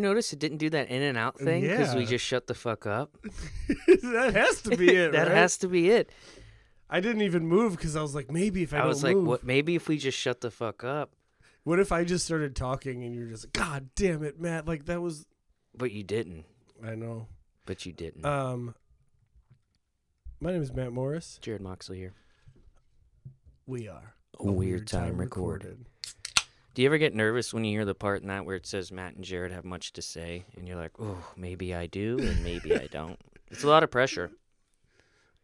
[0.00, 2.54] you notice it didn't do that in and out thing because we just shut the
[2.54, 3.16] fuck up?
[3.86, 5.12] that has to be it.
[5.12, 5.36] that right?
[5.36, 6.10] has to be it.
[6.88, 9.26] I didn't even move because I was like, maybe if I, I, was like, move,
[9.26, 9.44] what?
[9.44, 11.12] Maybe if we just shut the fuck up.
[11.62, 14.66] what if I just started talking and you're just like, God damn it, Matt!
[14.66, 15.26] Like that was.
[15.76, 16.46] But you didn't.
[16.84, 17.28] I know.
[17.66, 18.24] But you didn't.
[18.24, 18.74] Um,
[20.40, 21.38] my name is Matt Morris.
[21.42, 22.14] Jarrod Moxley here.
[23.66, 25.86] We are A weird time recorded.
[26.74, 28.92] Do you ever get nervous when you hear the part in that where it says
[28.92, 32.44] Matt and Jarrod have much to say, and you're like, oh, maybe I do, and
[32.44, 33.18] maybe I don't.
[33.50, 34.30] It's a lot of pressure.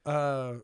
[0.05, 0.55] Uh,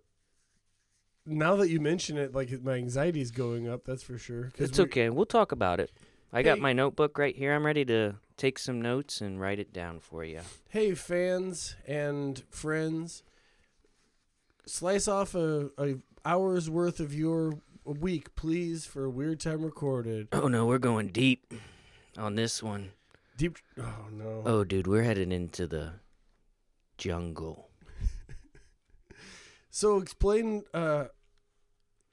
[1.26, 3.84] now that you mention it, like my anxiety's going up.
[3.84, 4.50] That's for sure.
[4.56, 5.10] It's okay.
[5.10, 5.90] We'll talk about it.
[6.32, 7.52] I got my notebook right here.
[7.52, 10.40] I'm ready to take some notes and write it down for you.
[10.70, 13.22] Hey, fans and friends,
[14.64, 20.28] slice off a, a hour's worth of your week, please, for a weird time recorded.
[20.32, 21.52] Oh no, we're going deep
[22.16, 22.90] on this one.
[23.36, 23.58] Deep.
[23.78, 24.42] Oh no.
[24.44, 25.94] Oh, dude, we're headed into the
[26.98, 27.68] jungle.
[29.74, 31.04] So explain, uh,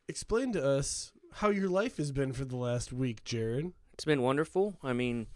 [0.07, 3.73] explain to us how your life has been for the last week, Jarrod.
[3.93, 4.77] It's been wonderful.
[4.81, 5.27] I mean,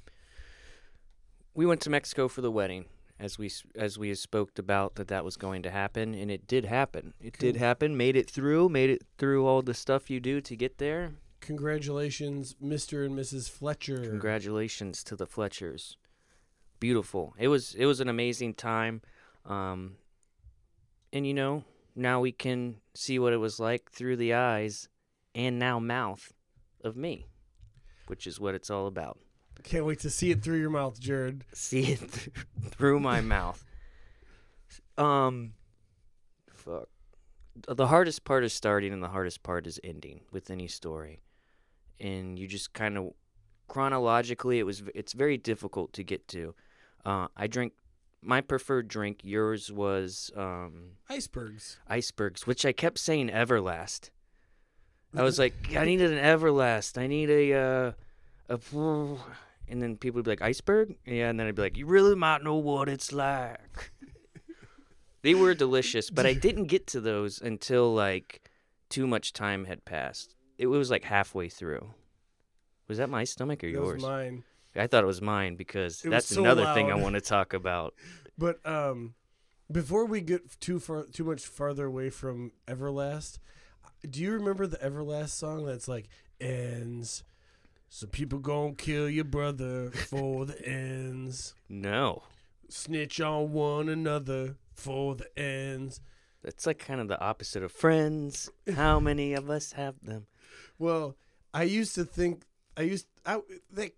[1.53, 2.85] we went to Mexico for the wedding,
[3.23, 6.65] as we as we spoke about that that was going to happen, and it did
[6.65, 7.13] happen.
[7.21, 7.95] It did happen.
[7.95, 8.67] Made it through.
[8.67, 11.13] Made it through all the stuff you do to get there.
[11.39, 13.05] Congratulations, Mr.
[13.05, 13.49] and Mrs.
[13.49, 13.97] Fletcher.
[13.97, 15.95] Congratulations to the Fletchers.
[16.81, 17.33] Beautiful.
[17.39, 19.01] It was it was an amazing time.
[19.45, 19.95] Um
[21.13, 21.63] and you know,
[21.95, 24.89] now we can see what it was like through the eyes
[25.33, 26.33] and now mouth
[26.83, 27.27] of me,
[28.07, 29.17] which is what it's all about.
[29.63, 31.41] Can't wait to see it through your mouth, Jarrod.
[31.53, 32.29] See it th-
[32.71, 33.63] through my mouth.
[34.97, 35.53] Um
[36.51, 36.89] fuck.
[37.67, 41.21] The hardest part is starting and the hardest part is ending with any story.
[41.99, 43.13] And you just kind of
[43.67, 46.53] chronologically it was it's very difficult to get to.
[47.05, 47.73] Uh, I drink
[48.21, 49.19] my preferred drink.
[49.23, 51.77] Yours was um, Icebergs.
[51.87, 54.09] icebergs, which I kept saying Everlast.
[55.15, 56.97] I was like, I needed an Everlast.
[56.97, 57.91] I need a uh,
[58.49, 58.57] a,
[59.67, 62.15] and then people would be like, iceberg, yeah, and then I'd be like, you really
[62.15, 63.91] might know what it's like.
[65.21, 68.49] they were delicious, but I didn't get to those until like
[68.89, 70.35] too much time had passed.
[70.57, 71.93] It was like halfway through.
[72.87, 73.93] Was that my stomach or That yours?
[73.95, 74.43] was mine.
[74.75, 77.53] I thought it was mine because It that's so another thing I want to talk
[77.53, 77.93] about.
[78.35, 79.13] But um,
[79.71, 83.37] before we get too far, too much farther away from Everlast,
[84.09, 86.09] do you remember the Everlast song that's like
[86.41, 87.23] ends?
[87.95, 91.53] So people gonna kill your brother for the ends.
[91.69, 92.23] No,
[92.67, 96.01] Snitch on one another for the ends.
[96.41, 98.49] that's like kind of the opposite of friends.
[98.75, 100.25] How many of us have them?
[100.79, 101.17] Well,
[101.53, 102.45] I used to think
[102.75, 103.41] I used I
[103.73, 103.91] that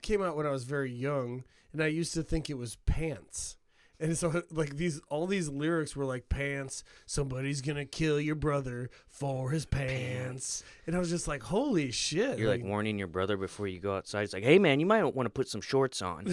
[0.00, 3.58] came out when I was very young, and I used to think it was pants.
[4.00, 8.90] And so like these all these lyrics were like pants, somebody's gonna kill your brother
[9.06, 10.64] for his pants.
[10.86, 12.38] And I was just like, holy shit.
[12.38, 14.22] You're like warning your brother before you go outside.
[14.22, 16.26] It's like, hey man, you might want to put some shorts on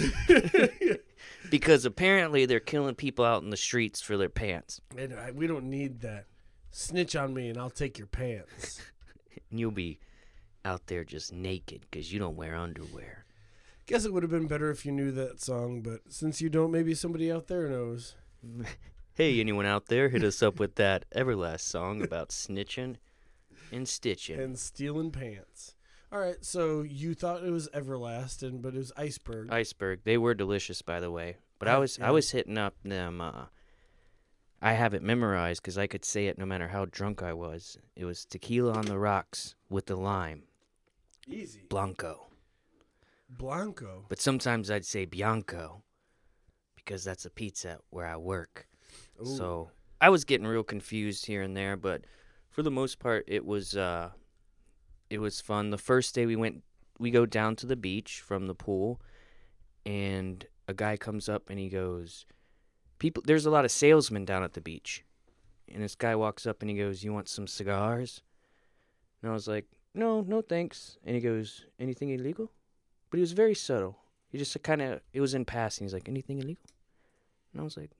[1.51, 5.45] because apparently they're killing people out in the streets for their pants, and I, we
[5.45, 6.25] don't need that.
[6.71, 8.81] Snitch on me and I'll take your pants.
[9.51, 9.99] and you'll be
[10.63, 13.20] out there just naked because you don't wear underwear.
[13.85, 16.71] Guess it would have been better if you knew that song, but since you don't,
[16.71, 18.15] maybe somebody out there knows.
[19.13, 22.95] Hey, anyone out there, hit us up with that Everlast song about snitching
[23.69, 24.39] and stitching.
[24.39, 25.75] And stealing pants.
[26.13, 29.51] All right, so you thought it was Everlast, and but it was Iceberg.
[29.51, 29.99] Iceberg.
[30.05, 31.35] They were delicious, by the way.
[31.59, 32.07] But I was yeah.
[32.07, 33.19] I was hitting up them.
[33.19, 33.45] Uh,
[34.61, 37.77] I have it memorized because I could say it no matter how drunk I was.
[37.97, 40.43] It was tequila on the rocks with the lime,
[41.27, 41.63] Easy.
[41.69, 42.27] blanco.
[43.37, 44.05] Blanco.
[44.09, 45.83] But sometimes I'd say bianco
[46.75, 48.67] because that's a pizza where I work.
[49.21, 49.25] Ooh.
[49.25, 52.01] So I was getting real confused here and there, but
[52.49, 54.09] for the most part, it was uh,
[55.09, 55.69] it was fun.
[55.69, 56.63] The first day we went,
[56.99, 59.01] we go down to the beach from the pool,
[59.85, 62.25] and a guy comes up and he goes,
[62.99, 65.05] "People, there's a lot of salesmen down at the beach,"
[65.71, 68.21] and this guy walks up and he goes, "You want some cigars?"
[69.21, 72.51] And I was like, "No, no, thanks." And he goes, "Anything illegal?"
[73.11, 73.99] But he was very subtle.
[74.29, 75.85] He just kind of, it was in passing.
[75.85, 76.63] He's like, "Anything illegal?"
[77.53, 77.91] And I was like,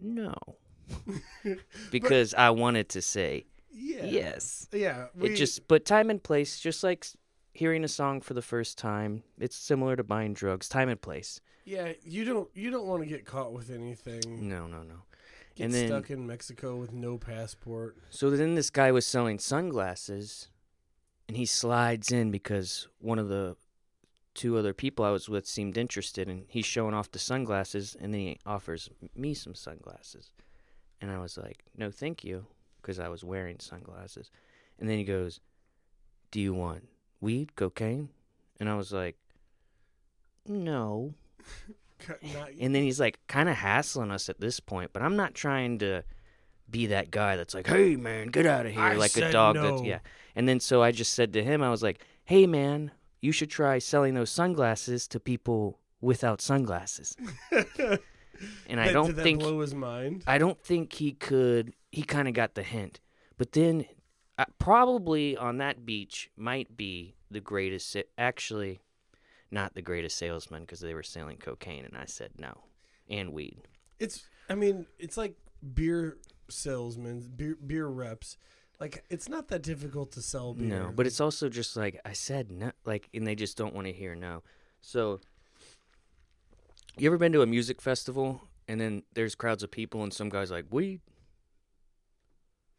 [0.00, 0.34] "No."
[1.92, 4.04] because I wanted to say yeah.
[4.04, 4.66] yes.
[4.72, 5.06] Yeah.
[5.14, 7.06] We, It just, but time and place, just like
[7.52, 9.22] hearing a song for the first time.
[9.38, 11.40] It's similar to buying drugs, time and place.
[11.64, 14.48] Yeah, you don't you don't want to get caught with anything.
[14.48, 15.02] No, no, no.
[15.54, 17.96] Get and then- stuck in Mexico with no passport.
[18.08, 20.48] So then this guy was selling sunglasses,
[21.28, 23.56] and he slides in because one of the
[24.34, 28.12] two other people I was with seemed interested, and he's showing off the sunglasses, and
[28.14, 30.32] then he offers me some sunglasses,
[31.00, 32.46] and I was like, "No, thank you,"
[32.80, 34.30] because I was wearing sunglasses,
[34.78, 35.40] and then he goes,
[36.30, 36.88] "Do you want
[37.20, 38.10] weed, cocaine?"
[38.58, 39.16] And I was like,
[40.46, 41.14] "No."
[42.58, 45.78] And then he's like kind of hassling us at this point, but I'm not trying
[45.80, 46.02] to
[46.70, 49.56] be that guy that's like, "Hey man, get out of here," I like a dog
[49.56, 49.62] no.
[49.62, 49.98] that's yeah.
[50.34, 53.50] And then so I just said to him, I was like, "Hey man, you should
[53.50, 57.16] try selling those sunglasses to people without sunglasses."
[58.66, 60.24] and I don't think blow his mind.
[60.26, 61.74] I don't think he could.
[61.90, 63.00] He kind of got the hint,
[63.36, 63.86] but then
[64.38, 67.96] uh, probably on that beach might be the greatest.
[68.16, 68.80] Actually,
[69.50, 72.52] not the greatest salesman because they were selling cocaine, and I said no,
[73.08, 73.62] and weed.
[73.98, 75.34] It's I mean, it's like
[75.74, 76.18] beer
[76.48, 78.36] salesmen, beer beer reps.
[78.80, 80.66] Like it's not that difficult to sell beer.
[80.66, 83.86] No, but it's also just like I said, no, like, and they just don't want
[83.86, 84.42] to hear no.
[84.80, 85.20] So,
[86.96, 90.28] you ever been to a music festival and then there's crowds of people and some
[90.28, 91.00] guys like weed,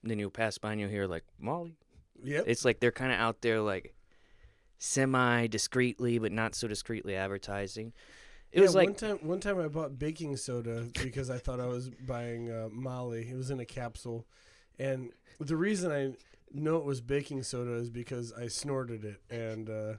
[0.01, 1.75] and then you'll pass by and you'll hear like Molly.
[2.23, 2.45] yep.
[2.47, 3.93] It's like they're kind of out there like
[4.79, 7.93] semi discreetly, but not so discreetly advertising.
[8.51, 9.17] It yeah, was like one time.
[9.21, 13.27] One time I bought baking soda because I thought I was buying uh, Molly.
[13.29, 14.25] It was in a capsule,
[14.79, 15.11] and
[15.47, 16.13] the reason I
[16.53, 19.93] know it was baking soda is because I snorted it, and uh,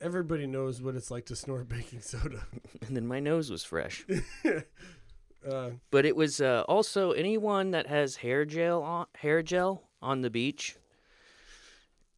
[0.00, 2.46] everybody knows what it's like to snort baking soda.
[2.86, 4.04] and then my nose was fresh.
[5.50, 10.20] uh, But it was uh, also anyone that has hair gel on hair gel on
[10.22, 10.76] the beach.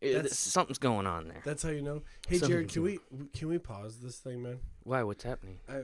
[0.00, 1.42] it- That's- something's going on there.
[1.44, 2.02] that's how you know.
[2.28, 2.98] Hey, Jarrod, can we
[3.32, 4.58] can we pause this thing, man?
[4.82, 5.02] Why?
[5.02, 5.58] What's happening?
[5.68, 5.82] I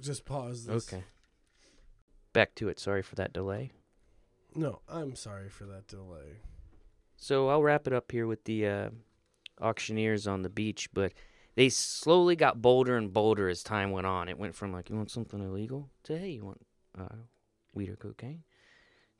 [0.00, 0.92] just pause this.
[0.92, 1.04] Okay.
[2.32, 2.80] Back to it.
[2.80, 3.70] Sorry for that delay.
[4.54, 6.40] No, I'm sorry for that delay.
[7.16, 8.90] So I'll wrap it up here with the uh,
[9.60, 11.12] auctioneers on the beach, but
[11.54, 14.28] they slowly got bolder and bolder as time went on.
[14.28, 16.60] It went from like, you want something illegal to hey, you want
[16.98, 17.16] uh,
[17.74, 18.42] weed or cocaine,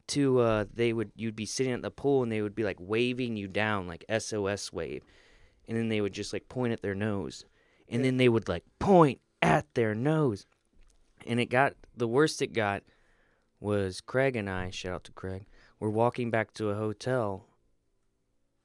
[0.09, 2.77] to uh, they would you'd be sitting at the pool and they would be like
[2.79, 5.03] waving you down like SOS wave,
[5.67, 7.45] and then they would just like point at their nose,
[7.89, 8.09] and Yeah.
[8.09, 10.47] then they would like point at their nose,
[11.27, 12.83] and it got the worst it got
[13.65, 15.47] was Craig and I shout out to Craig.
[15.81, 17.47] We're walking back to a hotel,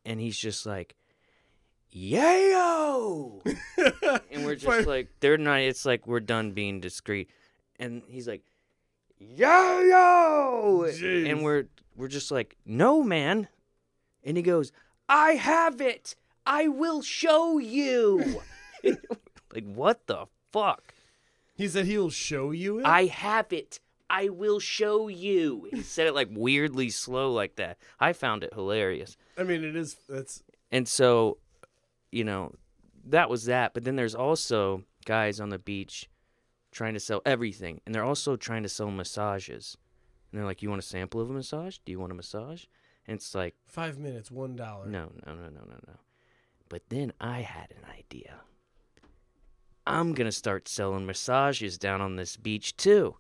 [0.04, 0.96] and he's just like,
[1.96, 3.42] "Yayo!"
[4.31, 7.30] and we're just like, "They're not." It's like we're done being discreet,
[7.80, 8.44] and he's like,
[9.22, 11.31] "Yayo!" Jeez.
[11.31, 13.48] and we're we're just like, "No, man,"
[14.24, 14.74] and he goes,
[15.07, 16.16] "I have it.
[16.45, 18.42] I will show you."
[18.84, 20.94] like what the fuck?
[21.56, 22.86] He said he'll show you it.
[22.86, 23.80] I have it.
[24.09, 25.67] I will show you.
[25.71, 27.77] He said it like weirdly slow like that.
[28.00, 29.15] I found it hilarious.
[29.38, 29.97] I mean, it is.
[30.07, 31.38] That's And so,
[32.11, 32.53] you know,
[33.06, 33.73] that was that.
[33.73, 36.09] But then there's also guys on the beach
[36.71, 37.81] trying to sell everything.
[37.85, 39.78] And they're also trying to sell massages.
[40.31, 41.78] And they're like, You want a sample of a massage?
[41.85, 42.66] Do you want a massage?
[43.07, 44.85] And it's like, five minutes, one dollar.
[44.85, 45.94] No, no, no, no, no, no.
[46.68, 48.42] But then I had an idea.
[49.87, 53.16] I'm going to start selling massages down on this beach too.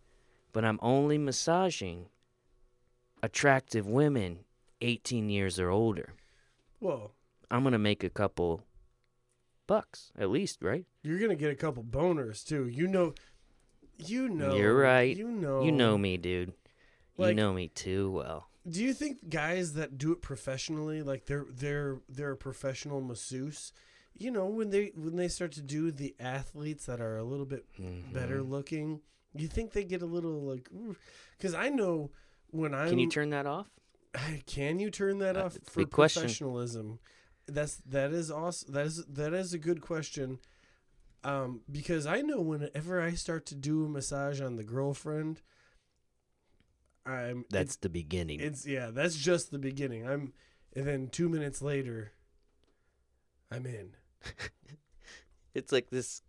[0.51, 2.07] But I'm only massaging
[3.21, 4.39] attractive women
[4.81, 6.13] 18 years or older.
[6.79, 7.11] Whoa,
[7.51, 8.63] I'm going to make a couple
[9.67, 10.85] bucks at least, right?
[11.03, 12.67] you're gonna get a couple boners too.
[12.67, 13.13] You know,
[13.97, 14.55] you know.
[14.55, 15.15] You're right.
[15.15, 15.63] You know.
[15.63, 16.53] You know me, dude.
[17.17, 18.47] you know me too well.
[18.67, 23.71] Do you think guys that do it professionally, like they're they're they're a professional masseuse?
[24.17, 27.45] You know, when they when they start to do the athletes that are a little
[27.45, 27.65] bit
[28.11, 28.49] better Mhm.
[28.49, 29.01] looking,
[29.35, 30.69] you think they get a little like,
[31.37, 32.11] because I know
[32.51, 32.89] when I'm.
[32.89, 33.67] Can you turn that off?
[34.45, 36.21] Can you turn that Uh, off for big question.
[36.23, 36.99] professionalism?
[37.47, 38.73] That's that is awesome.
[38.73, 40.39] That is that is a good question.
[41.23, 45.41] Um, because I know whenever I start to do a massage on the girlfriend,
[47.05, 48.39] I'm That's the beginning.
[48.39, 50.07] it's, yeah, that's just the beginning.
[50.07, 50.33] I'm
[50.75, 52.13] and then two minutes later,
[53.51, 53.95] I'm in.
[55.55, 56.21] It's like this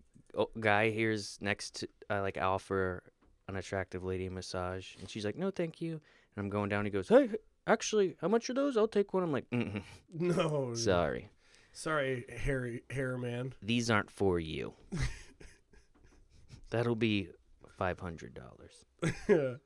[0.59, 3.03] guy here's next to uh, like offer
[3.49, 5.93] an attractive lady a massage, and she's like, "No, thank you."
[6.37, 6.85] And I'm going down.
[6.85, 7.31] He goes, "Hey,
[7.67, 8.77] actually, how much are those?
[8.77, 9.83] I'll take one." I'm like, mm
[10.19, 11.31] No, "Sorry,
[11.73, 13.53] sorry, hairy hair man.
[13.63, 14.75] these aren't for you.
[16.71, 17.29] That'll be
[17.77, 18.85] five hundred dollars."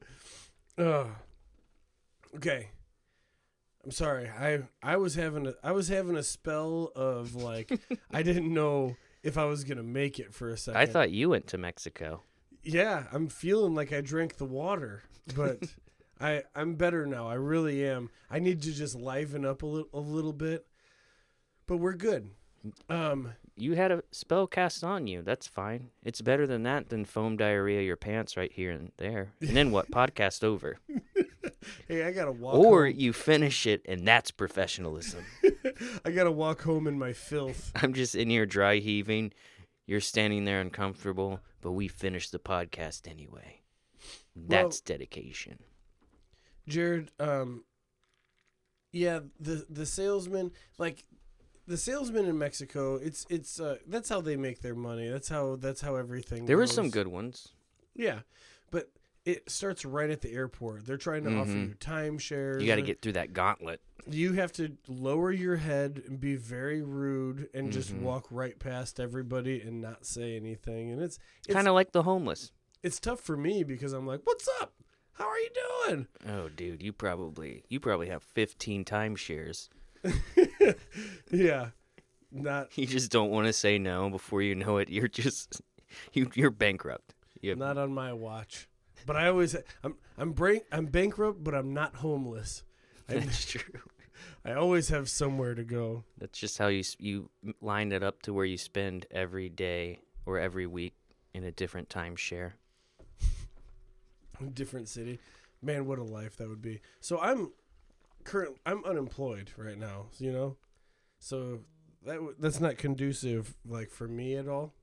[0.78, 1.04] uh,
[2.36, 2.68] okay.
[3.84, 4.30] I'm sorry.
[4.30, 7.70] I I was having a I was having a spell of like
[8.10, 10.80] I didn't know if I was gonna make it for a second.
[10.80, 12.22] I thought you went to Mexico.
[12.62, 15.02] Yeah, I'm feeling like I drank the water,
[15.34, 15.58] but
[16.20, 17.26] I I'm better now.
[17.28, 18.10] I really am.
[18.30, 20.66] I need to just liven up a little a little bit,
[21.66, 22.30] but we're good.
[22.88, 25.20] Um, You had a spell cast on you.
[25.20, 25.90] That's fine.
[26.02, 29.32] It's better than that than foam diarrhea your pants right here and there.
[29.40, 29.90] And then what?
[29.90, 30.78] Podcast over.
[31.88, 32.54] hey, I gotta walk.
[32.54, 32.94] Or home.
[32.96, 35.24] you finish it and that's professionalism.
[36.04, 37.72] I gotta walk home in my filth.
[37.82, 39.32] I'm just in here dry heaving.
[39.86, 43.60] You're standing there uncomfortable, but we finished the podcast anyway.
[44.36, 45.58] That's dedication.
[46.68, 47.64] Jarrod, um,
[48.92, 51.04] yeah, the the salesman, like
[51.66, 55.08] the salesman in Mexico, it's it's uh, that's how they make their money.
[55.08, 56.46] That's how that's how everything.
[56.46, 57.48] There were some good ones.
[57.94, 58.20] Yeah,
[58.70, 58.90] but
[59.24, 60.84] it starts right at the airport.
[60.86, 61.68] They're trying to offer Mhm.
[61.68, 62.60] you timeshares.
[62.60, 63.80] You got to get through that gauntlet.
[64.06, 68.00] You have to lower your head and be very rude and just Mhm.
[68.00, 70.90] walk right past everybody and not say anything.
[70.90, 72.52] And it's it's Kind of like the homeless.
[72.82, 74.74] it's tough for me because I'm like, "What's up?
[75.14, 75.48] How are you
[75.86, 79.70] doing?" Oh, dude, you probably you probably have 15 timeshares.
[81.30, 81.70] yeah,
[82.30, 84.88] not You just don't want to say no before you know it.
[84.90, 85.60] You're just
[86.12, 87.14] you you're bankrupt.
[87.40, 88.68] You have- Not on my watch.
[89.06, 92.62] But I always I'm I'm break I'm bankrupt, but I'm not homeless.
[93.08, 93.80] I, That's true.
[94.44, 96.04] I always have somewhere to go.
[96.18, 97.30] That's just how you you
[97.60, 100.94] line it up to where you spend every day or every week
[101.34, 102.52] in a different timeshare.
[104.54, 105.20] Different city.
[105.62, 106.80] Man, what a life that would be.
[107.00, 107.52] So I'm
[108.24, 110.56] current I'm unemployed right now, you know?
[111.18, 111.60] So
[112.04, 114.74] that w- that's not conducive like for me at all.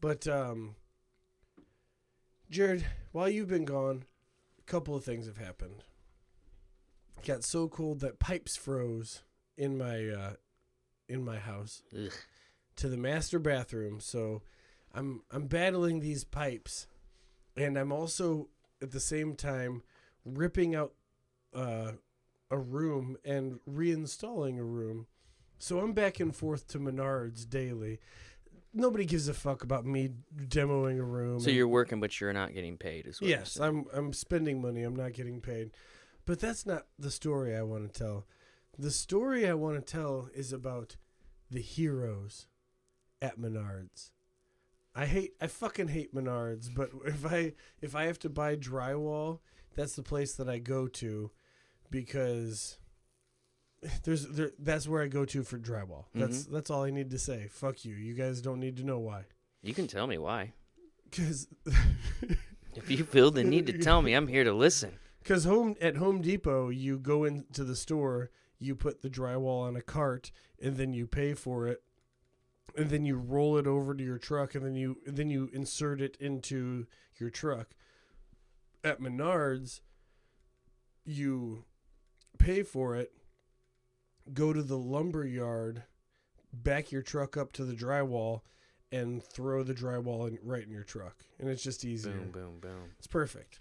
[0.00, 0.74] But um
[2.50, 4.04] Jarrod, while you've been gone,
[4.58, 5.84] a couple of things have happened.
[7.18, 9.22] It got so cold that pipes froze
[9.56, 10.32] in my uh
[11.08, 11.82] in my house.
[11.94, 12.12] Ugh.
[12.76, 14.00] to the master bathroom.
[14.00, 14.42] So
[14.94, 16.86] I'm I'm battling these pipes,
[17.56, 18.48] and I'm also
[18.82, 19.82] at the same time
[20.24, 20.92] ripping out
[21.54, 21.92] uh,
[22.50, 25.06] a room and reinstalling a room.
[25.58, 27.98] So I'm back and forth to Menards daily.
[28.76, 31.40] Nobody gives a fuck about me demoing a room.
[31.40, 33.06] So and- you're working, but you're not getting paid.
[33.06, 33.58] Is what you're Yes.
[33.58, 34.82] I'm I'm spending money.
[34.82, 35.70] I'm not getting paid.
[36.26, 38.26] But that's not the story I want to tell.
[38.78, 40.96] The story I want to tell is about
[41.50, 42.48] the heroes
[43.22, 44.10] at Menards.
[44.94, 49.40] I hate I fucking hate Menards, but if I if I have to buy drywall,
[49.74, 51.30] that's the place that I go to
[51.90, 52.78] because
[54.04, 56.06] there's there that's where I go to for drywall.
[56.06, 56.20] Mm-hmm.
[56.20, 57.48] That's that's all I need to say.
[57.50, 57.94] Fuck you.
[57.94, 59.24] You guys don't need to know why.
[59.62, 60.52] You can tell me why.
[61.10, 61.48] Cuz
[62.76, 64.92] If you feel the need to tell me, I'm here to listen.
[65.22, 69.74] Because home at Home Depot, you go into the store, you put the drywall on
[69.76, 70.30] a cart,
[70.62, 71.82] and then you pay for it,
[72.76, 76.00] and then you roll it over to your truck, and then you then you insert
[76.00, 76.86] it into
[77.18, 77.70] your truck.
[78.84, 79.80] At Menards,
[81.04, 81.64] you
[82.38, 83.12] pay for it,
[84.32, 85.84] go to the lumber yard,
[86.52, 88.40] back your truck up to the drywall,
[88.92, 92.12] and throw the drywall in, right in your truck, and it's just easier.
[92.12, 92.90] Boom, boom, boom.
[92.98, 93.60] It's perfect.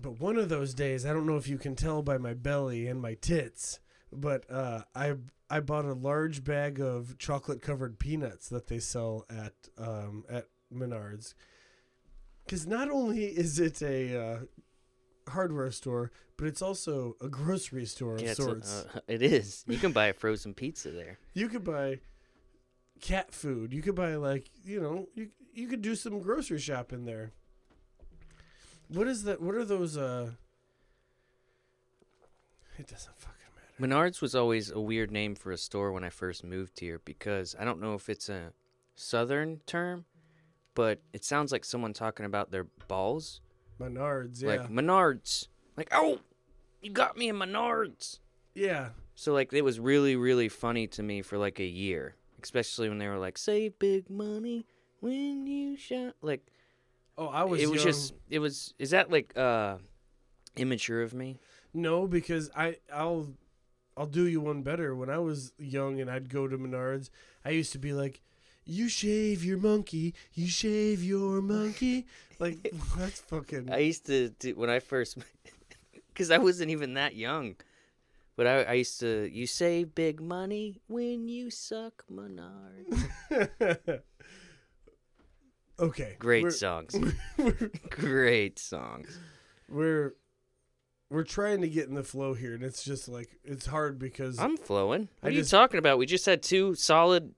[0.00, 2.86] But one of those days, I don't know if you can tell by my belly
[2.86, 3.80] and my tits,
[4.12, 5.14] but uh, I
[5.48, 10.46] I bought a large bag of chocolate covered peanuts that they sell at um, at
[10.72, 11.34] Menards.
[12.44, 14.38] Because not only is it a uh,
[15.28, 18.86] hardware store, but it's also a grocery store of Yeah, it's a- sorts.
[18.94, 19.64] uh, it is.
[19.68, 21.18] You can buy a frozen pizza there.
[21.34, 22.00] you could buy
[23.00, 23.72] cat food.
[23.72, 27.32] You could buy like you know you you could do some grocery shopping there.
[28.88, 29.40] What is that?
[29.40, 29.96] What are those?
[29.96, 30.30] uh
[32.78, 33.94] It doesn't fucking matter.
[34.10, 37.54] Menards was always a weird name for a store when I first moved here because
[37.58, 38.52] I don't know if it's a
[38.96, 40.04] southern term,
[40.74, 43.40] but it sounds like someone talking about their balls.
[43.80, 45.48] Menards, yeah, Like Menards.
[45.76, 46.20] Like, oh,
[46.82, 48.18] you got me in Menards.
[48.54, 48.90] yeah.
[49.14, 52.96] So like it was really really funny to me for like a year, especially when
[52.98, 54.64] they were like save big money
[55.00, 56.14] when you shop.
[56.22, 56.46] Like
[57.18, 57.60] Oh, I was.
[57.60, 57.92] it was young.
[57.92, 59.76] just it was is that like uh
[60.56, 61.38] immature of me?
[61.74, 63.34] no because I I'll
[63.96, 64.96] I'll do you one better.
[64.96, 67.10] When I was young and I'd go to Menards,
[67.44, 68.22] I used to be like.
[68.64, 72.06] You shave your monkey, you shave your monkey.
[72.38, 75.18] Like that's fucking I used to do when I first
[76.14, 77.56] cuz I wasn't even that young.
[78.36, 83.06] But I, I used to you save big money when you suck Menards.
[85.78, 86.16] okay.
[86.18, 86.96] Great we're- songs.
[87.90, 89.18] Great songs.
[89.68, 90.14] we're
[91.10, 94.38] we're trying to get in the flow here, and it's just like it's hard because
[94.38, 95.08] I'm flowing.
[95.22, 95.98] I What are you talking about?
[95.98, 97.34] We just had two solid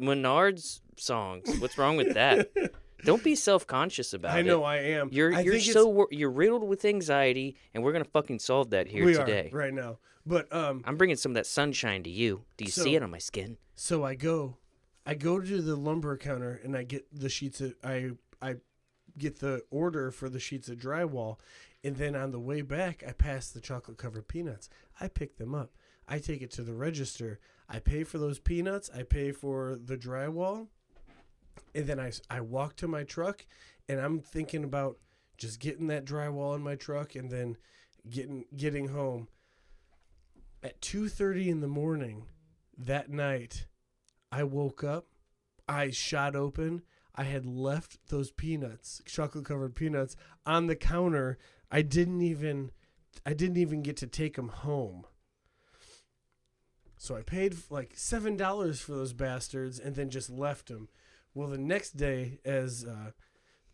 [0.00, 1.58] Menards songs.
[1.58, 2.48] What's wrong with that?
[3.04, 4.38] Don't be self-conscious about it.
[4.38, 5.10] I know I am.
[5.12, 8.70] You're I you're think so wor- you're riddled with anxiety, and we're gonna fucking solve
[8.70, 9.50] that here we today.
[9.52, 9.98] are right now.
[10.24, 12.44] But um, I'm bringing some of that sunshine to you.
[12.56, 13.58] Do you So- see it on my skin?
[13.74, 14.56] So I go,
[15.04, 18.10] I go to the lumber counter and I get the sheets of I
[18.42, 18.56] I
[19.18, 21.36] get the order for the sheets of drywall,
[21.84, 24.68] and then on the way back I pass the chocolate covered peanuts.
[25.00, 25.70] I pick them up.
[26.08, 27.38] I take it to the register.
[27.68, 28.90] I pay for those peanuts.
[28.94, 30.68] I pay for the drywall,
[31.74, 33.44] and then I, I walk to my truck,
[33.88, 34.98] and I'm thinking about
[35.36, 37.56] just getting that drywall in my truck and then
[38.08, 39.28] getting getting home.
[40.62, 42.26] At two thirty in the morning,
[42.78, 43.66] that night,
[44.32, 45.06] I woke up,
[45.68, 46.82] eyes shot open.
[47.14, 51.38] I had left those peanuts, chocolate covered peanuts, on the counter.
[51.70, 52.70] I didn't even,
[53.24, 55.04] I didn't even get to take them home.
[57.06, 60.88] So I paid like seven dollars for those bastards and then just left them.
[61.34, 63.12] Well, the next day, as uh,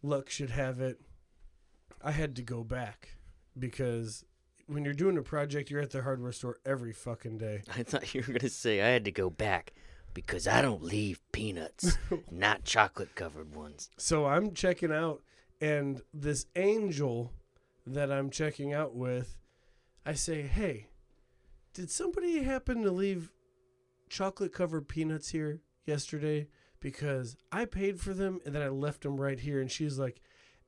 [0.03, 1.01] luck should have it,
[2.05, 3.17] I had to go back
[3.59, 4.27] because
[4.67, 7.63] when you're doing a project, you're at the hardware store every fucking day.
[7.75, 9.73] I thought you were gonna say I had to go back
[10.13, 11.97] because I don't leave peanuts,
[12.31, 13.89] not chocolate covered ones.
[13.97, 15.23] So I'm checking out,
[15.59, 17.33] and this angel
[17.87, 19.39] that I'm checking out with,
[20.05, 20.89] I say, hey,
[21.73, 23.31] did somebody happen to leave
[24.09, 26.49] chocolate covered peanuts here yesterday?
[26.81, 29.61] Because I paid for them and then I left them right here.
[29.61, 30.21] And she's like,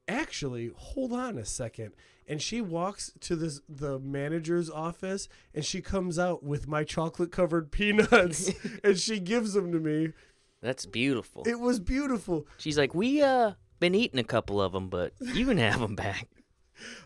[0.09, 1.93] actually, hold on a second.
[2.27, 7.33] And she walks to this the manager's office and she comes out with my chocolate
[7.33, 8.51] covered peanuts
[8.85, 10.13] and she gives them to me.
[10.63, 11.43] That's beautiful.
[11.47, 12.47] It was beautiful.
[12.57, 15.95] She's like, we uh been eating a couple of them, but you can have them
[15.97, 16.29] back.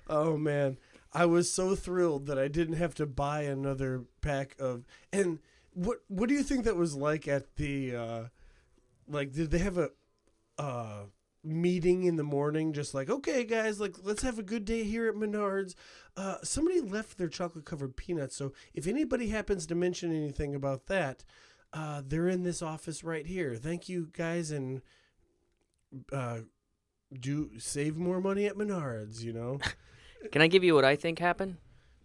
[0.09, 0.79] Oh man,
[1.13, 4.85] I was so thrilled that I didn't have to buy another pack of.
[5.13, 5.39] And
[5.73, 8.25] what what do you think that was like at the uh
[9.09, 9.91] like did they have a
[10.59, 11.05] uh
[11.45, 15.09] meeting in the morning just like okay guys like let's have a good day here
[15.09, 15.75] at Menards.
[16.17, 20.87] Uh somebody left their chocolate covered peanuts so if anybody happens to mention anything about
[20.87, 21.25] that
[21.73, 23.55] uh they're in this office right here.
[23.55, 24.83] Thank you guys and
[26.13, 26.41] uh
[27.19, 29.59] do save more money at Menards, you know?
[30.33, 31.57] Can I give you what I think happened?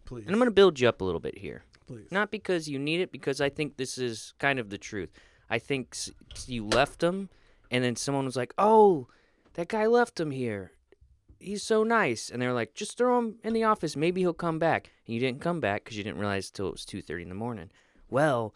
[0.05, 0.25] Please.
[0.25, 1.63] And I'm gonna build you up a little bit here.
[1.87, 2.11] please.
[2.11, 5.09] Not because you need it, because I think this is kind of the truth.
[5.49, 6.11] I think s-
[6.47, 7.29] you left him,
[7.69, 9.07] and then someone was like, "Oh,
[9.55, 10.71] that guy left him here.
[11.39, 13.97] He's so nice." And they're like, "Just throw him in the office.
[13.97, 16.71] Maybe he'll come back." And you didn't come back because you didn't realize till it
[16.71, 17.69] was two thirty in the morning.
[18.09, 18.55] Well,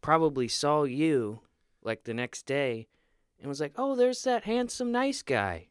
[0.00, 1.40] probably saw you
[1.82, 2.86] like the next day,
[3.40, 5.68] and was like, "Oh, there's that handsome, nice guy."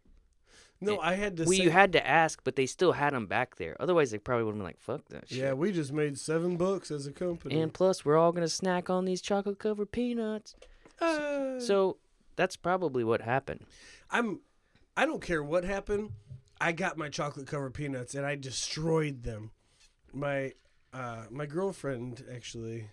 [0.79, 3.25] No, I had to Well, say you had to ask, but they still had them
[3.25, 3.75] back there.
[3.79, 6.55] Otherwise, they probably would have been like, "Fuck that shit." Yeah, we just made seven
[6.55, 7.59] bucks as a company.
[7.59, 10.55] And plus, we're all gonna snack on these chocolate covered peanuts.
[11.01, 11.97] Uh, So
[12.35, 13.65] that's probably what happened.
[14.11, 14.41] I'm
[14.95, 16.11] I don't care what happened.
[16.59, 19.51] I got my chocolate covered peanuts and I destroyed them.
[20.13, 20.53] My
[20.93, 22.89] uh my girlfriend actually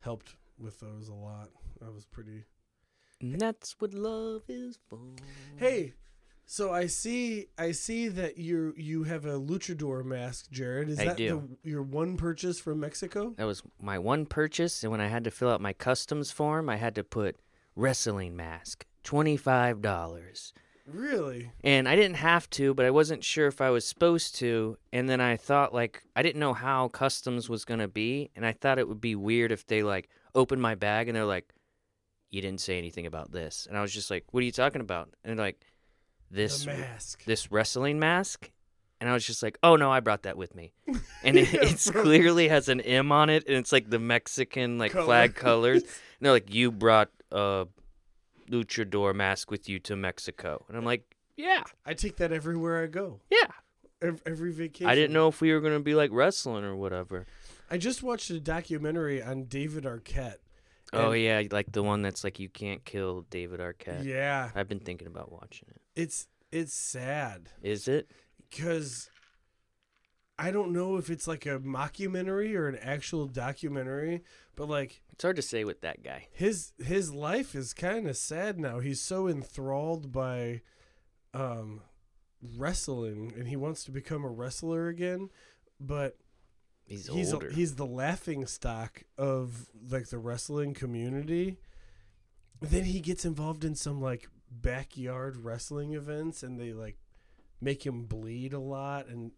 [0.00, 1.50] helped with those a lot.
[1.84, 2.44] I was pretty
[3.20, 4.98] And that's what love is for.
[5.56, 5.92] Hey,
[6.52, 10.90] so I see I see that you you have a luchador mask, Jarrod.
[10.90, 11.48] Is I that do.
[11.62, 13.32] The, your one purchase from Mexico?
[13.38, 16.68] That was my one purchase, and when I had to fill out my customs form,
[16.68, 17.36] I had to put
[17.74, 20.52] wrestling mask, twenty five dollars.
[20.86, 21.52] Really?
[21.64, 24.76] And I didn't have to, but I wasn't sure if I was supposed to.
[24.92, 28.30] And then I thought, like, I didn't know how customs was going to be.
[28.34, 31.24] And I thought it would be weird if they, like, opened my bag and they're
[31.24, 31.54] like,
[32.30, 33.66] you didn't say anything about this.
[33.68, 35.14] And I was just like, what are you talking about?
[35.22, 35.60] And they're like,
[36.32, 37.24] this, mask.
[37.24, 38.50] this wrestling mask.
[39.00, 40.72] And I was just like, oh, no, I brought that with me.
[41.24, 42.02] And it Yeah, it's bro.
[42.02, 43.44] clearly has an M on it.
[43.46, 45.82] And it's like the Mexican, like, flag colors.
[46.22, 47.66] And they're like, you brought a
[48.48, 50.64] luchador mask with you to Mexico.
[50.68, 53.20] And I'm like, yeah, I take that everywhere I go.
[53.30, 53.48] yeah.
[54.00, 54.88] Every, every vacation.
[54.88, 57.26] I didn't know if we were gonna be like wrestling or whatever.
[57.70, 60.36] I just watched a documentary on David Arquette.
[60.92, 64.04] Oh And- yeah, like the one that's like you can't kill David Arquette.
[64.04, 65.80] Yeah, I've been thinking about watching it.
[65.96, 68.10] it's it's sad Is it?
[68.50, 69.08] because
[70.38, 74.22] I don't know if it's like a mockumentary or an actual documentary,
[74.56, 76.28] but like It's hard to say with that guy.
[76.32, 78.80] his his life is kind of sad now.
[78.80, 80.62] He's so enthralled by
[81.34, 81.80] um
[82.56, 85.30] wrestling and he wants to become a wrestler again,
[85.80, 86.16] but
[86.86, 87.50] He's, he's older.
[87.50, 91.58] he's the laughing stock of like the wrestling community.
[92.60, 96.96] Then he gets involved in some like backyard wrestling events and they like
[97.60, 99.32] make him bleed a lot and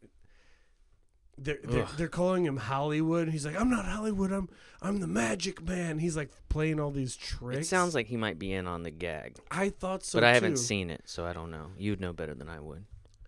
[1.36, 3.28] they're, they're they're calling him Hollywood.
[3.28, 4.32] He's like, I'm not Hollywood.
[4.32, 4.48] I'm
[4.80, 5.98] I'm the Magic Man.
[5.98, 7.66] He's like playing all these tricks.
[7.66, 10.32] It sounds like he might be in on the gag, I thought so, but I
[10.32, 11.70] haven't seen it, so I don't know.
[11.76, 12.84] You'd know better than I would.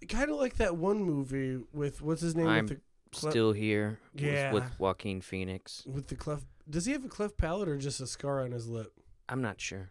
[0.09, 2.81] Kind of like that one movie with what's his name I'm with
[3.17, 4.53] the Cle- Still here with- Yeah.
[4.53, 5.85] with Joaquin Phoenix.
[5.87, 6.45] with the cleft.
[6.69, 8.93] Does he have a cleft palate or just a scar on his lip?
[9.29, 9.91] I'm not sure.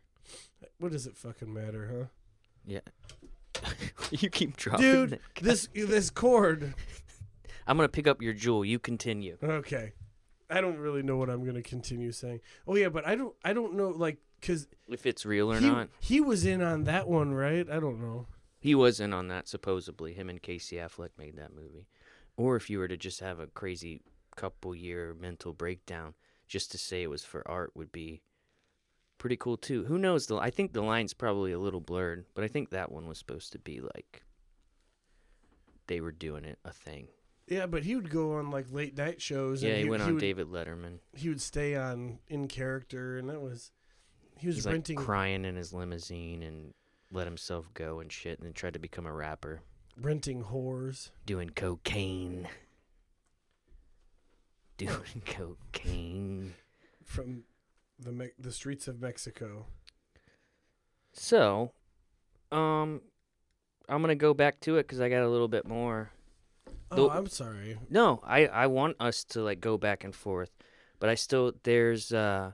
[0.79, 2.05] What does it fucking matter, huh?
[2.65, 2.79] Yeah.
[4.11, 5.21] you keep dropping Dude, it.
[5.41, 6.73] this this cord.
[7.67, 8.63] I'm gonna pick up your jewel.
[8.65, 9.37] You continue.
[9.41, 9.93] Okay,
[10.49, 12.41] I don't really know what I'm gonna continue saying.
[12.67, 15.67] Oh yeah, but I don't I don't know like because If it's real or he
[15.69, 15.89] not.
[15.99, 17.67] he was in on that one, right?
[17.69, 18.27] I don't know.
[18.59, 20.13] He was in on that supposedly.
[20.13, 21.87] Him and Casey Affleck made that movie.
[22.37, 24.01] Or if you were to just have a crazy
[24.35, 26.13] couple year mental breakdown,
[26.47, 28.21] just to say it was for art would be
[29.17, 29.85] pretty cool too.
[29.85, 30.27] Who knows?
[30.27, 33.17] The I think the line's probably a little blurred, but I think that one was
[33.17, 34.23] supposed to be like
[35.87, 37.07] they were doing it a thing.
[37.47, 39.61] Yeah, but he would go on like late night shows.
[39.61, 40.99] Yeah, and he, went on would, David Letterman.
[41.13, 43.71] He would stay on in character, and that was
[44.37, 46.73] he was He's like crying in his limousine and
[47.11, 49.61] let himself go and shit, and then tried to become a rapper,
[49.99, 51.09] renting whores.
[51.25, 52.47] doing cocaine,
[54.77, 56.53] doing cocaine.
[57.03, 57.43] from
[57.99, 59.67] the Me- the streets of Mexico.
[61.13, 61.71] So,
[62.51, 63.01] um,
[63.87, 66.11] I'm gonna go back to it because I got a little bit more.
[66.91, 67.77] Oh, I'm sorry.
[67.89, 70.51] No, I I want us to like go back and forth,
[70.99, 72.51] but I still there's uh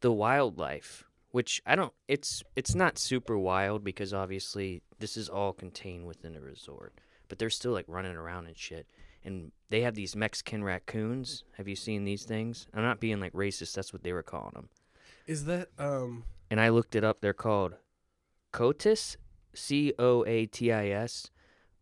[0.00, 1.92] the wildlife, which I don't.
[2.06, 6.94] It's it's not super wild because obviously this is all contained within a resort,
[7.28, 8.86] but they're still like running around and shit.
[9.24, 11.44] And they have these Mexican raccoons.
[11.56, 12.66] Have you seen these things?
[12.74, 13.74] I'm not being like racist.
[13.74, 14.68] That's what they were calling them.
[15.26, 16.24] Is that um?
[16.50, 17.20] and I looked it up.
[17.20, 17.74] They're called
[18.52, 19.16] coatis,
[19.54, 21.30] C O A T I S.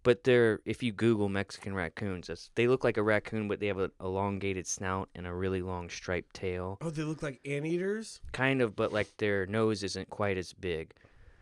[0.03, 3.79] But they're if you Google Mexican raccoons, they look like a raccoon, but they have
[3.79, 8.21] an elongated snout and a really long striped tail, Oh, they look like anteaters.
[8.33, 10.93] kind of, but like their nose isn't quite as big.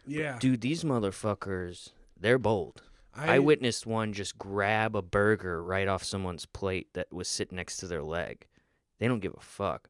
[0.07, 2.83] Yeah, Dude, these motherfuckers, they're bold.
[3.15, 7.79] I, witnessed one just grab a burger right off someone's plate that was sitting next
[7.79, 8.47] to their leg.
[8.99, 9.89] They don't give a fuck.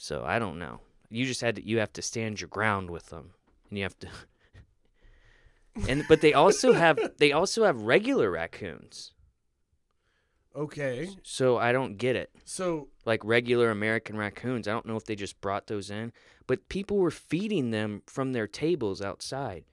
[0.00, 0.80] So I don't know.
[1.10, 1.66] You just had to.
[1.66, 3.30] You have to stand your ground with them,
[3.68, 4.08] and you have to.
[5.88, 9.12] And but they also have they also have regular raccoons.
[10.54, 12.30] Okay, So I don't get it.
[12.46, 14.66] so Like regular American raccoons.
[14.66, 16.12] I don't know if they just brought those in,
[16.46, 19.64] but people were feeding them from their tables outside.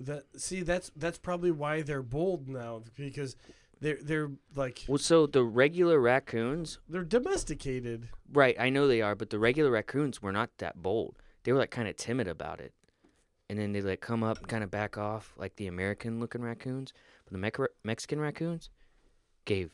[0.00, 3.36] that see that's that's probably why they're bold now because
[3.80, 8.08] they're they're like Well, so the regular raccoons they're domesticated.
[8.32, 11.16] Right, I know they are, but the regular raccoons were not that bold.
[11.44, 12.72] They were like kind of timid about it,
[13.48, 16.92] and then they like come up, and kind of back off, like the American-looking raccoons.
[17.24, 18.70] But the Mec- Mexican raccoons
[19.44, 19.70] gave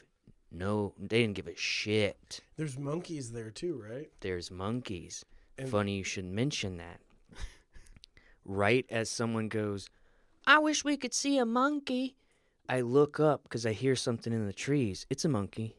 [0.52, 2.40] no, they didn't give a shit.
[2.56, 4.10] There's monkeys there too, right?
[4.20, 5.24] There's monkeys.
[5.56, 7.00] And- Funny you should mention that.
[8.44, 9.88] right as someone goes,
[10.46, 12.16] I wish we could see a monkey.
[12.68, 15.06] I look up because I hear something in the trees.
[15.10, 15.76] It's a monkey,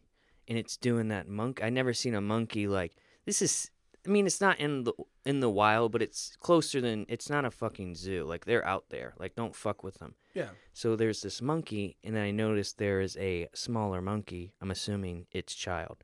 [0.48, 1.62] and it's doing that monk.
[1.64, 2.94] I never seen a monkey like
[3.26, 3.42] this.
[3.42, 3.72] Is
[4.06, 4.94] I mean, it's not in the
[5.26, 7.06] in the wild, but it's closer than.
[7.08, 8.24] It's not a fucking zoo.
[8.24, 9.14] Like they're out there.
[9.20, 10.16] Like don't fuck with them.
[10.34, 10.50] Yeah.
[10.74, 14.54] So there's this monkey, and then I noticed there is a smaller monkey.
[14.62, 16.04] I'm assuming it's child,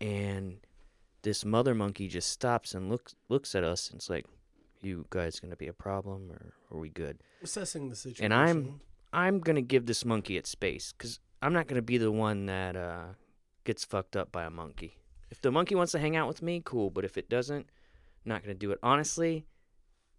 [0.00, 0.58] and
[1.22, 4.26] this mother monkey just stops and looks looks at us, and it's like,
[4.82, 8.24] "You guys gonna be a problem, or are we good?" Assessing the situation.
[8.24, 8.80] And I'm
[9.12, 12.74] I'm gonna give this monkey its space, cause I'm not gonna be the one that
[12.74, 13.04] uh,
[13.62, 14.98] gets fucked up by a monkey.
[15.34, 16.90] If the monkey wants to hang out with me, cool.
[16.90, 17.66] But if it doesn't,
[18.24, 18.78] not gonna do it.
[18.84, 19.46] Honestly,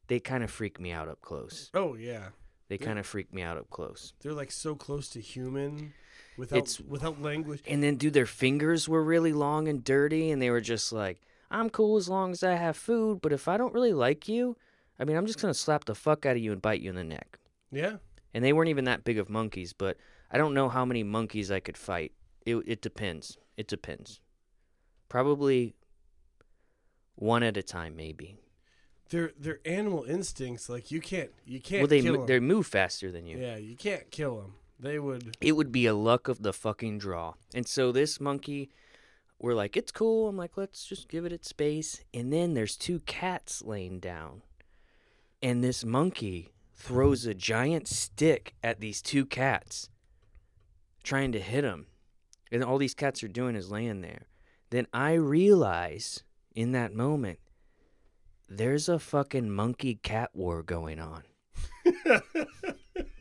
[0.07, 1.71] they kind of freak me out up close.
[1.73, 2.31] Oh yeah,
[2.67, 2.85] They Yeah.
[2.85, 4.11] kind of freak me out up close.
[4.19, 5.93] they're like so close to human,
[6.37, 7.61] without It's- without language.
[7.65, 11.21] And then, dude, their fingers were really long and dirty, and they were just like,
[11.49, 14.57] I'm cool as long as I have food, but if I don't really like you,
[14.99, 16.95] I mean, I'm just gonna slap the fuck out of you and bite you in
[16.97, 17.39] the neck.
[17.71, 17.99] Yeah.
[18.33, 19.95] And they weren't even that big of monkeys, but
[20.29, 22.11] I don't know how many monkeys I could fight.
[22.45, 23.37] It it depends.
[23.55, 24.19] It depends.
[25.15, 25.75] Probably
[27.15, 28.35] one at a time, maybe.
[29.07, 30.67] They're they're animal instincts.
[30.67, 32.27] Like you can't you can't well, they kill mo- 'em.
[32.27, 33.37] they move faster than you.
[33.37, 34.55] Yeah, you can't kill them.
[34.77, 35.37] They would.
[35.39, 37.35] it would be a luck of the fucking draw.
[37.53, 38.71] And so this monkey,
[39.39, 40.27] we're like, it's cool.
[40.27, 42.03] I'm like, let's just give it its space.
[42.13, 44.41] And then there's two cats laying down.
[45.41, 49.89] And this monkey throws a giant stick at these two cats,
[51.03, 51.85] trying to hit them.
[52.51, 54.27] And all these cats are doing is laying there.
[54.75, 57.39] Then I realize in that moment,
[58.49, 61.23] there's a fucking monkey cat war going on.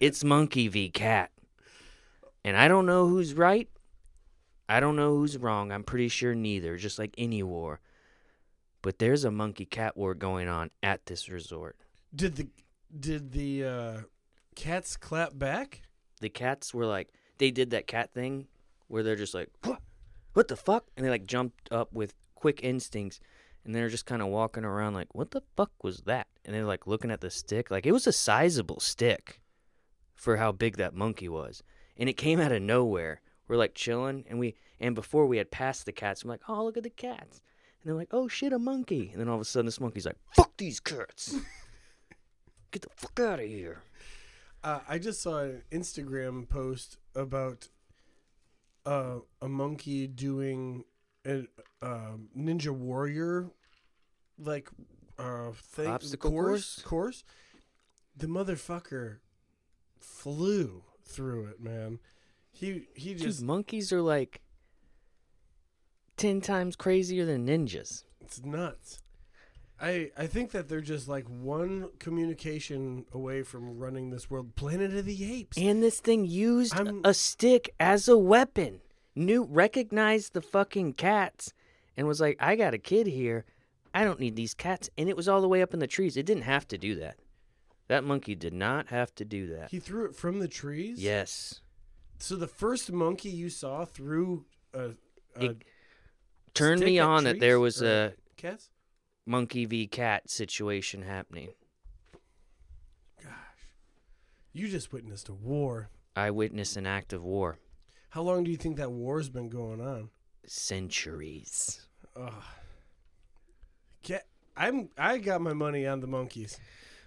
[0.01, 1.31] it's monkey v cat.
[2.45, 3.69] And I don't know who's right.
[4.69, 5.71] I don't know who's wrong.
[5.71, 7.79] I'm pretty sure neither, just like any war.
[8.83, 11.77] But there's a monkey cat war going on at this resort.
[12.13, 12.49] Did the
[12.99, 14.01] did the uh,
[14.57, 15.83] cats clap back?
[16.21, 18.49] The cats were like, they did that cat thing
[18.89, 19.77] where they're just like, "Huh?
[20.35, 20.87] What the fuck?
[20.97, 23.21] And they like jumped up with quick instincts
[23.65, 26.27] and they're just kind of walking around like, what the fuck was that?
[26.45, 27.71] And they're like looking at the stick.
[27.71, 29.41] Like it was a sizable stick
[30.15, 31.63] for how big that monkey was.
[31.97, 33.23] And it came out of nowhere.
[33.49, 36.65] We're like chilling and we, and before we had passed the cats, I'm like, oh,
[36.65, 37.41] look at the cats.
[37.81, 39.11] And they're like, oh shit, a monkey.
[39.13, 41.37] And then all of a sudden this monkey's like, fuck these cats.
[42.71, 43.83] Get the fuck out of here.
[44.63, 47.69] Uh, I just saw an Instagram post about
[48.87, 50.85] uh, a monkey doing
[51.27, 51.45] a
[51.83, 53.51] uh, Ninja Warrior
[54.39, 54.69] like
[55.19, 57.25] uh, thing Obstacle course course.
[58.17, 59.19] The motherfucker
[59.99, 61.99] flew through it, man.
[62.53, 64.41] He he Dude, just monkeys are like
[66.17, 68.05] 10 times crazier than ninjas.
[68.21, 69.01] it's nuts.
[69.85, 74.57] I I think that they're just like one communication away from running this world.
[74.57, 75.59] Planet of the Apes.
[75.59, 78.81] And this thing used I'm- a stick as a weapon.
[79.15, 81.53] Knew recognized the fucking cats
[81.97, 83.45] and was like, I got a kid here.
[83.93, 84.91] I don't need these cats.
[84.99, 86.17] And it was all the way up in the trees.
[86.17, 87.17] It didn't have to do that.
[87.87, 89.71] That monkey did not have to do that.
[89.71, 91.01] He threw it from the trees.
[91.01, 91.61] Yes.
[92.19, 94.93] So the first monkey you saw threw a,
[95.37, 95.57] a
[96.55, 98.71] Turned me on that there was or a cats.
[99.27, 101.51] Monkey v cat situation happening.
[103.23, 103.31] Gosh.
[104.53, 105.89] You just witnessed a war.
[106.17, 107.59] I witnessed an act of war.
[108.11, 110.11] How long do you think that war's been going on?
[110.47, 111.87] Centuries.
[112.17, 112.33] Ugh.
[114.03, 116.59] Cat, I'm I got my money on the monkeys.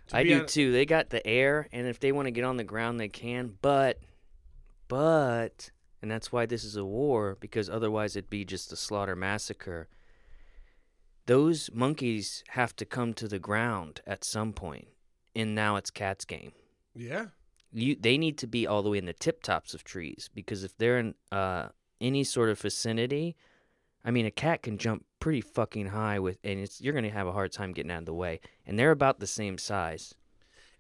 [0.07, 0.71] To I do hon- too.
[0.71, 3.53] They got the air, and if they want to get on the ground, they can.
[3.61, 3.99] But,
[4.87, 5.69] but,
[6.01, 9.87] and that's why this is a war because otherwise it'd be just a slaughter massacre.
[11.27, 14.87] Those monkeys have to come to the ground at some point,
[15.35, 16.53] and now it's cat's game.
[16.95, 17.27] Yeah.
[17.73, 20.63] You, they need to be all the way in the tip tops of trees because
[20.63, 21.67] if they're in uh,
[21.99, 23.35] any sort of vicinity,
[24.05, 27.27] I mean, a cat can jump pretty fucking high with, and it's you're gonna have
[27.27, 28.39] a hard time getting out of the way.
[28.65, 30.15] And they're about the same size.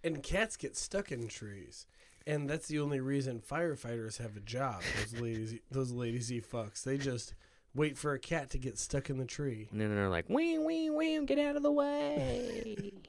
[0.01, 1.87] And cats get stuck in trees.
[2.25, 4.81] And that's the only reason firefighters have a job.
[4.97, 6.83] Those ladies those lazy fucks.
[6.83, 7.33] They just
[7.73, 9.67] wait for a cat to get stuck in the tree.
[9.71, 12.91] And then they're like, wee, wee, wee, get out of the way.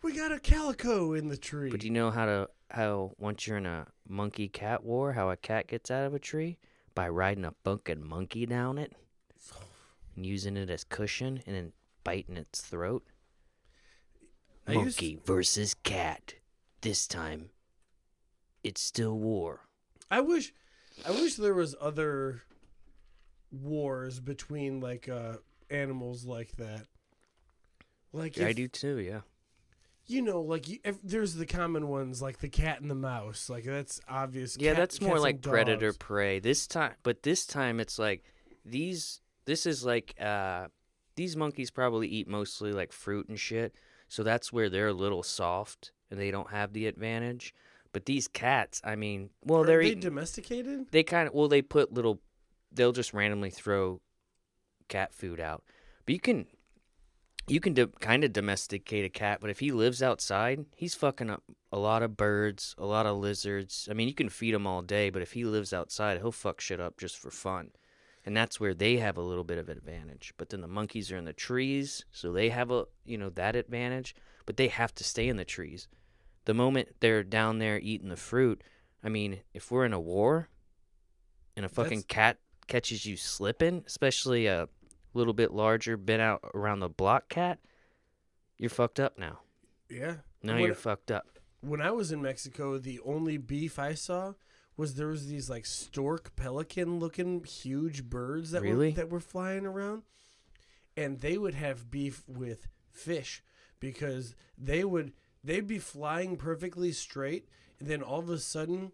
[0.00, 1.72] We got a calico in the tree.
[1.72, 5.30] but do you know how to, how once you're in a monkey cat war, how
[5.30, 6.56] a cat gets out of a tree?
[6.94, 8.92] By riding a fucking monkey down it
[10.14, 11.72] and using it as cushion and then
[12.04, 13.04] biting its throat.
[14.68, 16.34] I used- Monkey versus cat.
[16.80, 17.50] This time,
[18.62, 19.62] it's still war.
[20.12, 20.52] I wish
[21.04, 22.42] I wish there was other
[23.50, 25.34] wars between like uh
[25.70, 26.86] animals like that.
[28.12, 29.20] Like I if- do too, yeah.
[30.06, 33.50] you know, like you, there's the common ones like the cat and the mouse.
[33.50, 34.56] Like that's obvious.
[34.58, 35.98] Yeah, Cat- that's more like predator dogs.
[35.98, 36.38] prey.
[36.40, 38.24] This time, but this time it's like
[38.64, 39.20] these.
[39.44, 40.66] This is like uh,
[41.16, 43.74] these monkeys probably eat mostly like fruit and shit,
[44.08, 47.54] so that's where they're a little soft and they don't have the advantage.
[47.92, 50.00] But these cats, I mean, well, Are they're they eating.
[50.00, 50.88] domesticated?
[50.90, 52.20] they kind of well, they put little.
[52.72, 54.00] They'll just randomly throw
[54.88, 55.64] cat food out,
[56.04, 56.46] but you can.
[57.50, 61.30] You can do, kind of domesticate a cat, but if he lives outside, he's fucking
[61.30, 63.88] up a lot of birds, a lot of lizards.
[63.90, 66.60] I mean, you can feed him all day, but if he lives outside, he'll fuck
[66.60, 67.70] shit up just for fun.
[68.26, 70.34] And that's where they have a little bit of advantage.
[70.36, 73.56] But then the monkeys are in the trees, so they have a, you know, that
[73.56, 75.88] advantage, but they have to stay in the trees.
[76.44, 78.62] The moment they're down there eating the fruit,
[79.02, 80.50] I mean, if we're in a war
[81.56, 84.68] and a fucking That's- cat catches you slipping, especially a
[85.14, 87.58] little bit larger, been out around the block cat,
[88.58, 89.40] you're fucked up now.
[89.88, 90.16] Yeah.
[90.42, 91.38] Now When- you're fucked up.
[91.60, 94.34] When I was in Mexico, the only beef I saw
[94.76, 98.90] was there was these like stork pelican looking huge birds that Really?
[98.90, 100.04] were that were flying around,
[100.96, 103.42] and they would have beef with fish
[103.80, 107.48] because they would they'd be flying perfectly straight,
[107.80, 108.92] and then all of a sudden,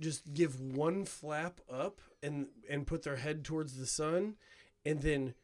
[0.00, 4.36] just give one flap up and and put their head towards the sun,
[4.84, 5.34] and then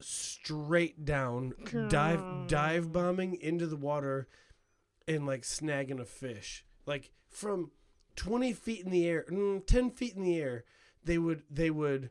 [0.00, 1.54] straight down
[1.88, 4.28] dive dive bombing into the water
[5.06, 6.64] and like snagging a fish.
[6.86, 7.70] Like from
[8.16, 10.64] 20 feet in the air mm, 10 feet in the air
[11.04, 12.10] they would they would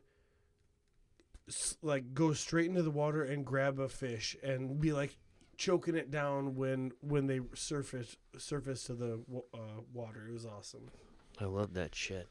[1.82, 5.16] like go straight into the water and grab a fish and be like
[5.56, 9.20] choking it down when when they surface surface to the
[9.54, 10.26] uh, water.
[10.28, 10.90] It was awesome
[11.40, 12.28] I love that shit.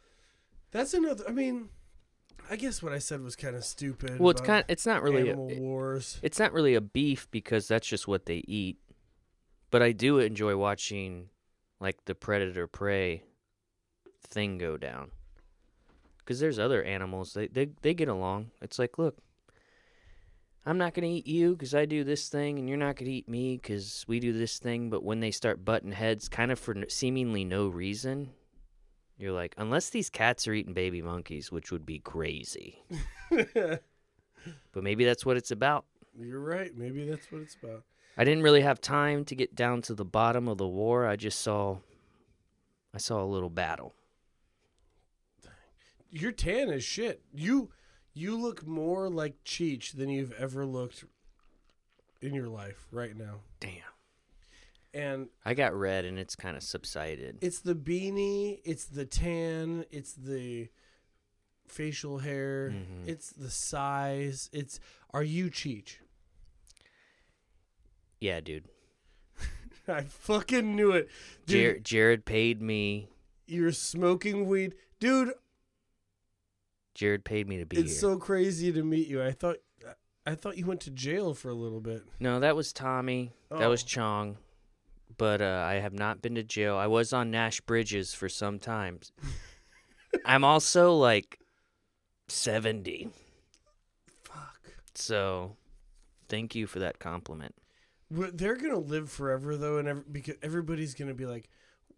[0.71, 1.23] That's another.
[1.27, 1.69] I mean,
[2.49, 4.19] I guess what I said was kind of stupid.
[4.19, 4.65] Well, it's about kind.
[4.67, 5.29] It's not really.
[5.29, 6.19] A, animal wars.
[6.21, 8.77] it's not really a beef because that's just what they eat.
[9.71, 11.29] But I do enjoy watching,
[11.79, 13.23] like the predator prey
[14.21, 15.11] thing go down.
[16.19, 18.51] Because there's other animals they they they get along.
[18.61, 19.17] It's like, look,
[20.65, 23.29] I'm not gonna eat you because I do this thing, and you're not gonna eat
[23.29, 24.89] me because we do this thing.
[24.89, 28.31] But when they start butting heads, kind of for seemingly no reason,
[29.17, 32.84] you're like, unless these cats are eating baby monkeys, which would be crazy.
[34.71, 35.86] But maybe that's what it's about.
[36.19, 36.75] You're right.
[36.75, 37.84] Maybe that's what it's about.
[38.17, 41.06] I didn't really have time to get down to the bottom of the war.
[41.06, 41.78] I just saw
[42.93, 43.93] I saw a little battle.
[46.10, 47.21] You're tan as shit.
[47.34, 47.69] You
[48.13, 51.04] you look more like Cheech than you've ever looked
[52.21, 53.41] in your life right now.
[53.60, 53.94] Damn.
[54.95, 57.38] And I got red and it's kind of subsided.
[57.41, 60.69] it's the beanie, it's the tan, it's the
[61.67, 63.05] facial hair, Mhm.
[63.08, 64.49] it's the size.
[64.53, 64.79] It's
[65.13, 65.97] are you Cheech?
[68.21, 68.65] Yeah, dude.
[69.88, 71.10] I fucking knew it.
[71.45, 73.10] Dude, Jer- Jarrod paid me.
[73.47, 74.75] you're smoking weed.
[74.99, 75.34] Dude,
[76.97, 77.99] Jarrod paid me to be it's here.
[77.99, 79.21] so crazy to meet you.
[79.21, 79.58] I thought
[80.27, 82.03] I thought you went to jail for a little bit.
[82.19, 83.34] no, that was Tommy.
[83.51, 83.88] That was Oh.
[83.88, 84.38] Chong.
[85.17, 86.75] But uh, I have not been to jail.
[86.75, 89.11] I was on Nash Bridges for some times.
[90.25, 91.39] I'm also like
[92.27, 93.09] 70.
[94.23, 94.59] Fuck.
[94.93, 95.55] So
[96.29, 97.55] thank you for that compliment.
[98.11, 101.49] Well, They're gonna live forever though, and ev- because everybody's gonna be like,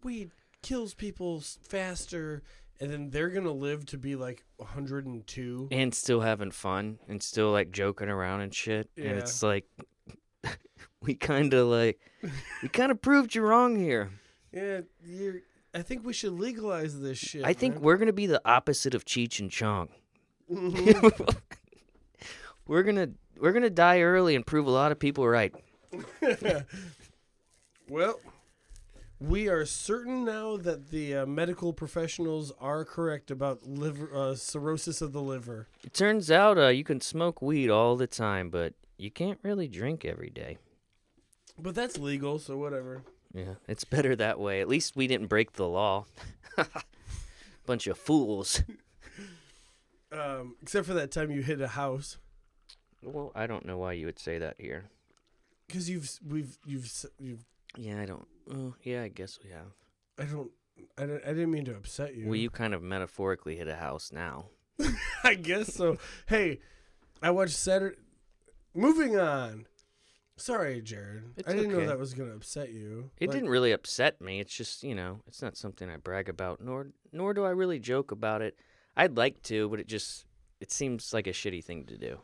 [0.02, 0.30] weed
[0.62, 2.42] kills people faster,
[2.80, 5.68] and then they're gonna live to be like 102.
[5.70, 8.90] and still having fun and still like joking around and shit.
[8.96, 9.10] Yeah.
[9.10, 9.66] And it's like
[11.02, 11.98] we kind of like
[12.62, 14.10] we kind of proved you wrong here.
[14.52, 15.36] Yeah, you're.
[15.74, 17.44] I think we should legalize this shit.
[17.44, 17.82] I think man.
[17.82, 19.88] we're gonna be the opposite of Cheech and Chong.
[20.50, 21.36] Mhm.
[22.66, 25.54] we're gonna we're gonna die early and prove a lot of people right.
[27.88, 28.18] well,
[29.20, 35.00] we are certain now that the uh, medical professionals are correct about liver uh, cirrhosis
[35.00, 35.68] of the liver.
[35.84, 39.68] It turns out uh, you can smoke weed all the time, but you can't really
[39.68, 40.58] drink every day.
[41.58, 43.02] But that's legal, so whatever.
[43.34, 44.60] Yeah, it's better that way.
[44.60, 46.06] At least we didn't break the law.
[47.66, 48.62] Bunch of fools.
[50.10, 52.16] Um, except for that time you hit a house.
[53.02, 54.84] Well, I don't know why you would say that here.
[55.66, 57.44] Because you've we've you've s- you've
[57.76, 58.26] Yeah, I don't.
[58.50, 59.66] Oh, yeah, I guess we have.
[60.18, 60.50] I don't
[60.96, 62.26] I, don't, I didn't mean to upset you.
[62.26, 64.46] Well, you kind of metaphorically hit a house now.
[65.24, 65.98] I guess so.
[66.26, 66.60] hey,
[67.22, 67.96] I watched Saturday.
[68.74, 69.66] Moving on.
[70.38, 71.22] Sorry, Jarrod.
[71.36, 73.10] It's I didn't know that was gonna upset you.
[73.18, 74.40] It Like, didn't really upset me.
[74.40, 77.78] It's just you know, it's not something I brag about, nor nor do I really
[77.78, 78.58] joke about it.
[78.96, 80.26] I'd like to, but it just
[80.60, 82.18] it seems like a shitty thing to do.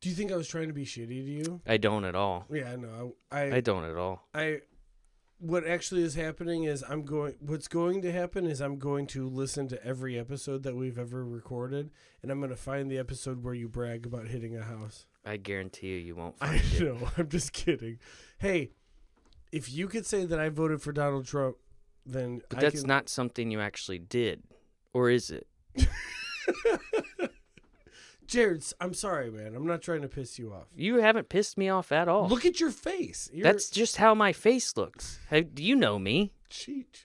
[0.00, 1.60] Do you think I was trying to be shitty to you?
[1.66, 2.44] I don't at all.
[2.52, 3.14] Yeah, I know.
[3.30, 4.28] I, I don't at all.
[4.34, 4.60] I
[5.38, 9.28] what actually is happening is I'm going what's going to happen is I'm going to
[9.28, 11.90] listen to every episode that we've ever recorded
[12.22, 15.06] and I'm going to find the episode where you brag about hitting a house.
[15.26, 16.80] I guarantee you, you won't I it.
[16.80, 17.98] know, I'm just kidding.
[18.38, 18.70] Hey,
[19.52, 21.56] if you could say that I voted for Donald Trump,
[22.06, 24.44] then But I that's can, not something you actually did,
[24.92, 25.46] or is it?
[28.28, 29.54] Jarrod, I'm sorry, man.
[29.54, 30.66] I'm not trying to piss you off.
[30.74, 32.28] You haven't pissed me off at all.
[32.28, 33.30] Look at your face.
[33.32, 35.20] You're That's just how my face looks.
[35.30, 36.32] How, do you know me?
[36.50, 37.04] Cheech.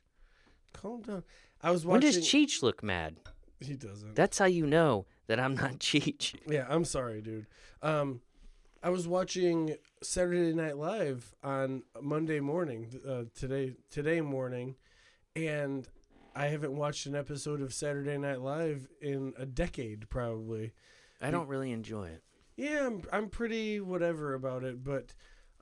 [0.73, 1.23] Calm down.
[1.61, 2.01] I was watching.
[2.01, 3.17] When does Cheech look mad?
[3.59, 4.15] He doesn't.
[4.15, 6.35] That's how you know that I'm not Cheech.
[6.47, 7.47] Yeah, I'm sorry, dude.
[7.81, 8.21] Um,
[8.83, 14.75] I was watching Saturday Night Live on Monday morning, uh, today today morning,
[15.35, 15.87] and
[16.35, 20.71] I haven't watched an episode of Saturday Night Live in a decade, probably.
[21.21, 22.23] I don't really enjoy it.
[22.55, 25.13] Yeah, I'm I'm pretty whatever about it, but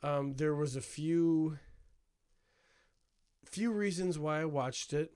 [0.02, 1.58] um, there was a few
[3.46, 5.12] few reasons why I watched it,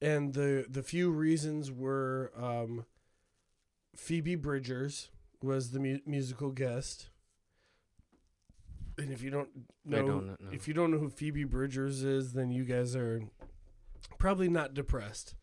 [0.00, 2.86] and the the few reasons were um,
[3.96, 5.10] Phoebe Bridgers
[5.42, 7.08] was the mu- musical guest,
[8.98, 9.48] and if you don't
[9.84, 10.36] know, don't know.
[10.52, 13.22] if you don't know who Phoebe Bridgers is, then you guys are
[14.18, 15.34] probably not depressed,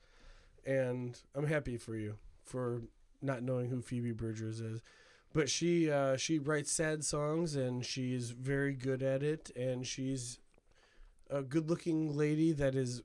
[0.65, 2.81] and I'm happy for you for
[3.21, 4.81] not knowing who Phoebe Bridgers is.
[5.33, 10.39] But she uh, she writes sad songs and she's very good at it and she's
[11.29, 13.01] a good looking lady that is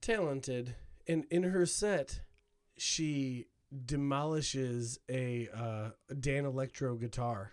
[0.00, 0.76] talented.
[1.06, 2.20] And in her set,
[2.78, 3.46] she
[3.86, 7.52] demolishes a uh, Danelectro guitar.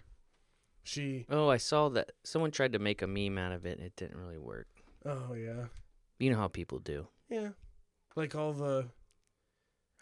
[0.84, 3.86] She Oh, I saw that someone tried to make a meme out of it and
[3.86, 4.68] it didn't really work.
[5.06, 5.66] oh yeah
[6.20, 7.08] You know how people do.
[7.30, 7.50] yeah
[8.16, 8.88] Like all the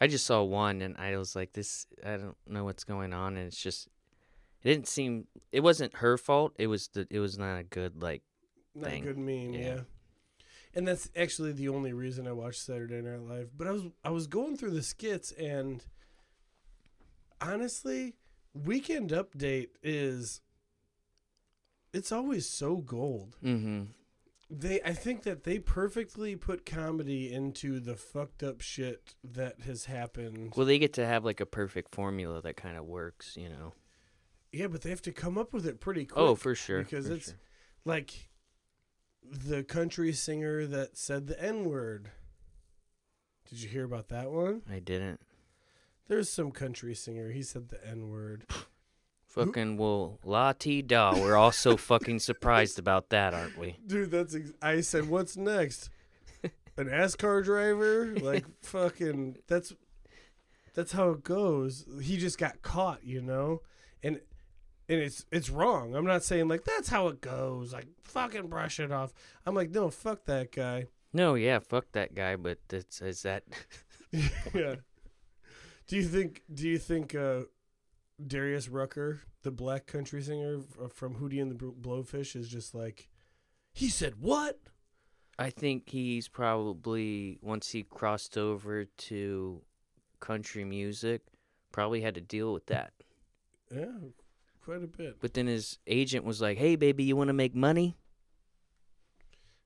[0.00, 3.36] I just saw one and I was like, this, I don't know what's going on.
[3.38, 3.88] And it's just,
[4.62, 6.52] it didn't seem, it wasn't her fault.
[6.58, 8.22] It was the, it was not a good, like,
[8.74, 9.04] not thing.
[9.04, 9.60] good meme, yeah.
[9.76, 9.80] Yeah.
[10.74, 13.48] And that's actually the only reason I watched Saturday Night Live.
[13.56, 15.82] But I was I was going through the skits and
[17.40, 18.14] honestly,
[18.54, 20.40] Weekend Update is
[21.92, 23.36] it's always so gold.
[23.42, 23.84] mm-hmm.
[24.48, 29.86] They I think that they perfectly put comedy into the fucked up shit that has
[29.86, 30.52] happened.
[30.56, 33.72] Well, they get to have like a perfect formula that kind of works, you know.
[34.52, 36.22] yeah, but they have to come up with it pretty quick.
[36.22, 36.82] Oh, for sure.
[36.84, 37.34] because for it's sure.
[37.84, 38.28] like
[39.24, 42.10] the country singer that said the N word.
[43.50, 44.62] Did you hear about that one?
[44.70, 45.20] I didn't.
[46.08, 47.30] There's some country singer.
[47.30, 48.46] He said the N word.
[49.26, 51.12] Fucking well, la ti da.
[51.14, 53.76] We're all so fucking surprised about that, aren't we?
[53.86, 54.34] Dude, that's.
[54.34, 55.90] Ex- I said, what's next?
[56.78, 58.14] An NASCAR driver?
[58.18, 59.36] Like fucking.
[59.46, 59.74] That's.
[60.72, 61.84] That's how it goes.
[62.00, 63.60] He just got caught, you know,
[64.02, 64.20] and
[64.88, 65.94] and it's it's wrong.
[65.94, 67.72] I'm not saying like that's how it goes.
[67.72, 69.12] Like fucking brush it off.
[69.44, 70.86] I'm like, no, fuck that guy.
[71.12, 72.36] No, yeah, fuck that guy.
[72.36, 73.42] But it's is that
[74.54, 74.76] yeah.
[75.86, 76.42] Do you think?
[76.52, 77.42] Do you think uh,
[78.24, 80.60] Darius Rucker, the black country singer
[80.92, 83.08] from Hootie and the Blowfish, is just like,
[83.72, 84.58] he said what?
[85.38, 89.62] I think he's probably once he crossed over to
[90.18, 91.22] country music,
[91.72, 92.92] probably had to deal with that.
[93.70, 93.86] Yeah,
[94.64, 95.20] quite a bit.
[95.20, 97.96] But then his agent was like, "Hey, baby, you want to make money,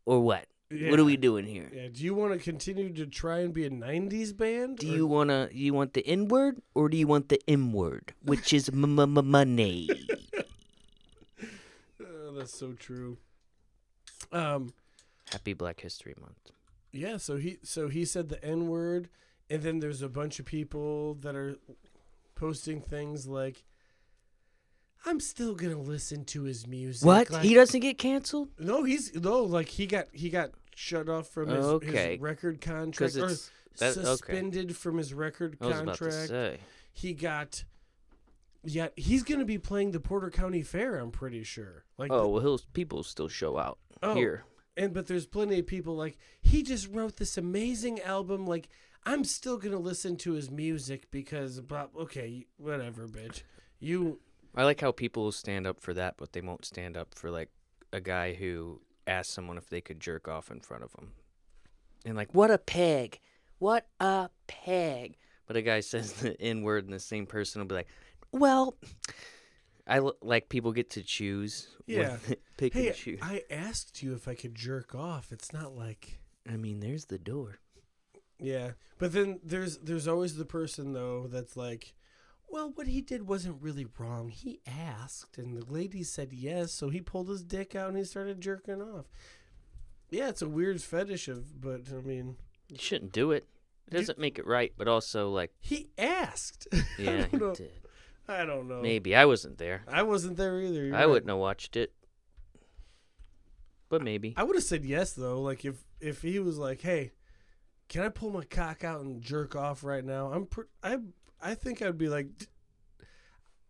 [0.05, 0.47] or what?
[0.71, 1.69] What are we doing here?
[1.75, 1.89] Yeah.
[1.93, 4.79] Do you want to continue to try and be a '90s band?
[4.79, 7.73] Do or- you wanna you want the N word or do you want the M
[7.73, 9.89] word, which is m- m- money?"
[12.01, 13.19] Oh, that's so true.
[14.33, 14.73] Um.
[15.33, 16.53] Happy Black History Month.
[16.93, 17.17] Yeah.
[17.17, 17.59] So he.
[17.65, 19.09] So he said the N word,
[19.49, 21.57] and then there's a bunch of people that are
[22.37, 23.65] posting things like.
[25.07, 27.07] I'm still gonna listen to his music.
[27.07, 27.31] What?
[27.31, 28.49] Like, he doesn't get canceled?
[28.59, 32.13] No, he's no like he got he got shut off from his, Okay.
[32.13, 33.41] his record contract or that-
[33.81, 33.93] okay.
[33.93, 36.29] suspended from his record I was about to contract.
[36.29, 36.59] say.
[36.93, 37.65] He got
[38.63, 41.85] yeah, he's going to be playing the Porter County Fair, I'm pretty sure.
[41.97, 44.15] Like Oh well, he'll people still show out Oh.
[44.15, 44.45] here.
[44.77, 48.69] and but there's plenty of people like he just wrote this amazing album like
[49.05, 51.59] I'm still going to listen to his music because
[51.97, 53.43] okay, whatever, bitch.
[53.79, 54.21] You
[54.55, 57.51] I like how people stand up for that, but they won't stand up for like
[57.93, 61.13] a guy who asked someone if they could jerk off in front of him,
[62.05, 63.21] and like, what a pig,
[63.59, 65.17] what a pig.
[65.47, 67.89] But a guy says the N word, and the same person will be like,
[68.33, 68.75] well,
[69.87, 71.69] I l- like people get to choose.
[71.87, 72.17] Yeah.
[72.57, 73.21] pick Hey, and choose.
[73.23, 75.33] I asked you if I could jerk off.
[75.33, 77.59] It's not like I mean, there's the door.
[78.39, 81.95] Yeah, but then there's there's always the person though that's like,
[82.51, 84.29] well, what he did wasn't really wrong.
[84.31, 88.05] He asked, and the lady said yes, so he pulled his dick out and he
[88.05, 89.07] started jerking off.
[90.11, 92.37] Yeah, it's a weird fetish of, but I mean,
[92.69, 93.47] You shouldn't do it.
[93.87, 96.69] It doesn't make it right, but also like, he asked.
[96.99, 97.55] yeah, he know.
[97.55, 97.73] did.
[98.29, 98.81] I don't know.
[98.81, 99.83] Maybe I wasn't there.
[99.89, 100.85] I wasn't there either.
[100.85, 101.07] you're I right.
[101.07, 101.93] wouldn't have watched it,
[103.89, 104.35] but maybe.
[104.37, 105.41] I would have said yes though.
[105.41, 107.11] Like if if he was like, "Hey,
[107.89, 110.99] can I pull my cock out and jerk off right now?" I'm pr- I
[111.43, 112.27] I think I'd be like,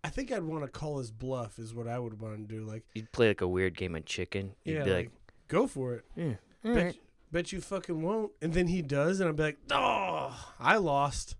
[0.02, 1.58] I think I'd want to call his bluff.
[1.58, 2.64] Is what I would want to do.
[2.64, 4.52] Like, You'd play like a weird game of chicken.
[4.64, 5.10] You'd yeah, be like, like,
[5.48, 6.04] go for it.
[6.16, 6.96] yeah, Bet, alright.
[7.32, 8.32] bet you fucking won't.
[8.42, 11.36] And then he does, and I'm like, oh, I lost.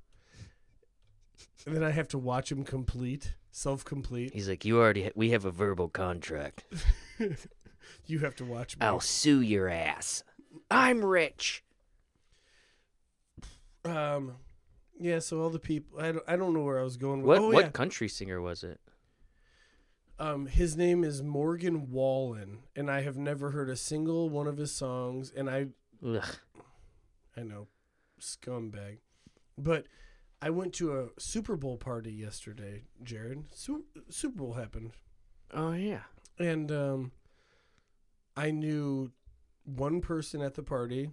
[1.66, 4.32] And then I have to watch him complete, self complete.
[4.32, 6.64] He's like, you already, ha- we have a verbal contract.
[8.06, 8.86] You have to watch me.
[8.86, 10.22] I'll sue your ass.
[10.70, 11.62] I'm rich.
[13.84, 14.34] Um,
[15.00, 15.18] yeah.
[15.18, 17.22] So all the people, I don't, I don't know where I was going.
[17.22, 17.70] With, What oh, what yeah.
[17.70, 18.80] country singer was it?
[20.18, 24.58] Um, his name is Morgan Wallen, and I have never heard a single one of
[24.58, 25.32] his songs.
[25.34, 25.68] And I,
[26.06, 26.36] Ugh.
[27.36, 27.68] I know,
[28.20, 28.98] scumbag,
[29.56, 29.86] but
[30.42, 33.44] I went to a Super Bowl party yesterday, Jarrod.
[33.54, 34.92] Su- Super Bowl happened,
[35.54, 36.02] Oh yeah.
[36.38, 37.12] and um,
[38.36, 39.12] I knew
[39.64, 41.10] one person at the party,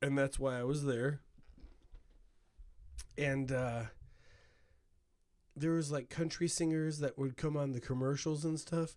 [0.00, 1.20] and that's why I was there.
[3.18, 3.84] And uh,
[5.54, 8.94] there was like country singers that would come on the commercials and stuff,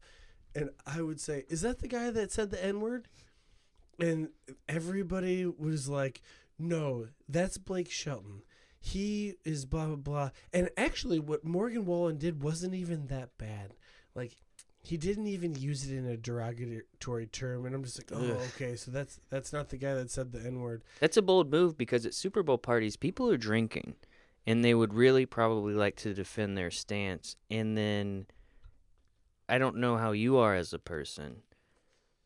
[0.54, 3.08] and I would say, "Is that the guy that said the N word?"
[4.00, 4.30] And
[4.68, 6.22] everybody was like,
[6.58, 8.44] "No, that's Blake Shelton.
[8.82, 13.74] He is blah blah blah." And actually, what Morgan Wallen did wasn't even that bad.
[14.14, 14.38] Like
[14.90, 18.42] he didn't even use it in a derogatory term, and I'm just like, oh, Ugh.
[18.56, 20.82] okay, so that's that's not the guy that said the n word.
[21.00, 23.94] That's a bold move because at Super Bowl parties, people are drinking,
[24.48, 27.36] and they would really probably like to defend their stance.
[27.52, 28.26] And then,
[29.48, 31.44] I don't know how you are as a person,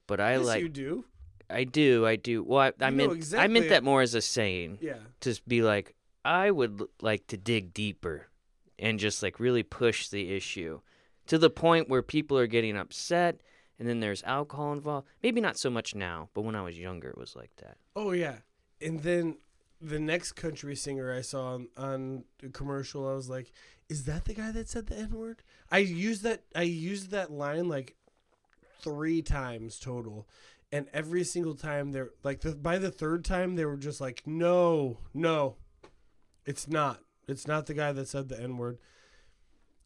[0.08, 0.62] but I yes, like.
[0.62, 1.06] you do.
[1.50, 2.08] I do.
[2.08, 2.44] I do.
[2.44, 3.34] Well, I, I meant.
[3.36, 4.78] I meant that more as a saying.
[4.80, 5.00] Yeah.
[5.20, 8.28] To be like, I would l- like to dig deeper,
[8.80, 10.80] and just like really push the issue
[11.28, 13.42] to the point where people are getting upset.
[13.80, 15.08] And then there's alcohol involved.
[15.24, 17.78] Maybe not so much now, but when I was younger, it was like that.
[17.96, 18.38] Oh yeah,
[18.80, 19.38] and then
[19.82, 23.52] the next country singer I saw on, on the commercial, I was like,
[23.90, 26.44] "Is that the guy that said the n word?" I used that.
[26.56, 27.96] I used that line like
[28.80, 30.28] three times total,
[30.72, 34.24] and every single time they're like, the, by the third time they were just like,
[34.26, 35.58] "No, no,
[36.46, 37.02] it's not.
[37.28, 38.78] It's not the guy that said the n word."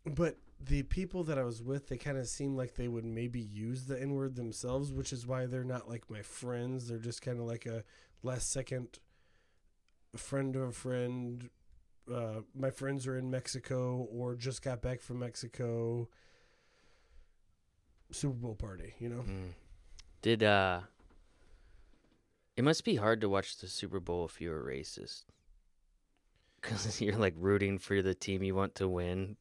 [0.06, 3.40] But the people that I was with, they kind of seemed like they would maybe
[3.40, 6.88] use the N word themselves, which is why they're not like my friends.
[6.88, 7.84] They're just kind of like a
[8.24, 9.00] last second
[10.16, 11.50] friend of a friend.
[12.12, 16.10] Uh, my friends are in Mexico or just got back from Mexico.
[18.12, 19.26] Super Bowl party, you know?
[19.28, 19.50] Mm.
[20.22, 20.82] Did uh
[22.56, 25.26] It must be hard to watch the Super Bowl if you're a racist.
[26.62, 29.36] Cuz you're like rooting for the team you want to win.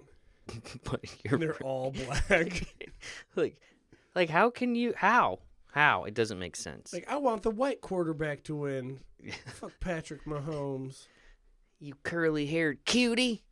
[0.84, 1.90] but you're They're all
[2.30, 2.66] black.
[3.36, 3.60] like
[4.14, 5.40] like how can you how?
[5.72, 6.04] How?
[6.04, 6.92] It doesn't make sense.
[6.92, 9.00] like, I want the white quarterback to win.
[9.46, 11.06] Fuck Patrick Mahomes.
[11.78, 13.44] you curly-haired cutie.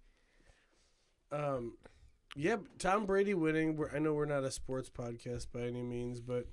[1.31, 1.75] Um,
[2.35, 3.77] yeah, Tom Brady winning.
[3.77, 6.47] We're, I know we're not a sports podcast by any means, but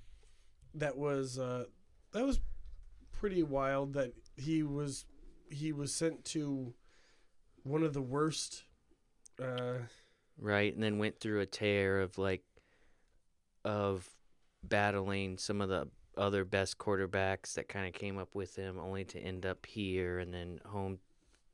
[0.73, 1.65] that was uh,
[2.11, 2.41] that was
[3.11, 3.93] pretty wild.
[3.93, 5.05] That he was
[5.49, 6.73] he was sent to
[7.63, 8.63] one of the worst.
[9.41, 9.85] Uh,
[10.37, 12.43] Right, and then went through a tear of like
[13.63, 14.09] of
[14.63, 19.03] battling some of the other best quarterbacks that kind of came up with him only
[19.05, 20.99] to end up here and then home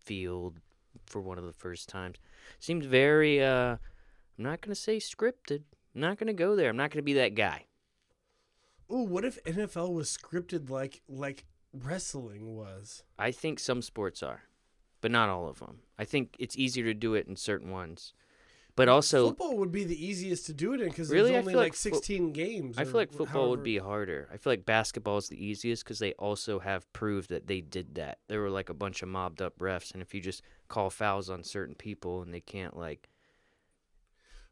[0.03, 0.59] field
[1.05, 2.17] for one of the first times.
[2.59, 3.77] Seemed very uh
[4.37, 5.63] I'm not going to say scripted.
[5.95, 6.69] I'm not going to go there.
[6.69, 7.65] I'm not going to be that guy.
[8.91, 13.03] ooh, what if NFL was scripted like like wrestling was?
[13.17, 14.43] I think some sports are,
[15.01, 15.79] but not all of them.
[15.97, 18.13] I think it's easier to do it in certain ones.
[18.77, 21.31] But also football would be the easiest to do it in because Really?
[21.31, 22.77] There's only like like fo- 16 games.
[22.77, 24.29] I feel like football would be harder.
[24.31, 27.95] I feel like basketball is the easiest because they also have proved that they did
[27.95, 28.19] that.
[28.27, 31.27] There were like a bunch of mobbed up refs, and if you just call fouls
[31.27, 33.09] on certain people and they can't like,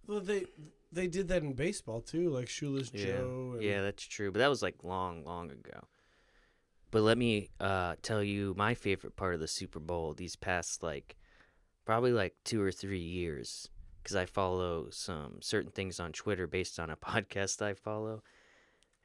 [0.08, 0.48] Well, they
[0.92, 3.52] they did that in baseball too, like Shoeless yeah, Joe.
[3.54, 4.32] And, yeah, that's true.
[4.32, 5.86] But that was like long, long ago.
[6.90, 10.82] But let me uh, tell you my favorite part of the Super Bowl these past
[10.82, 11.16] like
[11.86, 13.70] probably like two or three years
[14.06, 18.22] because I follow some certain things on Twitter based on a podcast I follow.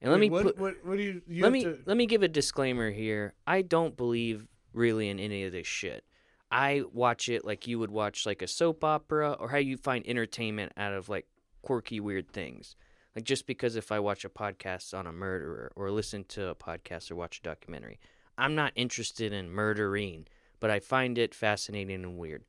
[0.02, 1.96] And let Wait, me what, put, what what do you, you let me to, let
[1.96, 3.34] me give a disclaimer here.
[3.46, 6.04] I don't believe really in any of this shit.
[6.50, 10.06] I watch it like you would watch like a soap opera or how you find
[10.06, 11.26] entertainment out of like
[11.62, 12.76] quirky weird things.
[13.16, 16.54] Like just because if I watch a podcast on a murderer or listen to a
[16.54, 18.00] podcast or watch a documentary,
[18.36, 20.26] I'm not interested in murdering,
[20.60, 22.44] but I find it fascinating and weird.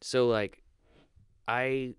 [0.00, 0.62] So like
[1.48, 1.94] I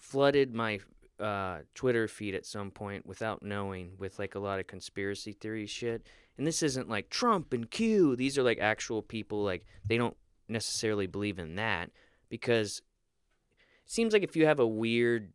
[0.00, 0.80] flooded my
[1.20, 5.66] uh, Twitter feed at some point without knowing with like a lot of conspiracy theory
[5.66, 6.06] shit.
[6.38, 8.16] And this isn't like Trump and Q.
[8.16, 9.44] These are like actual people.
[9.44, 10.16] Like they don't
[10.48, 11.90] necessarily believe in that
[12.30, 12.78] because
[13.84, 15.32] it seems like if you have a weird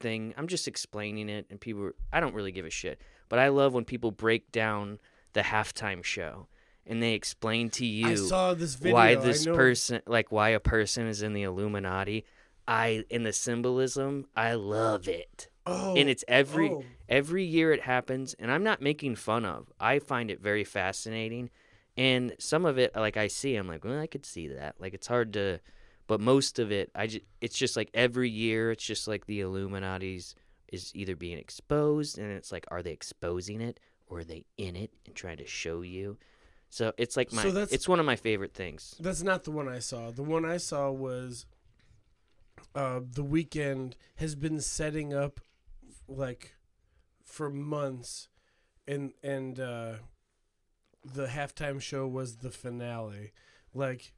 [0.00, 1.90] thing, I'm just explaining it, and people.
[2.10, 2.98] I don't really give a shit.
[3.28, 4.98] But I love when people break down
[5.34, 6.48] the halftime show
[6.86, 8.94] and they explain to you I saw this video.
[8.94, 12.24] why this person like why a person is in the illuminati
[12.66, 15.48] i in the symbolism i love it.
[15.64, 16.84] Oh, and it's every oh.
[17.08, 19.72] every year it happens and i'm not making fun of.
[19.78, 21.50] I find it very fascinating
[21.96, 24.76] and some of it like i see i'm like well i could see that.
[24.80, 25.60] Like it's hard to
[26.06, 29.40] but most of it i just it's just like every year it's just like the
[29.40, 30.34] illuminati's
[30.72, 34.74] is either being exposed and it's like are they exposing it or are they in
[34.74, 36.18] it and trying to show you?
[36.70, 38.96] So it's like my So that's- it's one of my favorite things.
[38.98, 40.10] That's not the one I saw.
[40.10, 41.44] The one I saw was
[42.74, 45.40] uh, the Weeknd has been setting up
[46.08, 46.54] like
[47.24, 48.28] for months,
[48.86, 49.94] and and uh,
[51.04, 53.32] the halftime show was the finale.
[53.74, 54.12] Like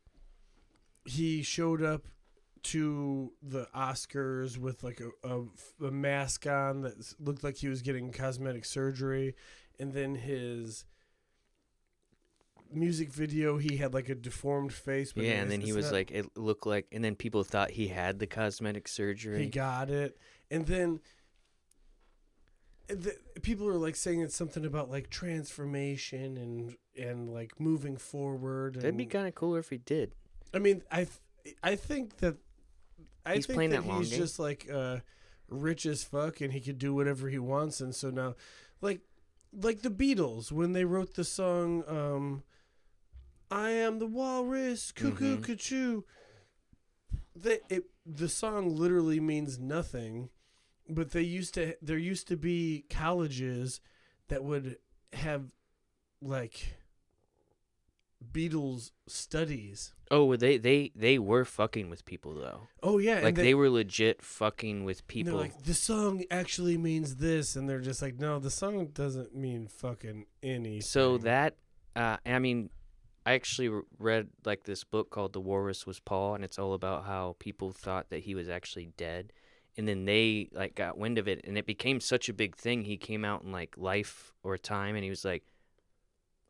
[1.04, 2.06] he showed up
[2.62, 5.42] to the Oscars with like a, a,
[5.86, 9.34] a mask on that looked like he was getting cosmetic surgery,
[9.78, 10.84] and then his
[12.74, 15.12] music video he had like a deformed face.
[15.12, 17.70] But yeah and then he was not- like it looked like and then people thought
[17.72, 20.16] he had the cosmetic surgery he got it,
[20.50, 21.00] and then
[22.88, 28.74] the, people are like saying it's something about like transformation and and like moving forward.
[28.74, 30.12] That'd be kind of cooler if he did.
[30.52, 31.06] I mean, I
[31.62, 32.36] I think that
[33.24, 34.18] I He's think that, that he's game.
[34.18, 34.98] just like uh,
[35.48, 37.80] rich as fuck, and he could do whatever he wants.
[37.80, 38.34] And so now,
[38.82, 39.00] like
[39.58, 42.42] like the Beatles when they wrote the song um,
[43.54, 45.42] "I Am the Walrus," cuckoo, Mhm.
[45.44, 46.02] cuckoo.
[47.36, 50.30] They, it, the song literally means nothing,
[50.88, 51.76] but they used to.
[51.80, 53.80] There used to be colleges
[54.28, 54.78] that would
[55.12, 55.52] have
[56.20, 56.74] like
[58.32, 59.94] Beatles studies.
[60.10, 62.68] Oh, they they they were fucking with people though.
[62.82, 65.32] Oh yeah, Like and they, were legit fucking with people.
[65.34, 69.34] They're like the song actually means this, and they're just like, no, the song doesn't
[69.34, 70.80] mean fucking anything.
[70.80, 71.56] So that,
[71.96, 72.70] uh, I mean,
[73.26, 77.04] I actually read like this book called "The Walrus Was Paul," and it's all about
[77.04, 79.32] how people thought that he was actually dead,
[79.76, 82.84] and then they like got wind of it, and it became such a big thing.
[82.84, 85.44] He came out in like Life or Time, and he was like,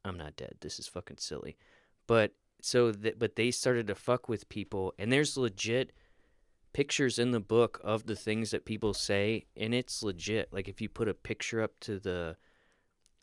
[0.05, 0.57] "I'm not dead.
[0.61, 1.57] This is fucking silly,"
[2.07, 5.93] but so that but they started to fuck with people, and there's legit
[6.73, 10.53] pictures in the book of the things that people say, and it's legit.
[10.53, 12.37] Like if you put a picture up to the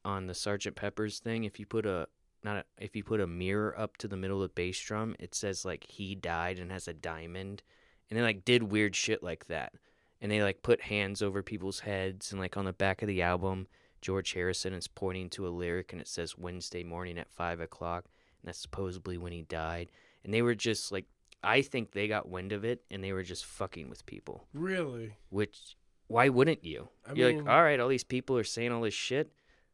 [0.05, 2.07] on the Sergeant Pepper's thing, if you put a
[2.43, 5.15] not a, if you put a mirror up to the middle of the bass drum,
[5.19, 7.63] it says like he died and has a diamond,
[8.09, 9.73] and they like did weird shit like that,
[10.21, 13.21] and they like put hands over people's heads, and like on the back of the
[13.21, 13.67] album,
[14.01, 18.05] George Harrison is pointing to a lyric and it says Wednesday morning at five o'clock,
[18.41, 19.89] and that's supposedly when he died,
[20.23, 21.05] and they were just like.
[21.43, 24.45] I think they got wind of it and they were just fucking with people.
[24.53, 25.75] really, Which,
[26.05, 26.89] why wouldn't you?
[27.03, 29.31] I You're mean- like, all right, all these people are saying all this shit.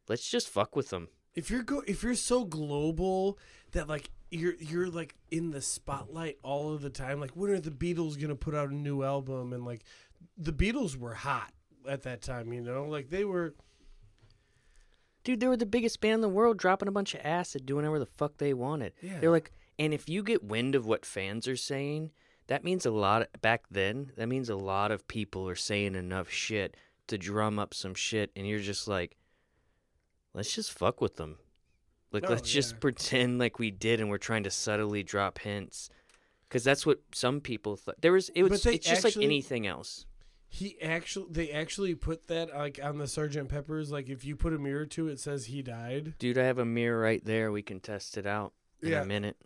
[0.08, 1.08] Let's just fuck with them.
[1.34, 3.38] If you're go, if you're so global
[3.72, 7.60] that like you're you're like in the spotlight all of the time, like when are
[7.60, 9.52] the Beatles gonna put out a new album?
[9.52, 9.82] And like
[10.36, 11.52] the Beatles were hot
[11.88, 13.54] at that time, you know, like they were.
[15.24, 17.84] Dude, they were the biggest band in the world, dropping a bunch of acid, doing
[17.84, 18.94] whatever the fuck they wanted.
[19.02, 19.18] Yeah.
[19.20, 22.12] They're like, and if you get wind of what fans are saying,
[22.46, 23.28] that means a lot.
[23.42, 26.76] back then, that means a lot of people are saying enough shit
[27.08, 29.16] to drum up some shit, and you're just like,
[30.34, 31.38] let's just fuck with them.
[32.12, 35.90] Like, Oh, let's just pretend like we did, and we're trying to subtly drop hints,
[36.48, 38.00] because that's what some people thought.
[38.00, 40.06] There was, it was, it's just like anything else.
[40.50, 43.90] He actually, they actually put that like on the Sergeant Pepper's.
[43.92, 46.14] Like, if you put a mirror to it, it says he died.
[46.18, 47.52] Dude, I have a mirror right there.
[47.52, 49.02] We can test it out in Yeah.
[49.02, 49.36] a minute.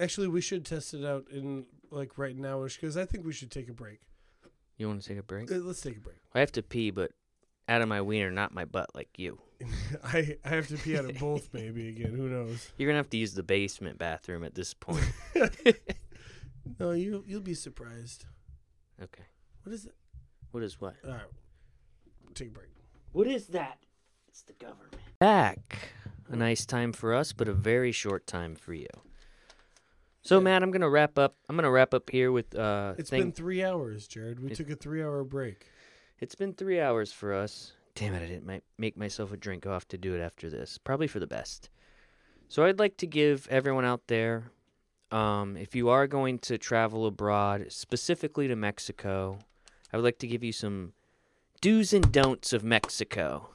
[0.00, 3.52] Actually, we should test it out in like right now, because I think we should
[3.52, 4.00] take a break.
[4.78, 5.52] You want to take a break?
[5.52, 6.16] Uh, Let's take a break.
[6.34, 7.12] I have to pee, but
[7.68, 9.38] out of my wiener, not my butt, like you.
[10.04, 12.14] I I have to pee out of both, maybe again.
[12.14, 12.70] Who knows?
[12.76, 15.04] You're gonna have to use the basement bathroom at this point.
[16.78, 18.24] No, you you'll be surprised.
[19.02, 19.24] okay.
[19.64, 19.94] What is it?
[20.52, 20.94] What is what?
[21.04, 21.20] All right,
[22.34, 22.68] take a break.
[23.12, 23.78] What is that?
[24.28, 24.94] It's the government.
[25.18, 25.90] Back.
[26.30, 28.86] A nice time for us, but a very short time for you.
[30.22, 30.44] So, Yeah.
[30.44, 31.34] Matt, I'm gonna wrap up.
[31.48, 32.94] I'm gonna wrap up here with uh.
[32.96, 34.38] It's thing- been three hours, Jarrod.
[34.38, 35.66] We It- took a three-hour break.
[36.22, 37.72] It's been three hours for us.
[37.96, 39.64] Damn it, I didn't make myself a drink.
[39.64, 40.78] Have to do it after this.
[40.78, 41.68] Probably for the best.
[42.46, 44.44] So I'd like to give everyone out there,
[45.10, 49.40] um, if you are going to travel abroad, specifically to Mexico,
[49.92, 50.92] I would like to give you some
[51.60, 53.50] do's and don'ts of Mexico.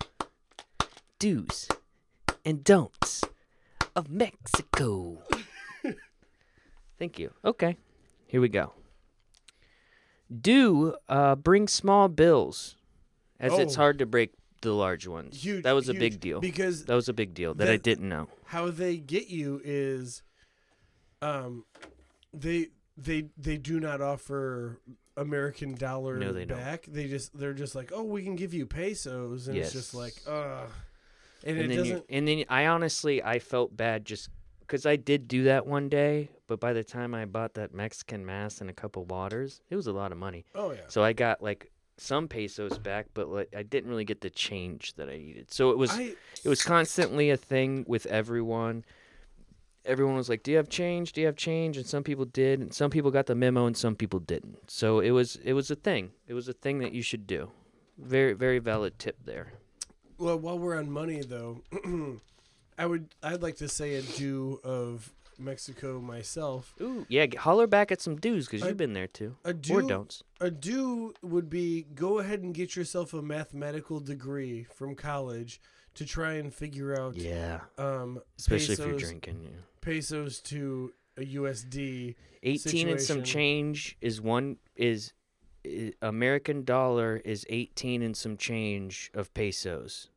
[1.20, 1.70] Do's
[2.44, 3.24] and don'ts
[3.96, 5.20] of Mexico.
[7.00, 7.32] Thank you.
[7.46, 7.78] Okay,
[8.28, 8.74] here we go.
[10.42, 12.76] Do uh, bring small bills,
[13.40, 13.78] as it's Oh.
[13.78, 15.44] hard to break the large ones.
[15.44, 15.64] Huge.
[15.64, 16.40] that was a huge, big deal.
[16.42, 18.28] because That was a big deal that I that- didn't know.
[18.46, 20.24] how they get you is,
[21.22, 21.66] um,
[22.34, 24.80] they they they do not offer
[25.16, 26.58] American dollar No, they don't.
[26.58, 26.86] back.
[26.88, 30.00] They just they're just like, oh, we can give you pesos, and it's just Yes.
[30.00, 30.66] like, uh,
[31.44, 32.06] and, And, it then, doesn't.
[32.10, 34.30] and then I honestly I felt bad just
[34.68, 38.26] because I did do that one day, but by the time I bought that Mexican
[38.26, 40.46] mask and a couple waters, it was a lot of money.
[40.54, 40.82] Oh yeah.
[40.88, 44.94] So I got like some pesos back, but like I didn't really get the change
[44.96, 45.52] that I needed.
[45.52, 46.14] So it was I
[46.44, 48.84] it was constantly a thing with everyone.
[49.86, 51.14] Everyone was like, "Do you have change?
[51.14, 53.78] Do you have change?" And some people did, and some people got the memo, and
[53.78, 54.70] some people didn't.
[54.70, 56.12] So it was it was a thing.
[56.28, 57.52] It was a thing that you should do.
[57.98, 59.54] Very very valid tip there.
[60.18, 61.62] well, while we're on money though,
[62.78, 66.74] I would I'd like to say a do of Mexico myself.
[66.82, 69.82] Ooh, yeah, holler back at some dudes because you've been there too, A or do
[69.88, 70.24] don'ts.
[70.42, 75.60] a do would be go ahead and get yourself a mathematical degree from college
[75.96, 79.40] to try and figure out Yeah, um especially if you're pesos, drinking.
[79.44, 79.60] Yeah.
[79.82, 82.16] pesos to a USD.
[82.44, 85.14] Eighteen and some change is one is
[86.02, 90.10] American dollar is 18 and some change of pesos.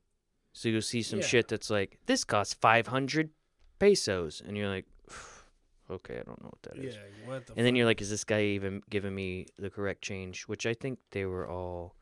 [0.53, 1.27] So you'll see some Yeah.
[1.27, 3.31] shit that's like, this costs 500
[3.79, 4.41] pesos.
[4.45, 4.87] And you're like,
[5.91, 6.95] okay, I don't know what that is.
[6.95, 10.03] Yeah, what the And then you're like, is this guy even giving me the correct
[10.03, 10.45] change?
[10.49, 11.95] Which I think they were all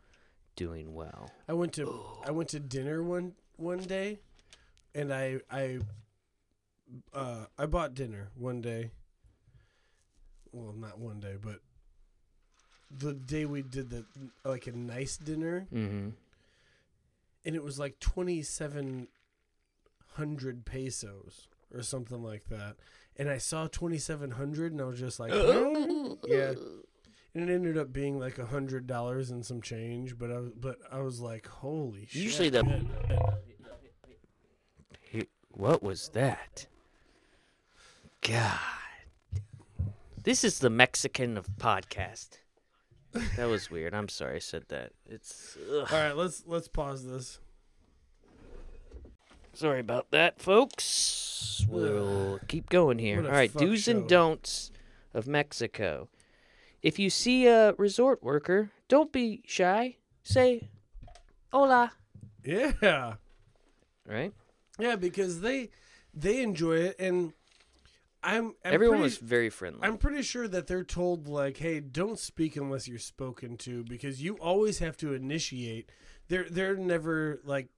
[0.57, 1.33] doing well.
[1.49, 4.19] I went to I went to dinner one one day,
[4.95, 5.79] and I I
[7.15, 8.91] uh, I bought dinner one day.
[10.53, 11.61] Well, not one day, but
[12.91, 14.05] the day we did the
[14.45, 16.09] like a nice dinner, Mm-hmm.
[17.45, 19.09] And it was like twenty seven
[20.15, 22.77] hundred pesos or something like that.
[23.17, 25.75] And I saw twenty seven hundred, and I was just like, uh-huh.
[25.75, 26.53] "Huh?" yeah.
[27.35, 30.53] And it ended up being like a hundred dollars and some change, but I was,
[30.59, 32.23] but I was like, holy shit!
[32.23, 33.37] Usually the-
[35.51, 36.67] What was that?
[38.21, 38.59] God.
[40.23, 42.39] This is the Mexican of podcast.
[43.37, 43.95] That was weird.
[43.95, 44.93] I'm sorry I said that.
[45.07, 45.89] It's ugh.
[45.91, 47.39] All right, let's let's pause this.
[49.55, 51.65] sorry about that, folks.
[51.69, 53.25] We'll keep going here.
[53.25, 53.93] All right, fuck do's show.
[53.93, 54.71] and don'ts
[55.15, 56.09] of Mexico.
[56.83, 59.97] If you see a resort worker, don't be shy.
[60.23, 60.69] Say
[61.53, 61.93] hola,
[62.45, 63.15] Yeah,
[64.07, 64.33] right?
[64.79, 65.71] yeah, because they
[66.15, 67.33] they enjoy it, and
[68.29, 69.81] I'm, I'm Everyone pretty, was very friendly.
[69.83, 74.23] I'm pretty sure that they're told like, hey, don't speak unless you're spoken to, because
[74.23, 75.91] you always have to initiate.
[76.29, 77.71] They're they're never like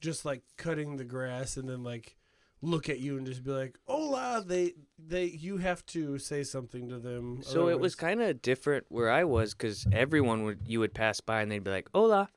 [0.00, 2.16] just like cutting the grass and then like
[2.60, 4.42] look at you and just be like, hola.
[4.44, 7.42] They they you have to say something to them.
[7.42, 11.20] So it was kind of different where I was because everyone would you would pass
[11.20, 12.30] by and they'd be like hola,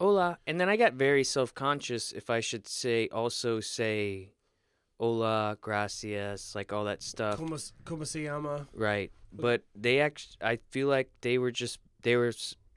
[0.00, 4.33] hola, and then I got very self conscious if I should say also say
[4.98, 8.66] hola, gracias, like all that stuff, como, como se llama.
[8.74, 9.10] right?
[9.32, 12.32] But they actually, I feel like they were just they were.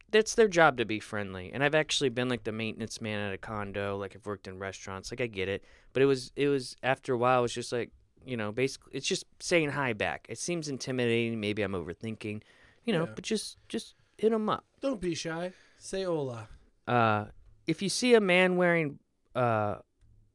[0.10, 3.34] That's their job to be friendly, and I've actually been like the maintenance man at
[3.34, 3.98] a condo.
[3.98, 5.64] Like I've worked in restaurants, like I get it.
[5.94, 7.92] But it was it was after a while, it was just like
[8.26, 10.26] you know, basically, it's just saying hi back.
[10.30, 11.40] It seems intimidating.
[11.40, 12.42] Maybe I'm overthinking,
[12.84, 13.06] you know.
[13.06, 13.12] Yeah.
[13.16, 14.66] But just just hit them up.
[14.82, 15.54] Don't be shy.
[15.78, 16.48] Say hola.
[16.88, 17.26] Uh,
[17.68, 19.00] if you see a man wearing
[19.36, 19.76] uh,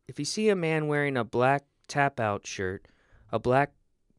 [0.07, 2.87] if you see a man wearing a black tap out shirt,
[3.31, 3.73] a black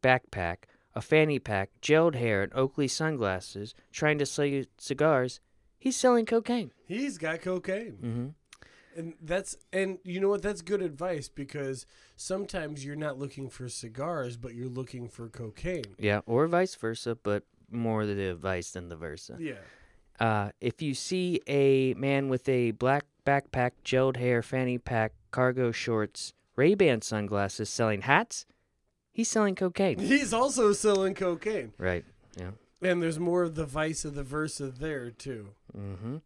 [0.04, 0.58] backpack,
[0.94, 5.40] a fanny pack, gelled hair, and Oakley sunglasses, trying to sell you cigars,
[5.80, 6.72] he's selling cocaine.
[6.86, 7.98] He's got cocaine.
[8.04, 8.28] Mm-hmm.
[8.96, 13.68] And that's and you know what that's good advice because sometimes you're not looking for
[13.68, 15.96] cigars but you're looking for cocaine.
[15.98, 19.38] Yeah, or vice versa, but more the vice than the versa.
[19.40, 19.54] Yeah.
[20.20, 25.72] Uh, if you see a man with a black backpack, gelled hair, fanny pack, cargo
[25.72, 28.46] shorts, Ray-Ban sunglasses selling hats,
[29.12, 30.00] he's selling cocaine.
[30.00, 31.74] He's also selling cocaine.
[31.78, 32.06] right.
[32.38, 32.52] Yeah.
[32.82, 35.50] And there's more of the vice of the versa there too.
[35.78, 36.18] Mm-hmm.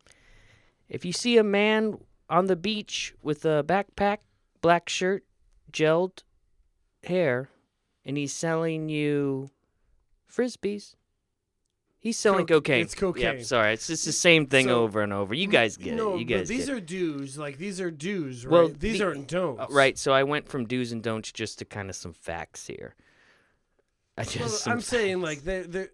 [0.89, 1.99] If you see a man
[2.29, 4.19] on the beach with a backpack,
[4.61, 5.23] black shirt,
[5.71, 6.23] gelled
[7.03, 7.49] hair,
[8.03, 9.51] and he's selling you
[10.31, 10.95] frisbees,
[11.99, 12.81] he's selling Coke- cocaine.
[12.81, 13.23] it's cocaine.
[13.37, 15.33] Yep, sorry, it's just the same thing So- over and over.
[15.33, 16.19] You guys get no, it.
[16.19, 17.37] You but guys these are do's.
[17.37, 18.51] Like these are do's, right?
[18.51, 19.61] Well, these the- aren't don'ts.
[19.61, 19.97] Uh, right.
[19.97, 22.95] So I went from do's and don'ts just to kind of some facts here.
[24.17, 24.65] I just.
[24.65, 25.87] Well, I'm saying like they they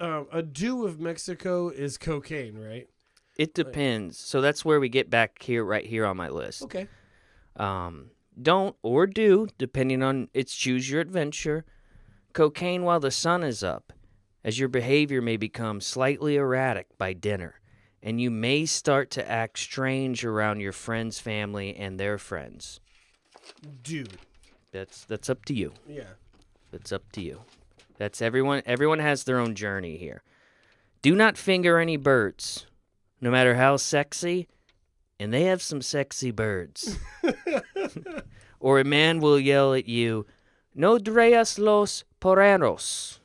[0.00, 2.88] um, a do of Mexico is cocaine, right?
[3.36, 4.16] it depends.
[4.16, 6.62] So that's where we get back here, right here on my list.
[6.62, 6.86] Okay.
[7.56, 11.64] Um, don't or do, depending on it's choose your adventure.
[12.32, 13.92] Cocaine while the sun is up,
[14.44, 17.60] as your behavior may become slightly erratic by dinner,
[18.02, 22.80] and you may start to act strange around your friends' family and their friends.
[23.82, 24.18] Dude.
[24.72, 25.72] That's that's up to you.
[25.88, 26.14] Yeah.
[26.72, 27.42] That's up to you.
[27.96, 28.62] That's everyone.
[28.66, 30.22] Everyone has their own journey here.
[31.00, 32.66] Do not finger any birds,
[33.20, 34.48] no matter how sexy,
[35.20, 36.98] and they have some sexy birds.
[38.60, 40.26] or a man will yell at you,
[40.74, 43.20] "No dreas los porreros."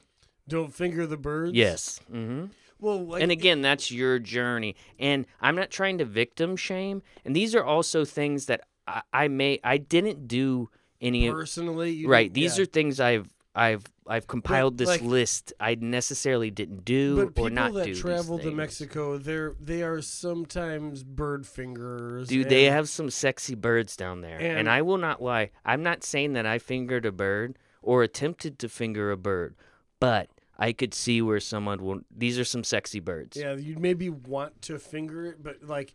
[0.50, 1.54] Don't finger the birds.
[1.54, 2.00] Yes.
[2.12, 2.45] hmm
[2.80, 4.76] Well, like and again, that's your journey.
[5.00, 7.02] And I'm not trying to victim shame.
[7.24, 10.70] And these are also things that I, I may I didn't do
[11.02, 12.64] any of personally, you right these yeah.
[12.64, 17.26] are things i've i've i've compiled this like- list i necessarily didn't do But or
[17.28, 18.52] people not that do these travel to.
[18.52, 22.28] Mexico, they're they are sometimes bird fingers.
[22.28, 25.84] dude they have some sexy birds down there and, And- i will not lie i'm
[25.84, 29.56] not saying that i fingered a bird or attempted to finger a bird
[30.02, 30.30] but
[30.60, 34.62] i could see where someone will these are some sexy birds Yeah, you'd maybe want
[34.64, 35.93] to finger it, but like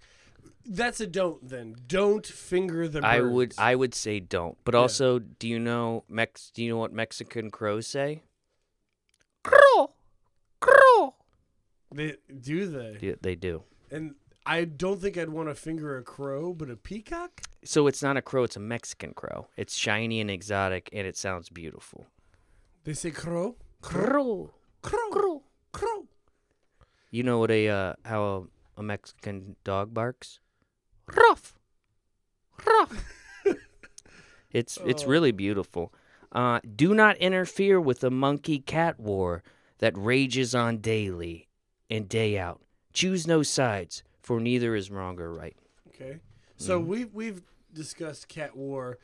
[0.67, 1.47] that's a don't.
[1.47, 3.01] Then don't finger the.
[3.03, 3.07] Birds.
[3.07, 6.79] i would i would say don't but also do you know mex do you know
[6.79, 8.23] what mexican crows say
[9.43, 9.91] crow
[10.61, 11.15] crow
[11.95, 12.99] They do they?
[13.01, 13.63] Yeah, They do.
[13.91, 14.15] And
[14.47, 17.41] I don't think I'd want to finger a crow, but a peacock.
[17.65, 19.47] So it's not a crow; it's a Mexican crow.
[19.57, 22.07] It's shiny and exotic, and it sounds beautiful.
[22.85, 25.43] They say crow, Crow, crow, crow.
[25.73, 26.07] crow.
[27.11, 30.41] You know what a uh, how a, a Mexican dog barks?
[31.15, 31.55] Ruff,
[32.67, 33.05] ruff.
[34.51, 35.09] it's it's Oh.
[35.09, 35.93] really beautiful.
[36.33, 39.43] Uh, do not interfere with the monkey cat war
[39.79, 41.49] that rages on daily
[41.91, 42.63] and day out.
[42.95, 45.57] Choose no sides, for neither is wrong or right.
[45.89, 46.21] Okay.
[46.57, 46.89] So Mm-hmm.
[46.89, 48.99] we've we've discussed cat war.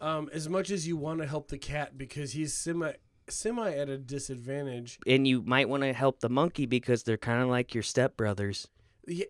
[0.00, 2.92] Um, as much as you want to help the cat because he's semi
[3.32, 4.98] semi at a disadvantage.
[5.06, 8.66] And you might want to help the monkey because they're kind of like your stepbrothers.
[9.06, 9.26] Yeah,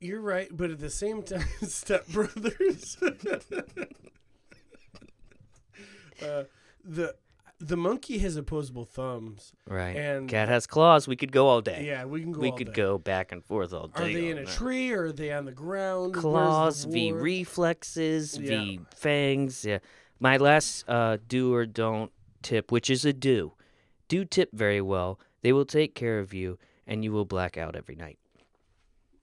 [0.00, 3.02] you're right, but at the same time, stepbrothers.
[6.22, 6.44] uh,
[6.84, 7.14] the
[7.58, 9.52] the monkey has opposable thumbs.
[9.68, 9.96] Right.
[9.96, 11.06] And- cat has claws.
[11.06, 11.84] We could go all day.
[11.86, 12.40] Yeah, we can go.
[12.40, 12.72] we could day.
[12.72, 14.02] go back and forth all day.
[14.02, 16.14] Are they in a tree or are they on the ground?
[16.14, 19.78] Where's the claws v reflexes v fangs yeah
[20.22, 22.12] my last uh, do or don't
[22.42, 23.52] tip which is a do.
[24.08, 25.18] Do tip very well.
[25.42, 28.18] They will take care of you and you will black out every night.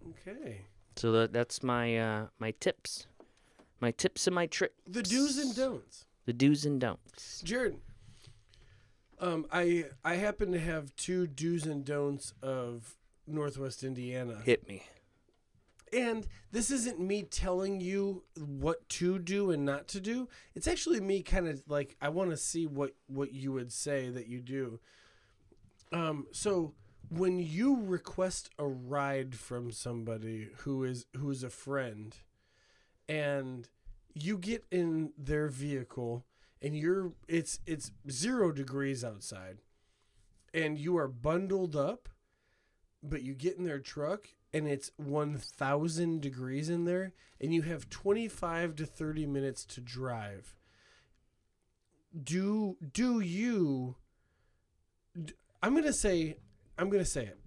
[0.10, 0.62] Okay.
[0.96, 3.06] so that, that's my uh, my tips.
[3.80, 4.76] My tips and my tricks.
[4.88, 6.06] The do's and don'ts.
[6.26, 7.42] the do's and don'ts.
[7.46, 7.78] Jarrod,
[9.20, 12.96] um, I I happen to have two do's and don'ts of
[13.28, 14.84] Northwest Indiana, hit me
[15.94, 20.28] and this isn't me telling you what to do and not to do.
[20.56, 24.10] It's actually me kind of like I want to see what what you would say
[24.10, 24.80] that you do.
[25.92, 26.74] Um, so
[27.10, 32.16] when you request a ride from somebody who is who is a friend,
[33.08, 33.68] and
[34.14, 36.26] you get in their vehicle
[36.62, 39.58] and you're it's it's zero degrees outside
[40.54, 42.10] and you are bundled up
[43.02, 47.90] but you get in their truck and it's 1000 degrees in there and you have
[47.90, 50.56] 25 to 30 minutes to drive.
[52.24, 53.96] Do do you
[55.62, 56.38] i'm going to say
[56.78, 57.40] i'm going to say it.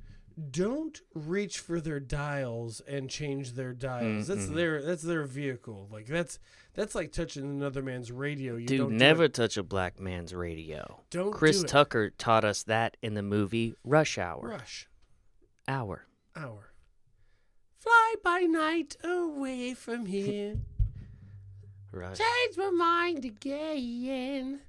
[0.50, 4.28] Don't reach for their dials and change their dials.
[4.28, 4.55] That's Mm-mm.
[4.55, 5.88] their that's their vehicle.
[5.92, 6.38] Like that's
[6.74, 8.57] that's like touching another man's radio.
[8.57, 9.34] You dude don't never it.
[9.34, 11.00] touch a black man's radio.
[11.11, 11.68] Don't chris do it.
[11.68, 14.40] tucker taught us that in the movie rush hour.
[14.48, 14.88] Rush.
[15.68, 16.07] Hour.
[16.34, 16.72] Hour.
[17.83, 20.55] Fly by night away from here.
[21.91, 24.61] rush Change my mind again.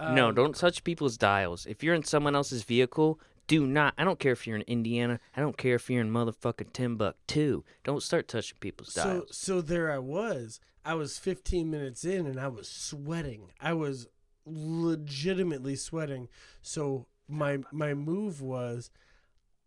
[0.00, 1.64] no, Um, don't touch people's dials.
[1.66, 3.94] If you're in someone else's vehicle, do not.
[3.96, 5.20] I don't care if you're in Indiana.
[5.36, 7.62] I don't care if you're in motherfucking Timbuktu.
[7.84, 9.06] Don't start touching people's dials.
[9.06, 9.36] So dials.
[9.36, 10.58] so there I was.
[10.84, 13.52] I was 15 minutes in and I was sweating.
[13.60, 14.08] I was
[14.44, 16.28] legitimately sweating.
[16.62, 18.90] So my my move was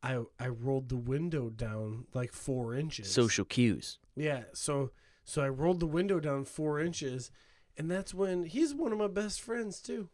[0.03, 3.09] I I rolled the window down like 4 inches.
[3.09, 3.97] Social cues.
[4.15, 4.91] Yeah, so
[5.23, 7.31] so I rolled the window down four inches,
[7.77, 10.09] and that's when he's one of my best friends too,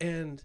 [0.00, 0.44] and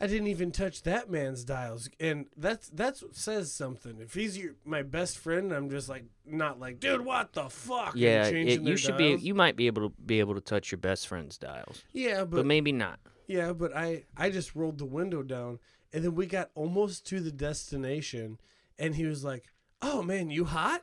[0.00, 3.98] I didn't even touch that man's dials, and that's that's says something.
[4.00, 7.92] If he's your my best friend, I'm just like not like, dude, what the fuck?
[7.96, 9.20] Yeah, it, you should dials.
[9.20, 9.26] be.
[9.26, 12.30] You might be able to be able to touch your best friend's dials, yeah, but,
[12.30, 13.00] but, maybe not.
[13.26, 15.58] yeah, but I I just rolled the window down,
[15.92, 18.38] and then we got almost to the destination,
[18.78, 19.44] and he was like,
[19.82, 20.82] "Oh man, you hot?"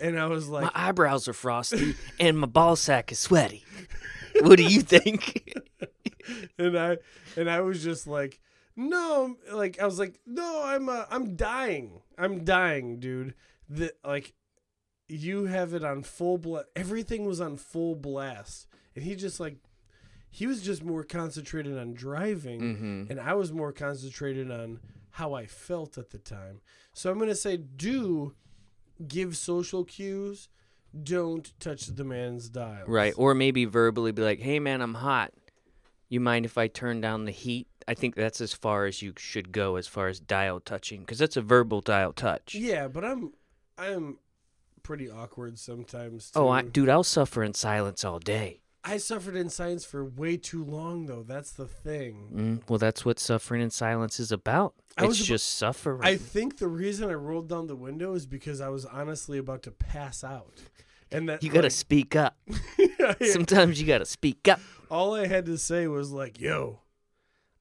[0.00, 3.64] And I was like, my eyebrows are frosty and my ball sack is sweaty.
[4.40, 5.56] what do you think?
[6.58, 6.98] and I
[7.36, 8.40] and I was just like,
[8.74, 13.34] no, like I was like, no, I'm uh, I'm dying, I'm dying, dude.
[13.68, 14.34] The like,
[15.08, 16.66] you have it on full blast.
[16.74, 19.56] Everything was on full blast, and he just like,
[20.34, 23.10] he was just more concentrated on driving, mm-hmm.
[23.10, 24.80] and I was more concentrated on
[25.10, 26.62] how I felt at the time.
[26.94, 28.34] So I'm gonna say, do
[29.06, 30.48] give social cues.
[31.02, 32.84] Don't touch the man's dial.
[32.86, 35.32] Right, or maybe verbally be like, "Hey, man, I'm hot.
[36.08, 39.12] You mind if I turn down the heat?" I think that's as far as you
[39.18, 42.54] should go as far as dial touching, because that's a verbal dial touch.
[42.54, 43.32] Yeah, but I'm
[43.76, 44.16] I'm
[44.82, 46.32] pretty awkward sometimes.
[46.34, 48.61] Oh, I, dude, I'll suffer in silence all day.
[48.84, 51.22] I suffered in silence for way too long though.
[51.22, 52.28] That's the thing.
[52.34, 54.74] Mm, well, that's what suffering in silence is about.
[54.98, 56.00] I It's abo- just suffering.
[56.02, 59.62] I think the reason I rolled down the window is because I was honestly about
[59.62, 60.54] to pass out.
[61.12, 62.36] And that you gotta like, speak up.
[62.78, 64.60] yeah, Sometimes you gotta speak up.
[64.90, 66.80] all I had to say was like, "Yo,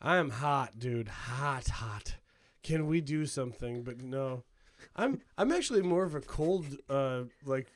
[0.01, 1.09] I'm hot, dude.
[1.09, 2.15] Hot, hot.
[2.63, 4.43] Can we do something?" But no.
[4.95, 7.67] I'm I'm actually more of a cold uh like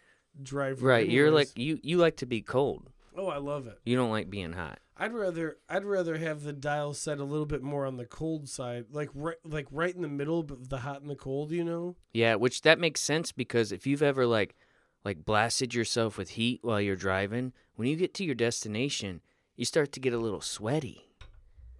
[0.41, 0.85] driver.
[0.85, 1.79] Right, you're like you.
[1.83, 2.89] You like to be cold.
[3.17, 3.79] Oh, I love it.
[3.85, 4.79] You don't like being hot.
[4.97, 8.47] I'd rather I'd rather have the dial set a little bit more on the cold
[8.49, 11.51] side, like right like right in the middle, but the hot and the cold.
[11.51, 11.95] You know.
[12.13, 14.55] Yeah, which that makes sense because if you've ever like
[15.03, 19.21] like blasted yourself with heat while you're driving, when you get to your destination,
[19.55, 21.09] you start to get a little sweaty.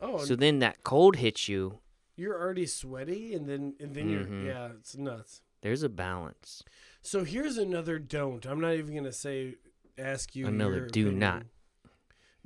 [0.01, 1.79] Oh, So then that cold hits you.
[2.17, 4.11] you're already sweaty, and then and then Mhm.
[4.11, 5.41] you're yeah, it's nuts.
[5.61, 6.63] There's a balance.
[7.01, 8.45] So here's another don't.
[8.45, 9.55] I'm not even gonna say
[9.97, 11.19] ask you Another do opinion.
[11.19, 11.43] not.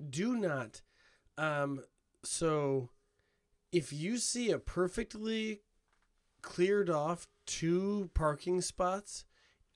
[0.10, 0.82] Do not.
[1.38, 1.84] Um.
[2.24, 2.90] So,
[3.72, 5.62] if you see a perfectly
[6.42, 9.26] cleared off two parking spots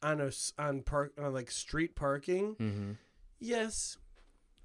[0.02, 2.92] on a on park on like street parking, Mm-hmm.
[3.40, 3.98] yes,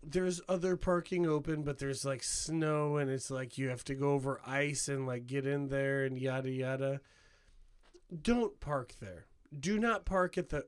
[0.03, 4.13] there's other parking open, but there's like snow and it's like you have to go
[4.13, 7.01] over ice and like get in there and yada yada.
[8.23, 9.27] Don't park there.
[9.59, 10.67] Do not park at the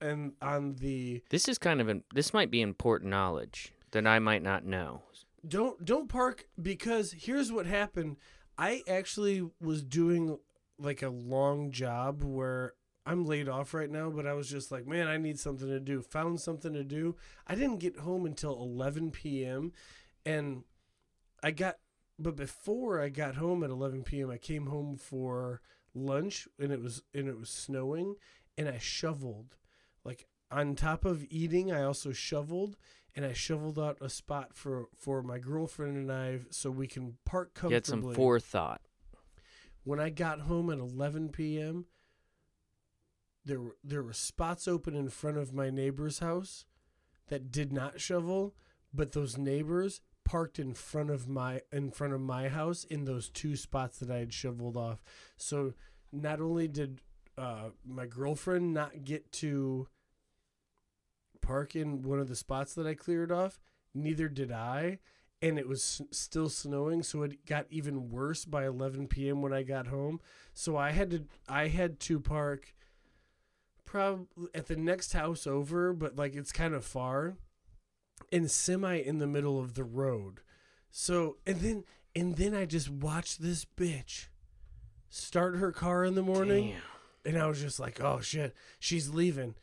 [0.00, 4.18] and on the This is kind of an this might be important knowledge that I
[4.18, 5.02] might not know.
[5.46, 8.16] don't don't park because here's what happened.
[8.58, 10.38] I actually was doing
[10.78, 12.74] like a long job where
[13.06, 15.80] I'm laid off right now, but I was just like, man, I need something to
[15.80, 16.02] do.
[16.02, 17.16] Found something to do.
[17.46, 19.72] I didn't get home until 11 p.m.
[20.24, 20.64] and
[21.42, 21.76] I got
[22.18, 25.62] but before I got home at 11 p.m., I came home for
[25.94, 28.16] lunch and it was and it was snowing
[28.58, 29.56] and I shoveled.
[30.04, 32.76] Like on top of eating, I also shoveled
[33.14, 37.16] and I shoveled out a spot for for my girlfriend and I so we can
[37.24, 38.14] park comfortably.
[38.14, 38.82] some forethought.
[39.84, 41.86] when I got home at 11 p.m.,
[43.44, 46.64] there were there were spots open in front of my neighbor's house
[47.28, 48.54] that did not shovel,
[48.92, 53.28] but those neighbors parked in front of my in front of my house in those
[53.28, 55.02] two spots that I had shoveled off.
[55.36, 55.74] So
[56.12, 57.00] not only did
[57.40, 59.88] uh, my girlfriend not get to
[61.40, 63.58] park in one of the spots that I cleared off,
[63.94, 64.98] neither did I.
[65.42, 69.40] And it was still snowing, so it got even worse by 11 p.m.
[69.40, 70.20] when I got home.
[70.52, 72.74] So I had to I had to park
[73.86, 77.38] probably at the next house over, but like it's kind of far
[78.30, 80.40] and semi in the middle of the road.
[80.90, 81.84] So and then
[82.14, 84.26] and then I just watched this bitch
[85.08, 86.82] start her car in the morning Damn.
[87.24, 89.54] And I was just like, "Oh shit, she's leaving."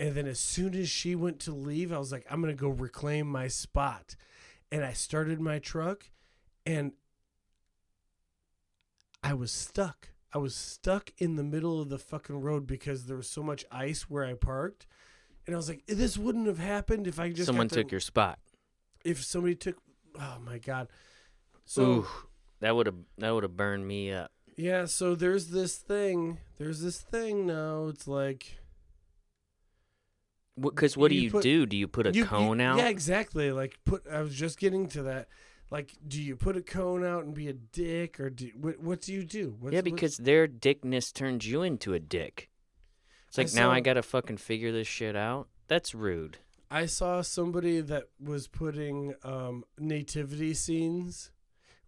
[0.00, 2.60] And then as soon as she went to leave, I was like, "I'm going to
[2.60, 4.16] go reclaim my spot."
[4.72, 6.10] And I started my truck
[6.66, 6.92] and
[9.22, 10.08] I was stuck.
[10.32, 13.64] I was stuck in the middle of the fucking road because there was so much
[13.70, 14.86] ice where I parked.
[15.46, 18.00] And I was like, this wouldn't have happened if I just Someone the- took your
[18.00, 18.38] spot.
[19.04, 19.76] if somebody took
[20.18, 20.88] oh my god.
[21.64, 22.06] So Ooh,
[22.60, 24.32] that would have that would have burned me up.
[24.56, 26.38] Yeah, so there's this thing.
[26.58, 27.88] There's this thing now.
[27.88, 28.58] It's like
[30.60, 31.66] Because what do You you put- do?
[31.66, 32.78] Do you put a you- you- cone out?
[32.78, 33.50] Yeah, exactly.
[33.50, 34.06] Like put.
[34.06, 35.28] I was just getting to that.
[35.70, 38.78] Like, do you put a cone out and be a dick, or do what?
[38.78, 39.56] What do you do?
[39.58, 42.50] What's, yeah, because their dickness turns you into a dick.
[43.28, 45.48] It's I like now I gotta fucking figure this shit out.
[45.66, 46.38] That's rude.
[46.70, 51.32] I saw somebody that was putting um, nativity scenes,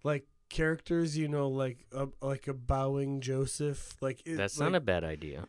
[0.02, 1.16] like characters.
[1.16, 3.96] You know, like a, like a bowing Joseph.
[4.00, 5.46] Like it, That's like, not a bad idea.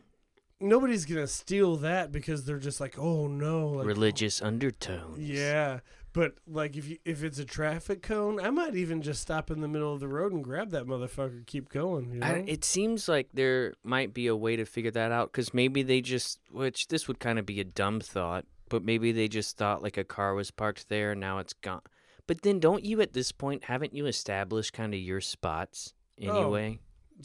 [0.60, 5.18] nobody's gonna steal that because they're just like, oh no, like, Religious undertones.
[5.18, 5.80] Yeah,
[6.12, 9.60] but like if you if it's a traffic cone, I might even just stop in
[9.60, 12.12] the middle of the road and grab that motherfucker, keep going.
[12.12, 12.26] You know?
[12.26, 15.82] I, it seems like there might be a way to figure that out because maybe
[15.82, 19.56] they just, which this would kind of be a dumb thought, but maybe they just
[19.56, 21.82] thought like a car was parked there and now it's gone.
[22.28, 26.28] But then don't you at this point, haven't you established kind of your spots Oh,
[26.54, 26.78] anyway?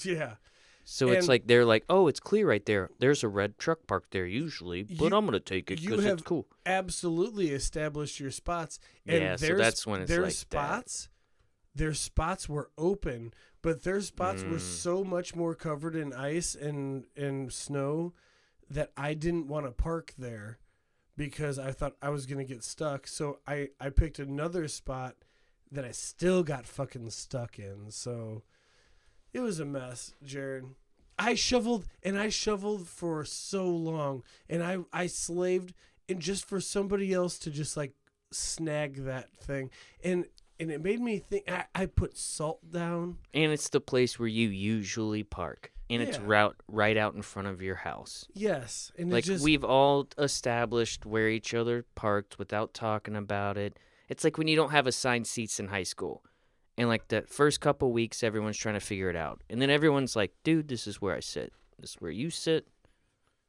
[0.03, 0.35] yeah,
[0.85, 2.89] So it's like they're like, oh, it's clear right there.
[2.99, 6.21] There's a red truck parked there usually, but You- I'm gonna take it because it's
[6.23, 6.47] cool.
[6.65, 8.79] absolutely established your spots.
[9.05, 10.35] And Yeah, so that's when it's their like that.
[10.35, 11.09] spots.
[11.75, 14.61] Their spots were open, but their spots were Mm.
[14.61, 18.13] so much more covered in ice and and snow
[18.69, 20.59] that I didn't want to park there
[21.15, 23.07] because I thought I was gonna get stuck.
[23.07, 25.15] So I I picked another spot
[25.71, 27.89] that I still got fucking stuck in.
[27.89, 28.43] So
[29.33, 30.75] it was a mess, Jarrod.
[31.17, 35.73] I shoveled and I shoveled for so long and I I slaved
[36.09, 37.93] and just for somebody else to just like
[38.31, 39.69] snag that thing
[40.03, 40.25] and
[40.59, 44.27] and it made me think I, I put salt down And it's the place where
[44.27, 48.25] you usually park, and it's route right out in front of your house.
[48.33, 53.77] yes and like just we've all established where each other parked without talking about it.
[54.09, 56.23] It's like when you don't have assigned seats in high school.
[56.77, 59.41] And like the first couple weeks everyone's trying to figure it out.
[59.49, 61.53] And then everyone's like, "Dude, this is where I sit.
[61.79, 62.67] This is where you sit.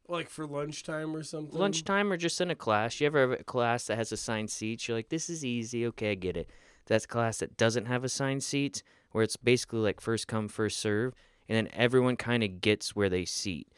[0.08, 1.58] Like for lunchtime or something.
[1.58, 3.00] lunchtime or just in a class.
[3.00, 4.86] You ever have a class that has assigned seats?
[4.86, 5.86] You're like, this is easy.
[5.86, 6.50] Okay, I get it.
[6.86, 8.82] That's class that doesn't have assigned seats,
[9.12, 11.14] where it's basically like first come, first serve,
[11.48, 13.68] and then everyone kind of gets where they seat.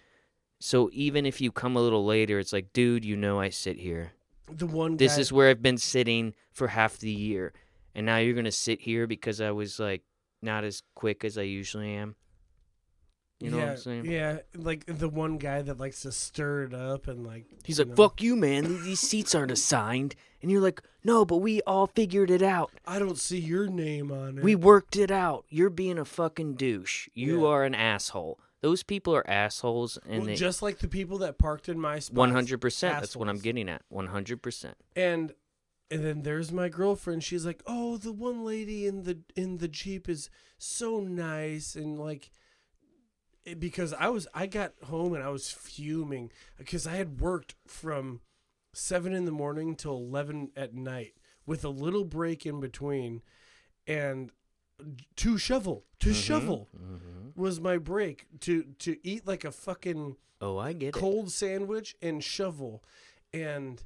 [0.58, 3.78] So even if you come a little later, it's like, dude, you know I sit
[3.78, 4.12] here.
[4.50, 4.96] The one.
[4.96, 7.52] This guy- is where I've been sitting for half the year,
[7.94, 10.02] and now you're gonna sit here because I was like
[10.40, 12.14] not as quick as I usually am.
[13.38, 14.04] You know yeah, what I'm saying?
[14.06, 17.44] Yeah, like the one guy that likes to stir it up and like.
[17.64, 18.82] He's like, know, "Fuck you, man!
[18.82, 22.70] These seats aren't assigned." And you're like, "No, but we all figured it out.
[22.86, 24.44] I don't see your name on it.
[24.44, 25.44] We worked it out.
[25.50, 27.08] You're being a fucking douche.
[27.12, 27.48] You Yeah.
[27.48, 28.40] are an asshole.
[28.62, 31.98] Those people are assholes, and Well, they just like the people that parked in my
[31.98, 32.16] spot.
[32.16, 33.00] one hundred percent.
[33.00, 33.82] That's what I'm getting at.
[33.88, 34.78] One hundred percent.
[34.96, 35.34] And
[35.90, 37.22] and then there's my girlfriend.
[37.22, 41.98] She's like, "Oh, the one lady in the in the jeep is so nice," and
[41.98, 42.30] like.
[43.46, 47.54] It- Because I was, I got home and I was fuming because I had worked
[47.66, 48.20] from
[48.74, 51.14] seven in the morning till eleven at night
[51.46, 53.22] with a little break in between,
[53.86, 54.30] and
[55.16, 57.40] to shovel, to mm-hmm, shovel mm-hmm.
[57.40, 60.92] was my break to to eat like a fucking Oh, I get it.
[60.94, 62.84] cold sandwich and shovel
[63.32, 63.82] and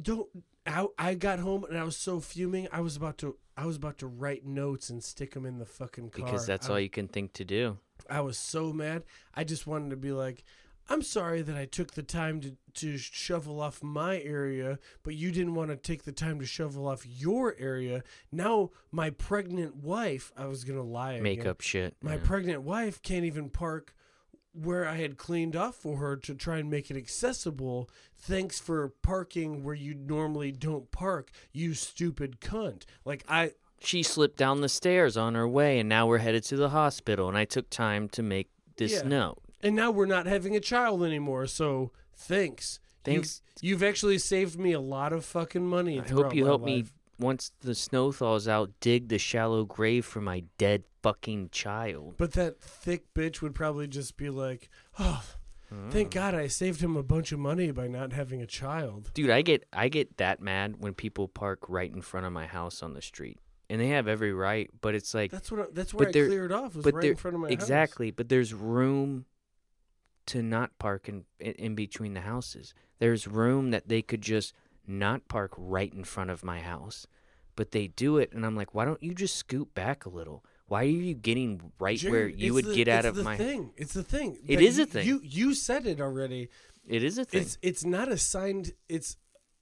[0.00, 0.28] don't
[0.68, 3.76] I, I got home and I was so fuming I was about to I was
[3.76, 6.80] about to write notes and stick them in the fucking car Because that's I, all
[6.80, 7.78] you can think to do.
[8.08, 9.04] I was so mad
[9.34, 10.44] I just wanted to be like
[10.90, 15.30] I'm sorry that I took the time to, to shovel off my area, but you
[15.30, 18.02] didn't want to take the time to shovel off your area.
[18.32, 21.12] Now my pregnant wife, I was gonna lie.
[21.12, 21.22] again.
[21.24, 21.94] Makeup shit.
[22.02, 22.20] My yeah.
[22.24, 23.94] pregnant wife can't even park
[24.64, 27.88] where I had cleaned off for her to try and make it accessible.
[28.16, 32.82] Thanks for parking where you normally don't park, you stupid cunt.
[33.04, 36.56] Like I she slipped down the stairs on her way, and now we're headed to
[36.56, 37.28] the hospital.
[37.28, 39.02] And I took time to make this Yeah.
[39.08, 39.38] note.
[39.62, 42.78] and now we're not having a child anymore, so thanks.
[43.04, 43.42] Thanks.
[43.62, 46.00] You've, you've actually saved me a lot of fucking money.
[46.00, 46.86] I hope you help me.
[47.18, 48.70] Once the snow thaws out.
[48.80, 52.14] Dig the shallow grave for my dead fucking child.
[52.16, 55.24] But that thick bitch would probably just be like, "Oh,
[55.90, 56.14] thank mm.
[56.14, 59.42] God I saved him a bunch of money by not having a child." Dude, I
[59.42, 62.94] get I get that mad when people park right in front of my house on
[62.94, 63.38] the street,
[63.68, 64.70] and they have every right.
[64.80, 65.60] But it's like, That's what.
[65.60, 66.74] I, that's where I there- cleared off.
[66.76, 67.52] Was right there in front of my house.
[67.52, 68.10] exactly.
[68.10, 69.26] But there's room
[70.26, 72.74] to not park in, in in between the houses.
[72.98, 74.52] There's room that they could just
[74.88, 77.06] not park right in front of my house,
[77.56, 80.44] but they do it, and I'm like, why don't you just scoot back a little?
[80.66, 83.36] Why are you getting right where you would the- get out it's of my?
[83.36, 83.72] thing.
[83.76, 84.38] It's the thing.
[84.46, 85.06] It is a thing.
[85.06, 86.48] You you said it already.
[86.86, 87.42] It is a thing.
[87.42, 88.72] It's it's not assigned.
[88.88, 89.16] It's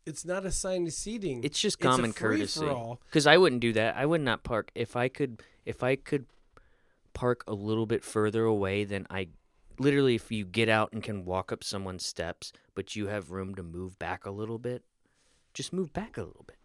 [0.04, 1.42] it's not assigned seating.
[1.44, 2.60] It's just It's common courtesy.
[2.60, 3.00] free-for-all.
[3.06, 3.96] Because I wouldn't do that.
[3.96, 5.42] I would not park if I could.
[5.64, 6.26] If I could
[7.14, 9.28] park a little bit further away than I.
[9.78, 13.54] Literally, if you get out and can walk up someone's steps, but you have room
[13.56, 14.82] to move back a little bit,
[15.56, 16.58] just move back a little bit.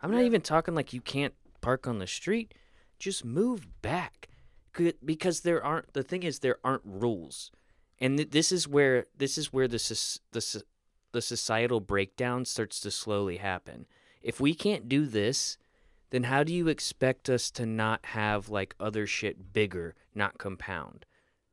[0.00, 2.54] I'm not even talking like you can't park on the street.
[2.98, 4.28] Just move back,
[5.04, 5.92] because there aren't.
[5.92, 7.50] The thing is, there aren't rules,
[7.98, 9.78] and th- this is where this is where the
[10.30, 10.62] the
[11.12, 13.86] the societal breakdown starts to slowly happen.
[14.22, 15.58] If we can't do this,
[16.10, 21.06] then how do you expect us to not have like other shit bigger, not compound?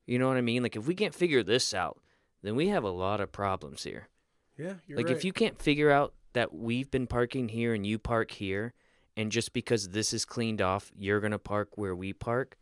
[0.06, 0.62] You know what I mean?
[0.62, 2.00] Like if we can't figure this out,
[2.44, 4.08] then we have a lot of problems here.
[4.58, 5.16] Yeah, you're like right.
[5.16, 8.74] if you can't figure out that we've been parking here and you park here,
[9.18, 12.58] and just because this is cleaned off, you're gonna park where we park,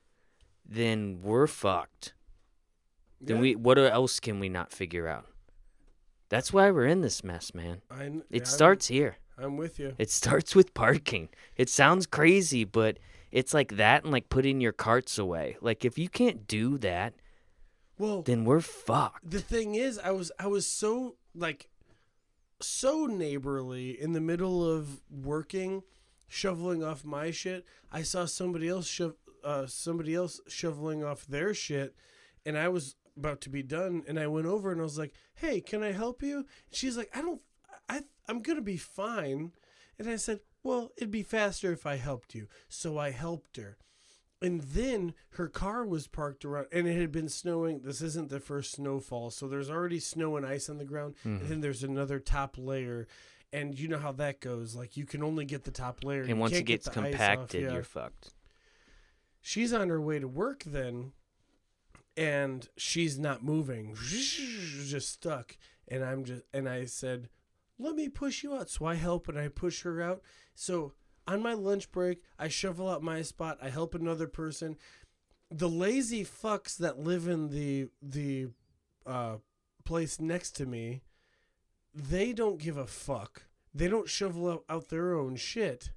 [0.66, 2.14] then we're fucked.
[3.20, 5.26] Then Yeah, we what else can we not figure out?
[6.30, 7.82] That's why we're in this mess, man.
[7.92, 9.18] I, It yeah, starts here.
[9.38, 9.94] I'm, I'm with you.
[9.98, 11.30] It starts with parking.
[11.58, 12.98] It sounds crazy, but
[13.32, 15.58] it's like that and like putting your carts away.
[15.62, 17.14] Like if you can't do that,
[17.98, 19.30] Well, then we're fucked.
[19.30, 21.68] the thing is, I was I was so like
[22.64, 25.84] so neighborly in the middle of working,
[26.28, 27.66] shoveling off my shit.
[27.92, 31.96] I saw somebody else shove uh, somebody else shoveling off their shit,
[32.46, 35.14] and I was about to be done, and I went over and I was like,
[35.36, 37.42] "Hey, can I help you?" She's like, "I don't,
[37.90, 39.52] I I'm gonna be fine,"
[40.00, 43.78] and I said, "Well, it'd be faster if I helped you," so I helped her.
[44.44, 47.80] And then her car was parked around, and it had been snowing.
[47.80, 51.40] This isn't the first snowfall, so there's already snow and ice on the ground, and
[51.40, 51.48] hmm.
[51.48, 53.08] then there's another top layer.
[53.54, 54.76] And you know how that goes.
[54.76, 57.72] Like you can only get the top layer, And You once it gets compacted, yeah.
[57.72, 58.34] you're fucked.
[59.40, 61.14] She's on her way to work then,
[62.18, 65.56] and she's not moving, just stuck.
[65.88, 67.30] And I'm just, and I said,
[67.80, 70.22] "Let me push you out." So I help and I push her out.
[70.56, 70.94] So
[71.28, 73.58] on my lunch break, I shovel out my spot.
[73.62, 74.78] I help another person.
[75.50, 78.48] The lazy fucks that live in the the
[79.06, 79.38] uh,
[79.86, 81.02] place next to me,
[81.94, 83.44] they don't give a fuck.
[83.74, 85.92] They don't shovel out, out their own shit,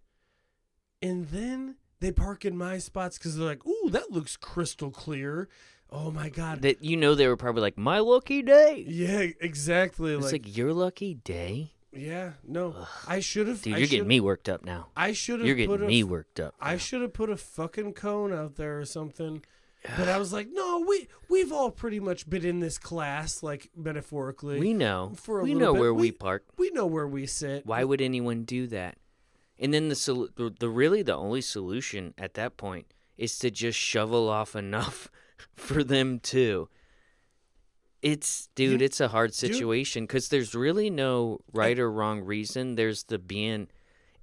[1.03, 5.49] and then they park in my spots because they're like, "Ooh, that looks crystal clear."
[5.91, 6.63] Oh my god!
[6.63, 8.85] That you know they were probably like my lucky day.
[8.87, 10.15] yeah, exactly.
[10.15, 13.63] It's like, like, your lucky day, yeah, no, I should have.
[13.63, 13.75] dude.
[13.75, 14.89] I you're getting me worked up now.
[14.97, 15.47] I should have.
[15.47, 16.55] You're getting a me worked up.
[16.61, 19.43] I should have put a fucking cone out there or something.
[19.97, 23.71] But I was like, no, we we've all pretty much been in this class, like
[23.77, 24.59] metaphorically.
[24.59, 25.13] we know.
[25.17, 25.81] for a we know bit.
[25.81, 26.45] where we, We- park.
[26.57, 27.65] we know where we sit.
[27.67, 28.97] Why would anyone do that?
[29.59, 32.87] And then the, sol- the the really the only solution at that point
[33.17, 35.09] is to just shovel off enough
[35.57, 36.69] for them too.
[38.03, 42.75] It's dude, You- it's a hard situation because there's really no right or wrong reason.
[42.77, 43.69] There's the being,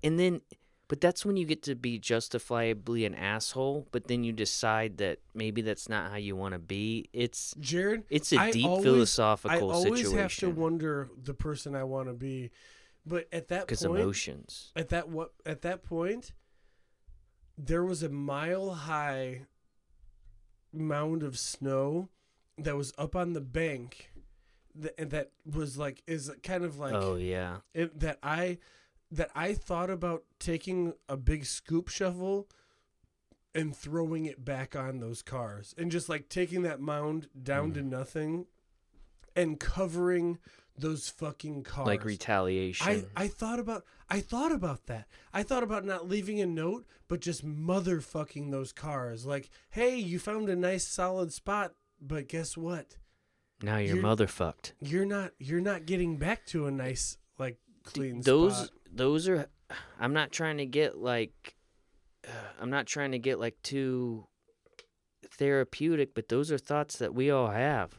[0.03, 0.41] and then,
[0.87, 3.87] but that's when you get to be justifiably an asshole.
[3.91, 7.09] But then you decide that maybe that's not how you want to be.
[7.13, 8.03] It's Jarrod?
[8.09, 11.83] it's a I deep always- philosophical I always situation have to wonder the person I
[11.83, 12.51] want to be.
[13.05, 14.71] But at that because emotions.
[14.77, 16.31] at that what at that point,
[17.57, 19.45] there was a mile high
[20.71, 22.09] mound of snow
[22.57, 24.11] that was up on the bank,
[24.75, 27.57] that, that was like is kind of like oh yeah.
[27.73, 28.57] it, that I
[29.11, 32.47] that I thought about taking a big scoop shovel
[33.53, 37.81] and throwing it back on those cars and just like taking that mound down to
[37.81, 37.89] mm.
[37.89, 38.47] nothing
[39.35, 40.39] and covering
[40.75, 42.87] those fucking cars like retaliation.
[43.15, 45.07] I, I thought about I thought about that.
[45.33, 49.25] I thought about not leaving a note, but just motherfucking those cars.
[49.25, 51.73] Like, hey, you found a nice solid spot,
[52.05, 52.97] but guess what?
[53.61, 54.73] now you're, you're- mother fucked.
[54.81, 58.69] You're not you're not getting back to a nice like clean Those spot.
[58.91, 59.47] those are.
[59.99, 61.55] I'm not trying to get like.
[62.61, 64.27] I'm not trying to get like too
[65.31, 67.95] therapeutic, but those are thoughts that we all have.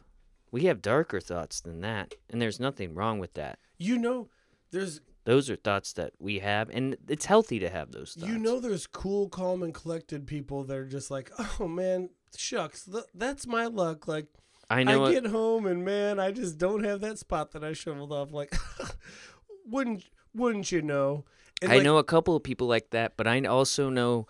[0.51, 3.59] We have darker thoughts than that, and there's nothing wrong with that.
[3.77, 4.29] You know,
[4.71, 8.31] there's Those are thoughts that we have, and it's healthy to have those thoughts.
[8.31, 12.85] you know there's cool, calm, and collected people that are just like, oh man, shucks,
[12.85, 14.07] th- that's my luck.
[14.07, 14.27] Like
[14.69, 15.05] I I, know.
[15.05, 18.31] it- get home and man, I just don't have that spot that I shoveled off.
[18.31, 18.53] Like,
[19.65, 21.25] wouldn't wouldn't you know?
[21.61, 24.27] And I like, know a couple of people like that, but I also know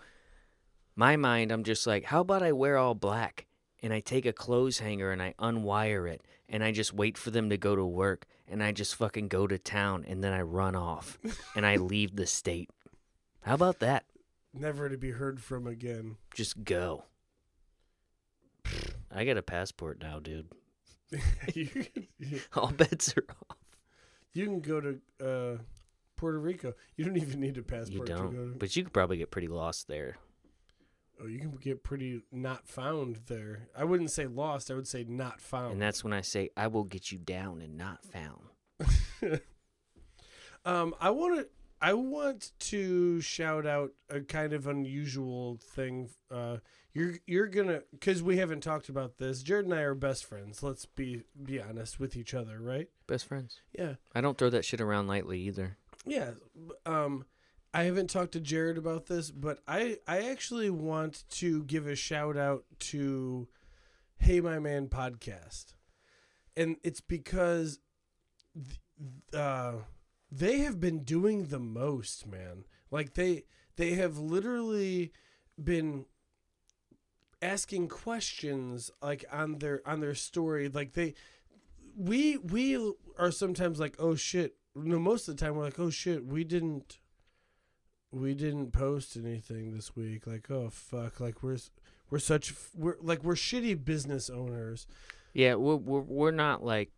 [0.94, 1.52] my mind.
[1.52, 3.46] I'm just like, how about I wear all black
[3.82, 7.30] and I take a clothes hanger and I unwire it and I just wait for
[7.30, 10.42] them to go to work and I just fucking go to town and then I
[10.42, 11.18] run off
[11.54, 12.70] and I leave the state.
[13.42, 14.04] How about that?
[14.58, 16.16] never to be heard from again.
[16.34, 17.04] Just go.
[19.14, 20.48] I got a passport now, dude.
[21.54, 22.08] you, can,
[22.54, 23.56] All bets are off.
[24.32, 25.58] you can go to uh,
[26.16, 26.72] Puerto Rico.
[26.96, 28.18] You don't even need a You passport to go.
[28.22, 30.16] don't, To, but you could probably get pretty lost there.
[31.22, 33.68] Oh, you can get pretty not found there.
[33.76, 34.70] I wouldn't say lost.
[34.70, 35.72] I would say not found.
[35.74, 38.42] And that's when I say, I will get you down and not found.
[40.64, 41.46] Um, I want to.
[41.80, 46.08] I want to shout out a kind of unusual thing.
[46.28, 46.56] Uh,
[46.92, 49.44] you're you're gonna because we haven't talked about this.
[49.44, 50.62] Jarrod and I are best friends.
[50.64, 52.88] Let's be be honest with each other, right?
[53.06, 53.60] Best friends.
[53.78, 55.76] Yeah, I don't throw that shit around lightly either.
[56.04, 56.30] yeah.
[56.84, 57.26] Um,
[57.76, 61.94] I haven't talked to Jarrod about this, but I I actually want to give a
[61.94, 63.48] shout out to
[64.16, 65.74] Hey My Man podcast,
[66.56, 67.80] and it's because
[69.34, 69.72] uh,
[70.32, 72.64] they have been doing the most, man.
[72.90, 73.42] Like they
[73.76, 75.12] they have literally
[75.62, 76.06] been
[77.42, 80.70] asking questions like on their on their story.
[80.70, 81.12] Like they
[81.94, 84.56] we we are sometimes like oh shit.
[84.74, 87.00] No most of the time we're like oh shit we didn't
[88.12, 91.56] we didn't post anything this week like oh fuck like we're
[92.10, 94.86] we're such we're like we're shitty business owners
[95.34, 96.90] Yeah, we're we're, we're not like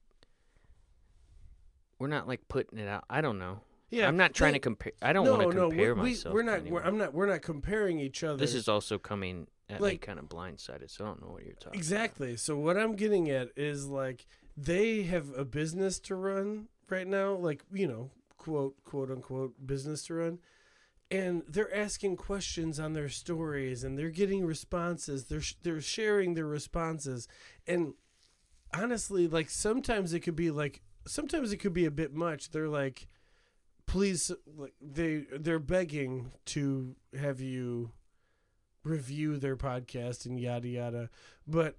[1.99, 3.05] we're not like putting it out.
[3.11, 3.61] I don't know.
[3.91, 4.93] yeah I'm not trying to compare.
[5.03, 6.35] I don't no, want to no, compare we, we- myself.
[6.35, 9.81] we're not we're, i'm not we're not comparing each other This is also coming at
[9.81, 11.79] me Like- kind of blindsided, so I don't know what you're talking.
[11.79, 12.37] Exactly.
[12.39, 14.27] So what I'm getting at is like
[14.57, 20.05] they have a business to run right now, like you know, quote quote unquote business
[20.07, 20.39] to run,
[21.11, 25.25] and they're asking questions on their stories and they're getting responses.
[25.25, 27.29] They're they're sharing their responses,
[27.67, 27.95] and
[28.75, 32.51] honestly, like sometimes it could be like sometimes it could be a bit much.
[32.51, 33.09] They're like,
[33.87, 37.93] please, like they they're begging to have you
[38.85, 41.11] review their podcast and yada yada
[41.47, 41.77] but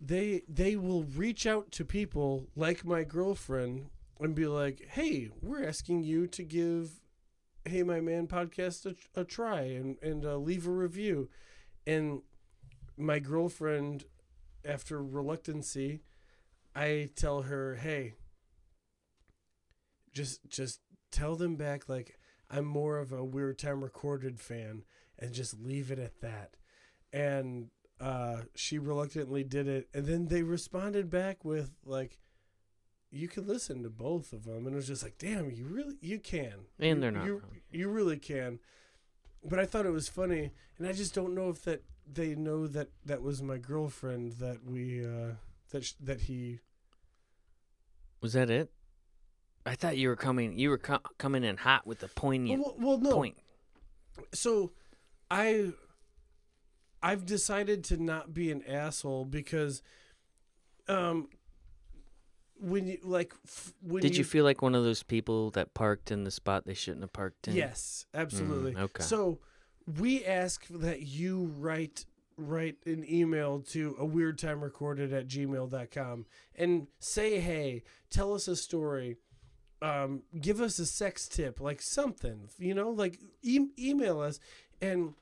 [0.00, 3.86] they they will reach out to people like my girlfriend
[4.20, 7.00] and be like hey we're asking you to give
[7.66, 11.28] hey my man podcast a, a try and and uh, leave a review
[11.86, 12.20] and
[12.96, 14.04] my girlfriend
[14.64, 16.02] after reluctancy
[16.74, 18.14] I tell her, "Hey,
[20.12, 20.80] just just
[21.10, 22.18] tell them back like
[22.50, 24.84] I'm more of a Weird Time Recorded fan
[25.18, 26.56] and just leave it at that."
[27.12, 27.70] And
[28.00, 32.18] uh, she reluctantly did it, and then they responded back with like,
[33.14, 35.96] "You can listen to both of them," and it was just like, "Damn, you really
[36.00, 37.60] you can." And You- they're not You, wrong.
[37.70, 38.58] you really can.
[39.44, 42.66] But I thought it was funny, and I just don't know if that they know
[42.66, 45.34] that that was my girlfriend that we uh,
[45.70, 46.60] that sh- that he.
[48.20, 48.72] Was that it?
[49.66, 50.58] I thought you were coming.
[50.58, 53.12] You were co- coming in hot with a poignant Well, well, no.
[53.12, 53.36] point.
[54.32, 54.72] So,
[55.30, 55.72] I.
[57.02, 59.82] I've decided to not be an asshole because,
[60.88, 61.28] um,
[62.64, 66.10] when you like, f- when Did you, feel like one of those people that parked
[66.10, 67.54] in the spot they shouldn't have parked in?
[67.54, 68.72] Yes, absolutely.
[68.72, 69.02] Mm, okay.
[69.02, 69.38] So
[69.98, 76.26] we ask that you write write an email to a weird time recorded at gmail.com
[76.56, 79.18] and say hey tell us a story
[79.80, 84.40] um, give us a sex tip like something you know like e- email us
[84.80, 85.14] and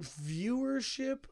[0.00, 1.24] viewership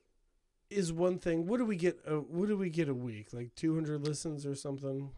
[0.70, 3.54] is one thing what do we get uh, what do we get a week like
[3.56, 5.10] 200 listens or something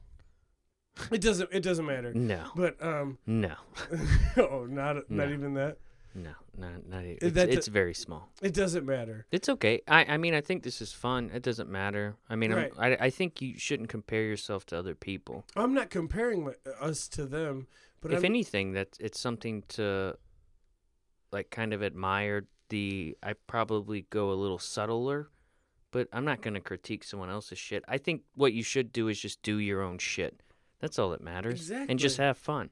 [1.10, 2.44] it doesn't it doesn't matter No.
[2.54, 3.54] but um No.
[4.36, 5.32] oh not not No.
[5.32, 5.78] even that
[6.14, 6.30] No.
[6.56, 6.86] Not.
[6.86, 7.04] Not.
[7.06, 8.28] Even, It's, it's very small.
[8.42, 9.24] It doesn't matter.
[9.32, 9.80] It's okay.
[9.88, 10.04] I.
[10.04, 11.30] I mean, I think this is fun.
[11.32, 12.16] It doesn't matter.
[12.28, 12.70] I mean, Right.
[12.76, 13.06] I'm, I.
[13.06, 15.46] I think you shouldn't compare yourself to other people.
[15.56, 17.66] I'm not comparing my, us to them,
[18.02, 20.18] but if I'm, anything, that it's something to,
[21.32, 22.44] like, kind of admire.
[22.68, 25.30] The I probably go a little subtler,
[25.92, 27.84] but I'm not gonna critique someone else's shit.
[27.86, 30.40] I think what you should do is just do your own shit.
[30.80, 31.86] That's all that matters, Exactly.
[31.92, 32.70] and just have fun.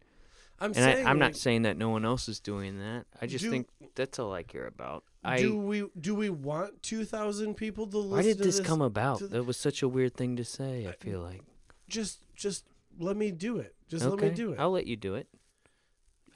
[0.62, 3.06] I'm And saying I, I'm like, not saying that no one else is doing that.
[3.22, 5.04] I just Do- think that's all I care about.
[5.24, 8.82] I do we do we want 2,000 people to listen why did to this come
[8.82, 9.18] about?
[9.20, 10.86] to- That was such a weird thing to say.
[10.88, 11.42] I feel like
[11.88, 12.64] Just just
[12.98, 13.74] let me do it.
[13.88, 14.58] Just okay, let me do it.
[14.60, 15.28] I'll let you do it.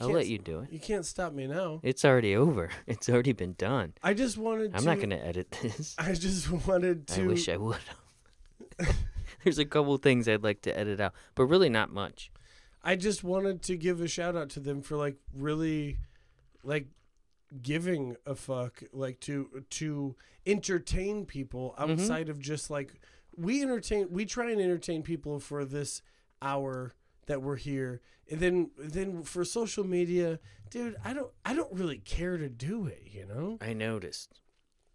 [0.01, 0.73] I'll let you do it.
[0.73, 1.81] You can't stop me now.
[1.83, 2.71] It's already over.
[2.87, 3.95] It's already been done.
[4.03, 5.95] I just wanted to I'm to not gonna edit this.
[5.99, 7.79] I just wanted to I wish I would.
[9.45, 12.31] There's a couple things I'd like to edit out, but really not much.
[12.83, 15.99] I just wanted to give a shout out to them for like really
[16.63, 16.87] like
[17.63, 20.17] giving a fuck like to to
[20.47, 21.93] entertain people Mm-hmm.
[21.93, 22.93] outside of just like
[23.37, 26.03] we entertain we try and entertain people for this
[26.43, 26.95] hour
[27.27, 30.39] that we're here and then then for social media
[30.71, 34.41] dude I don't I don't really care to do it you know I noticed.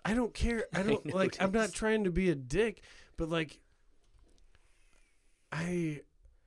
[0.05, 2.81] I don't care I don't like I'm not trying to be a dick
[3.17, 3.59] but like
[5.51, 6.01] I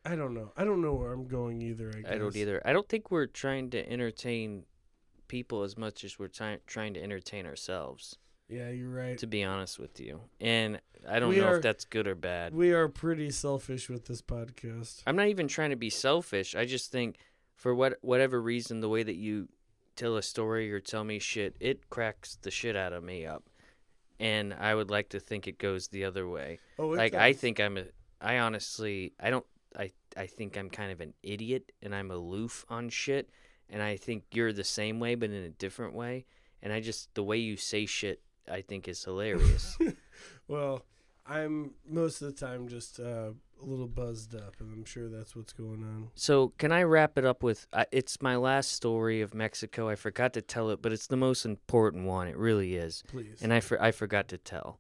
[0.05, 2.13] I don't know I don't know where I'm going either I, guess.
[2.13, 2.63] I don't either.
[2.65, 4.65] I don't think we're trying to entertain
[5.29, 8.19] people as much as we're try- trying to entertain ourselves.
[8.53, 9.17] Yeah, you're right.
[9.19, 12.15] To be honest with you, and I don't We know are- if that's good or
[12.15, 12.55] bad.
[12.55, 15.03] We are pretty selfish with this podcast.
[15.07, 16.55] I'm not even trying to be selfish.
[16.55, 17.17] I just think
[17.57, 19.49] for what whatever reason, the way that you
[19.97, 23.45] tell a story or tell me shit, it cracks the shit out of me up.
[24.21, 26.61] And I would like to think it goes the other way.
[26.79, 27.41] Oh, it like I does.
[27.41, 27.85] think I'm a
[28.21, 29.47] I honestly I don't
[29.77, 33.31] I I think I'm kind of an idiot and I'm aloof on shit
[33.69, 36.27] and I think you're the same way but in a different way
[36.63, 38.21] and I just the way you say shit
[38.51, 39.77] I think is hilarious.
[40.49, 40.85] Well,
[41.25, 45.35] I'm most of the time just uh, a little buzzed up, and I'm sure that's
[45.35, 46.09] what's going on.
[46.15, 47.67] So can I wrap it up with?
[47.73, 49.89] Uh, it's my last story of Mexico.
[49.89, 52.29] I forgot to tell it, but it's the most important one.
[52.29, 53.41] It really is, Please.
[53.41, 54.79] and I for, I forgot to tell,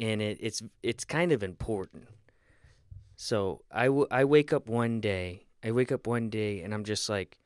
[0.00, 2.08] and it, it's it's kind of important.
[3.16, 5.46] So I, w- I wake up one day.
[5.62, 7.38] I wake up one day, and I'm just like.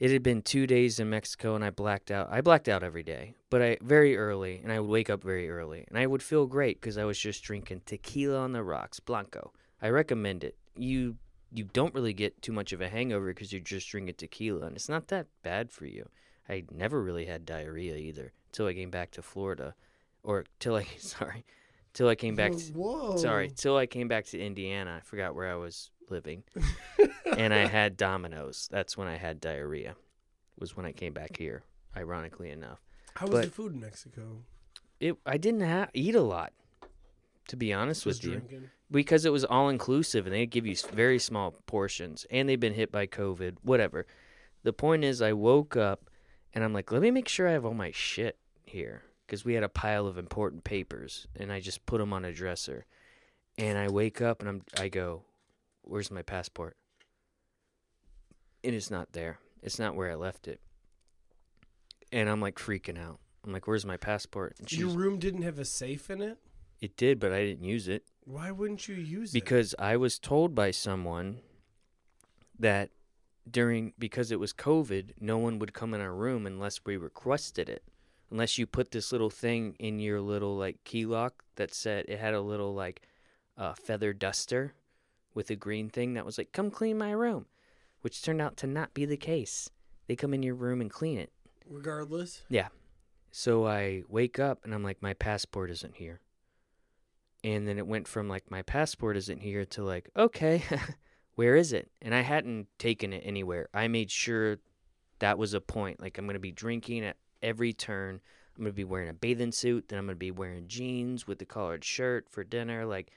[0.00, 2.28] It had been two days in Mexico, and I blacked out.
[2.30, 5.50] I blacked out every day, but I very early, and I would wake up very
[5.50, 8.98] early, and I would feel great because I was just drinking tequila on the rocks,
[8.98, 9.52] blanco.
[9.82, 10.56] I recommend it.
[10.74, 11.16] You
[11.52, 14.74] you don't really get too much of a hangover because you're just drinking tequila, and
[14.74, 16.08] it's not that bad for you.
[16.48, 19.74] I never really had diarrhea either until I came back to Florida,
[20.22, 21.44] or till I sorry,
[21.92, 22.52] till I came back.
[22.52, 23.16] To, Whoa.
[23.18, 24.96] sorry, till I came back to Indiana.
[24.96, 26.44] I forgot where I was living,
[27.36, 28.68] and I had Domino's.
[28.70, 29.96] That's when I had diarrhea.
[30.58, 31.62] Was when I came back here.
[31.96, 32.80] Ironically enough,
[33.14, 34.44] How was but- the food in Mexico?
[35.00, 36.52] it I didn't ha- eat a lot.
[37.48, 38.62] To be honest Just with you,
[38.92, 42.74] because it was all inclusive and they give you very small portions and they've been
[42.74, 44.06] hit by covid whatever
[44.62, 46.08] the point is i woke up
[46.54, 49.54] and i'm like let me make sure i have all my shit here because we
[49.54, 52.86] had a pile of important papers and i just put them on a dresser
[53.58, 55.22] and i wake up and i'm i go
[55.82, 56.76] where's my passport?
[58.62, 59.38] And it's not there.
[59.62, 60.60] It's not where i left it.
[62.12, 63.20] And i'm like freaking out.
[63.44, 64.56] I'm like where's my passport?
[64.58, 66.38] And she's Your room didn't have a safe in it.
[66.80, 68.04] it did but i didn't use it.
[68.24, 69.34] Why wouldn't you use it?
[69.34, 71.40] because I was told by someone
[72.58, 72.90] that
[73.50, 77.68] during because it was COVID, no one would come in our room unless we requested
[77.68, 77.82] it.
[78.30, 82.20] Unless you put this little thing in your little like key lock that said it
[82.20, 83.02] had a little like
[83.58, 84.74] uh, feather duster
[85.34, 87.46] with a green thing that was like, "Come clean my room,"
[88.00, 89.70] which turned out to not be the case.
[90.06, 91.32] They come in your room and clean it.
[91.68, 92.42] regardless.
[92.48, 92.68] Yeah.
[93.30, 96.20] So I wake up and I'm like, my passport isn't here.
[97.44, 100.62] And then it went from like, my passport isn't here to like, okay,
[101.36, 101.90] where is it?
[102.02, 103.68] And I hadn't taken it anywhere.
[103.72, 104.58] I made sure
[105.20, 106.00] that was a point.
[106.00, 108.20] Like, I'm going to be drinking at every turn.
[108.56, 109.88] I'm going to be wearing a bathing suit.
[109.88, 112.84] Then I'm going to be wearing jeans with the collared shirt for dinner.
[112.84, 113.12] Like,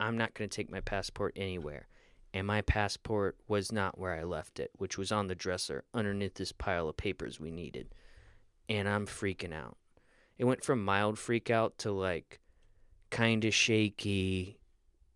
[0.00, 1.88] I'm not going to take my passport anywhere.
[2.34, 6.34] And my passport was not where I left it, which was on the dresser underneath
[6.34, 7.88] this pile of papers we needed
[8.68, 9.76] and I'm freaking out.
[10.36, 12.40] It went from mild freak out to like
[13.10, 14.58] kind of shaky,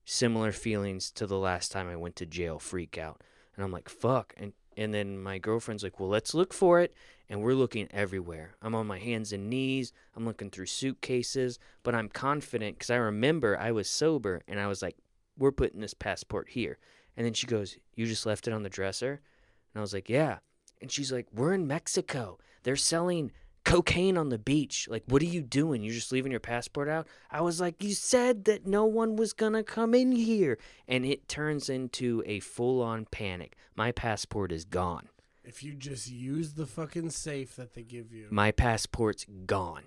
[0.05, 3.23] similar feelings to the last time I went to jail freak out.
[3.55, 4.35] And I'm like, fuck.
[4.37, 6.95] And and then my girlfriend's like, well, let's look for it.
[7.33, 8.57] And we're looking everywhere.
[8.61, 9.95] I'm on my hands and knees.
[10.15, 14.67] I'm looking through suitcases, but I'm confident because I remember I was sober and I
[14.67, 14.99] was like,
[15.39, 16.77] we're putting this passport here.
[17.17, 19.13] And then she goes, you just left it on the dresser?
[19.13, 20.41] And I was like, yeah.
[20.83, 22.39] And she's like, we're in Mexico.
[22.65, 23.33] They're selling
[23.65, 24.87] cocaine on the beach.
[24.91, 25.83] Like, what are you doing?
[25.83, 27.09] You're just leaving your passport out?
[27.31, 30.59] I was like, you said that no one was going to come in here.
[30.87, 33.57] And it turns into a full on panic.
[33.75, 35.09] My passport is gone.
[35.45, 38.29] If you just use the fucking safe that they give you.
[38.31, 39.85] My passport's gone.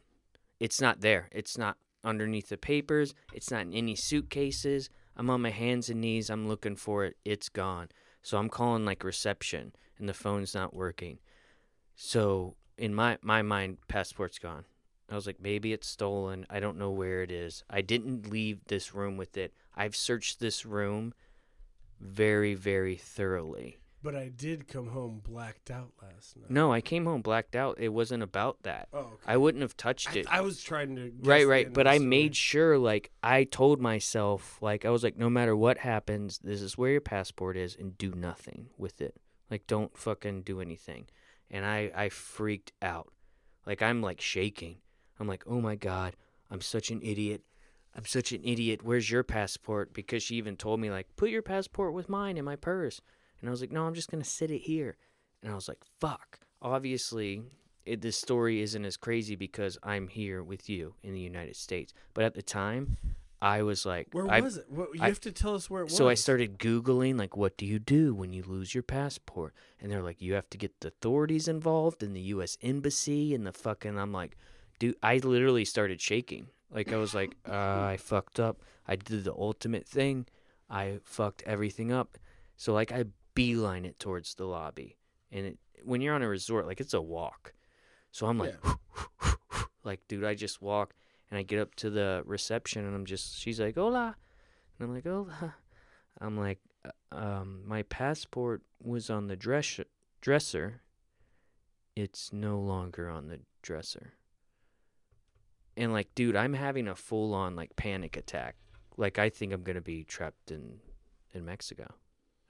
[0.59, 1.29] It's not there.
[1.31, 3.13] It's not underneath the papers.
[3.33, 4.89] It's not in any suitcases.
[5.15, 6.29] I'm on my hands and knees.
[6.29, 7.17] I'm looking for it.
[7.23, 7.89] It's gone.
[8.21, 11.19] So I'm calling like reception and the phone's not working.
[11.95, 14.65] So in my my mind, passport's gone.
[15.09, 16.45] I was like, maybe it's stolen.
[16.49, 17.63] I don't know where it is.
[17.69, 19.53] I didn't leave this room with it.
[19.75, 21.13] I've searched this room
[21.99, 23.77] very, very thoroughly.
[24.05, 26.51] But I did come home blacked out last night.
[26.51, 27.79] No, I came home blacked out.
[27.79, 28.87] It wasn't about that.
[28.93, 29.15] Oh, okay.
[29.25, 30.27] I wouldn't have touched it.
[30.29, 31.11] I was trying to.
[31.23, 31.73] Right, right.
[31.73, 35.79] But I made sure, like, I told myself, like, I was like, no matter what
[35.79, 39.15] happens, this is where your passport is, and do nothing with it.
[39.49, 41.07] Like, don't fucking do anything.
[41.49, 43.11] And I, I freaked out.
[43.65, 44.77] Like, I'm like shaking.
[45.19, 46.15] I'm like, oh my God,
[46.51, 47.41] I'm such an idiot.
[47.95, 48.83] I'm such an idiot.
[48.83, 49.95] Where's your passport?
[49.95, 53.01] Because she even told me, like, put your passport with mine in my purse.
[53.41, 54.97] And I was like, no, I'm just going to sit it here.
[55.43, 56.39] And I was like, fuck.
[56.61, 57.43] Obviously,
[57.85, 61.93] it, this story isn't as crazy because I'm here with you in the United States.
[62.13, 62.97] But at the time,
[63.41, 64.65] I was like, Where I, was it?
[64.69, 65.95] What, you I- have to tell us where it was.
[65.97, 69.53] so I started Googling, like, what do you do when you lose your passport?
[69.79, 72.57] And they're like, you have to get the authorities involved and the U.S.
[72.63, 73.99] Embassy and the fucking.
[73.99, 74.37] I'm like,
[74.79, 76.47] dude, I literally started shaking.
[76.71, 78.61] Like, I was like, uh, I fucked up.
[78.87, 80.25] I did the ultimate thing.
[80.69, 82.17] I fucked everything up.
[82.57, 83.03] So, like, I
[83.35, 84.97] beeline it towards the lobby.
[85.31, 87.53] And it, when you're on a resort, like, it's a walk.
[88.11, 88.55] So I'm like,
[89.83, 90.95] like, dude, I just walk
[91.29, 94.15] and I get up to the reception and I'm just, she's like, hola.
[94.79, 95.55] And I'm like, hola.
[96.19, 99.79] I'm like, "Uh, um, my passport was on the dress
[100.21, 100.81] dresser.
[101.95, 104.13] It's no longer on the dresser.
[105.77, 108.55] And like, dude, I'm having a full on like panic attack.
[108.97, 110.79] Like, I think I'm gonna be trapped in
[111.33, 111.93] in Mexico.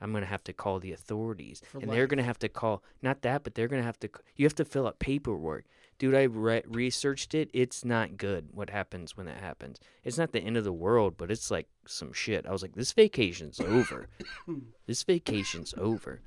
[0.06, 3.24] I'm gonna have to call the authorities, For and they're gonna have to call not
[3.24, 4.10] that, but they're gonna have to.
[4.36, 5.66] You have to fill out paperwork,
[5.98, 6.14] dude.
[6.14, 7.50] I re- researched it.
[7.54, 8.50] It's not good.
[8.52, 9.80] What happens when that happens?
[10.04, 12.46] It's not the end of the world, but it's like some shit.
[12.46, 14.10] I was like, this vacation's over.
[14.86, 16.22] this vacation's over.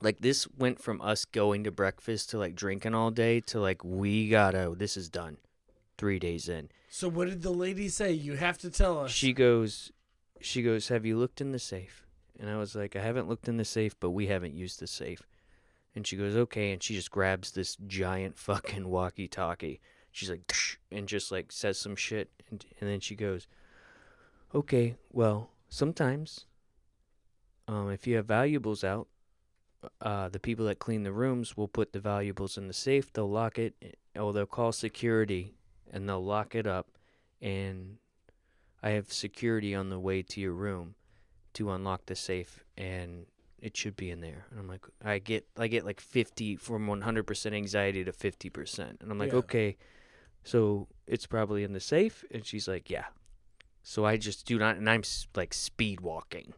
[0.00, 3.84] Like this went from us going to breakfast to like drinking all day to like
[3.84, 4.74] we gotta.
[4.74, 5.36] This is done.
[5.98, 6.70] Three days in.
[6.88, 8.12] So what did the lady say?
[8.12, 9.10] You have to tell us.
[9.10, 9.92] She goes,
[10.40, 12.06] she goes, have you looked in the safe?
[12.40, 14.86] And I was like, I haven't looked in the safe, but we haven't used the
[14.86, 15.22] safe.
[15.94, 16.72] And she goes, okay.
[16.72, 19.80] And she just grabs this giant fucking walkie-talkie.
[20.10, 20.50] She's like,
[20.90, 23.46] and just like says some shit, and and then she goes,
[24.52, 26.46] okay, well, sometimes,
[27.68, 29.06] um, if you have valuables out,
[30.00, 33.12] uh, the people that clean the rooms will put the valuables in the safe.
[33.12, 33.74] They'll lock it,
[34.18, 35.54] or they'll call security,
[35.92, 36.88] and they'll lock it up,
[37.40, 37.98] and
[38.82, 40.96] I have security on the way to your room
[41.60, 43.26] to unlock the safe and
[43.60, 44.46] it should be in there.
[44.50, 49.02] And I'm like I get I get like 50 from 100% anxiety to 50%.
[49.02, 49.38] And I'm like, Yeah.
[49.38, 49.76] "Okay.
[50.42, 53.06] So it's probably in the safe?" And she's like, "Yeah."
[53.82, 55.02] So I just do not and I'm
[55.36, 56.54] like speed walking.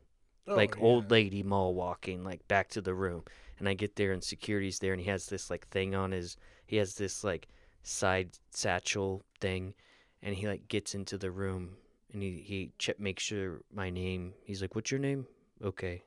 [0.47, 0.83] Oh, like yeah.
[0.85, 3.25] old lady mall walking like back to the room.
[3.59, 6.37] And I get there and security's there and he has this like thing on his
[6.67, 7.49] he has this like
[7.83, 9.75] side satchel thing
[10.23, 11.77] and he like gets into the room
[12.13, 14.35] and he he check makes sure my name.
[14.45, 15.27] He's like, "What's your name?"
[15.63, 16.03] Okay,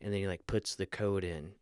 [0.00, 1.52] and then he like puts the code in,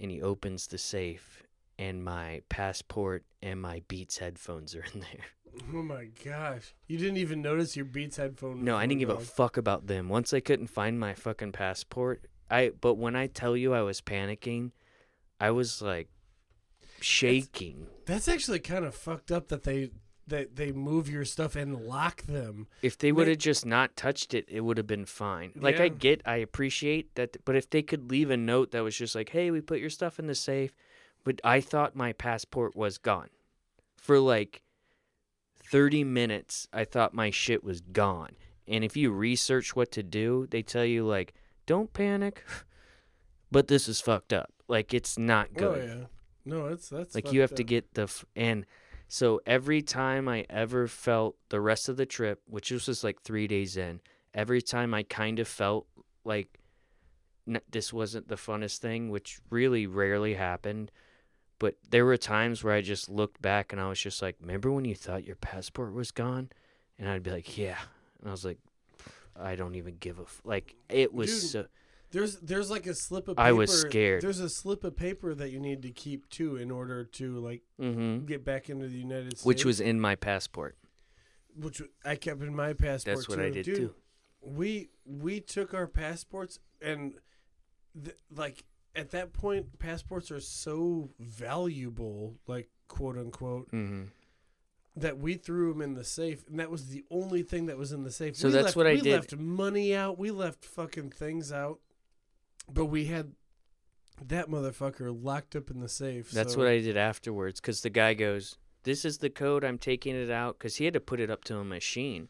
[0.00, 1.44] and he opens the safe,
[1.78, 5.24] and my passport and my Beats headphones are in there.
[5.74, 6.74] Oh my gosh!
[6.86, 8.62] You didn't even notice your Beats headphone.
[8.62, 10.08] No, I didn't give a fuck about them.
[10.08, 14.00] Once I couldn't find my fucking passport, I but when I tell you I was
[14.00, 14.72] panicking,
[15.40, 16.10] I was like
[17.00, 17.86] shaking.
[18.06, 19.90] That's actually kind of fucked up that they
[20.28, 22.66] that they move your stuff and lock them.
[22.82, 25.52] If they would have just not touched it, it would have been fine.
[25.56, 28.96] Like I get, I appreciate that, but if they could leave a note that was
[28.96, 30.72] just like, "Hey, we put your stuff in the safe,"
[31.24, 33.30] but I thought my passport was gone
[33.96, 34.62] for like
[35.70, 36.68] 30 minutes.
[36.72, 38.36] I thought my shit was gone.
[38.66, 41.34] And if you research what to do, they tell you like,
[41.66, 42.44] "Don't panic."
[43.50, 44.52] But this is fucked up.
[44.68, 45.90] Like it's not oh, good.
[45.90, 46.06] Oh yeah.
[46.44, 48.66] No, it's that's like you have fucked to get the f- and
[49.08, 53.20] so every time i ever felt the rest of the trip which was just like
[53.22, 54.00] three days in
[54.34, 55.86] every time i kind of felt
[56.24, 56.58] like
[57.48, 60.90] n- this wasn't the funnest thing which really rarely happened
[61.58, 64.70] but there were times where i just looked back and i was just like remember
[64.70, 66.50] when you thought your passport was gone
[66.98, 67.78] and i'd be like yeah
[68.20, 68.58] and i was like
[69.40, 70.42] i don't even give a f-.
[70.44, 71.66] like it was Dude, so
[72.10, 73.46] There's there's like a slip of paper.
[73.48, 74.22] I was scared.
[74.22, 77.62] There's a slip of paper that you need to keep too in order to like
[77.78, 79.44] hmm get back into the United States.
[79.44, 80.76] which was in my passport
[81.60, 83.16] which I kept in my passport.
[83.16, 83.42] That's what too.
[83.42, 83.94] I did Dude, too.
[84.40, 87.14] We we took our passports and
[88.02, 88.64] th- like
[88.94, 94.04] at that point, passports are so valuable, like quote unquote, hmm
[94.96, 97.92] that we threw them in the safe, and that was the only thing that was
[97.92, 98.34] in the safe.
[98.36, 99.12] So We that's left- what I we did.
[99.12, 100.18] left money out.
[100.18, 101.78] We left fucking things out,
[102.72, 103.32] but we had
[104.26, 106.30] that motherfucker locked up in the safe.
[106.30, 109.64] That's so- what I did afterwards because the guy goes, "This is the code.
[109.64, 112.28] I'm taking it out because he had to put it up to a machine."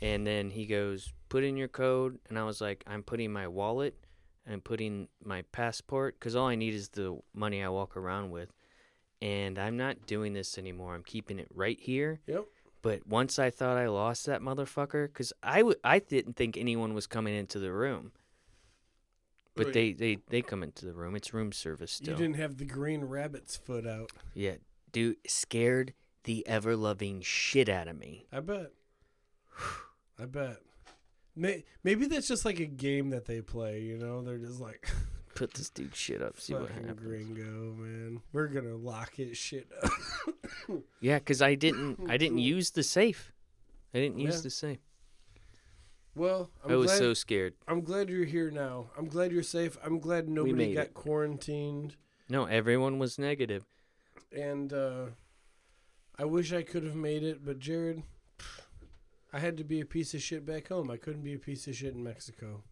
[0.00, 3.46] And then he goes, "Put in your code," and I was like, "I'm putting my
[3.48, 4.04] wallet,
[4.44, 8.52] and putting my passport because all I need is the money I walk around with,
[9.20, 10.94] and I'm not doing this anymore.
[10.94, 12.46] I'm keeping it right here." Yep.
[12.82, 16.94] But once I thought I lost that motherfucker, because I, w- I didn't think anyone
[16.94, 18.10] was coming into the room.
[19.54, 19.74] But Wait.
[19.74, 21.14] they, they, they come into the room.
[21.14, 22.12] It's room service still.
[22.14, 24.10] You didn't have the green rabbit's foot out.
[24.34, 24.54] Yeah,
[24.92, 25.92] dude, scared
[26.24, 28.26] the ever loving shit out of me.
[28.32, 28.72] I bet.
[30.18, 30.56] I bet.
[31.36, 33.80] May- Maybe that's just like a game that they play.
[33.82, 34.88] You know, they're just like
[35.34, 37.00] Put this dude shit up, see what fucking happens.
[37.00, 38.20] gringo, man.
[38.34, 39.90] We're gonna lock his shit up.
[41.00, 43.32] Yeah, because I didn't, I didn't use the safe.
[43.94, 44.40] I didn't use Yeah.
[44.42, 44.78] the safe.
[46.14, 46.98] Well, I'm i was glad.
[46.98, 47.54] so scared.
[47.66, 48.90] I'm glad you're here now.
[48.98, 49.78] I'm glad you're safe.
[49.82, 50.94] I'm glad nobody got it.
[50.94, 51.96] quarantined.
[52.28, 53.64] No, everyone was negative.
[54.30, 55.06] And uh,
[56.18, 58.02] I wish I could have made it, but Jarrod,
[59.32, 60.90] I had to be a piece of shit back home.
[60.90, 62.62] I couldn't be a piece of shit in Mexico.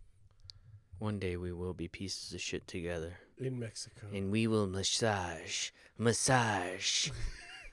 [0.99, 4.09] One day we will be pieces of shit together, In Mexico.
[4.13, 7.09] and we will massage, massage,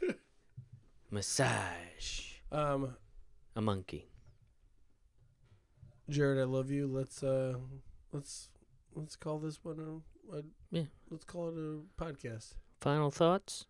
[1.12, 2.22] massage
[2.54, 2.96] Um,
[3.56, 4.08] a monkey.
[6.10, 6.88] Jarrod, I love you.
[6.88, 7.56] Let's uh,
[8.14, 8.50] let's
[8.96, 10.84] let's call this one a, a Yeah.
[11.10, 12.54] Let's call it a podcast.
[12.80, 13.66] Final thoughts?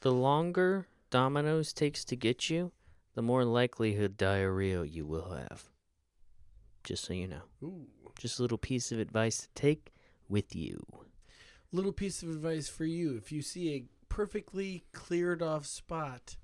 [0.00, 2.72] The longer Domino's takes to get you,
[3.14, 5.70] the more likelihood diarrhea you will have.
[6.84, 7.42] Just so you know.
[7.62, 7.86] Ooh.
[8.18, 9.92] Just a little piece of advice to take
[10.28, 10.84] with you.
[11.72, 16.36] Little piece of advice for you: if you see a perfectly cleared off spot.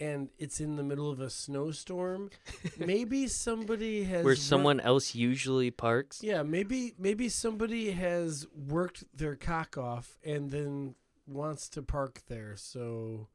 [0.00, 2.30] And it's in the middle of a snowstorm.
[2.78, 6.22] Maybe somebody has Where someone else usually parks.
[6.22, 10.94] Yeah, maybe maybe somebody has worked their cock off and then
[11.26, 12.54] wants to park there.
[12.56, 13.26] So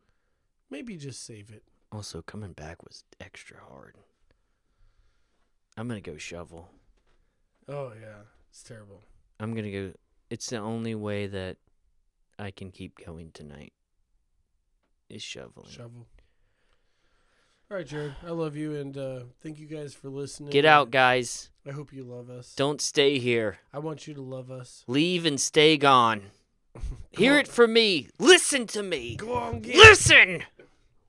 [0.69, 1.63] maybe just save it.
[1.91, 3.97] Also, coming back was extra hard.
[5.77, 6.69] I'm going to go shovel.
[7.67, 9.01] Oh yeah, it's terrible.
[9.39, 9.93] I'm going to go.
[10.29, 11.57] It's the only way that
[12.39, 13.73] I can keep going tonight
[15.09, 15.69] is shoveling.
[15.69, 16.07] Shovel.
[17.71, 18.13] All right, Jarrod.
[18.25, 20.51] I love you and uh, thank you guys for listening.
[20.51, 21.49] Get out, guys.
[21.65, 22.53] I hope you love us.
[22.55, 23.57] Don't stay here.
[23.73, 24.83] I want you to love us.
[24.87, 26.23] Leave and stay gone.
[27.11, 27.39] Hear on.
[27.39, 28.09] it from me.
[28.19, 29.15] Listen to me.
[29.15, 29.75] Go on, get.
[29.75, 30.43] Listen.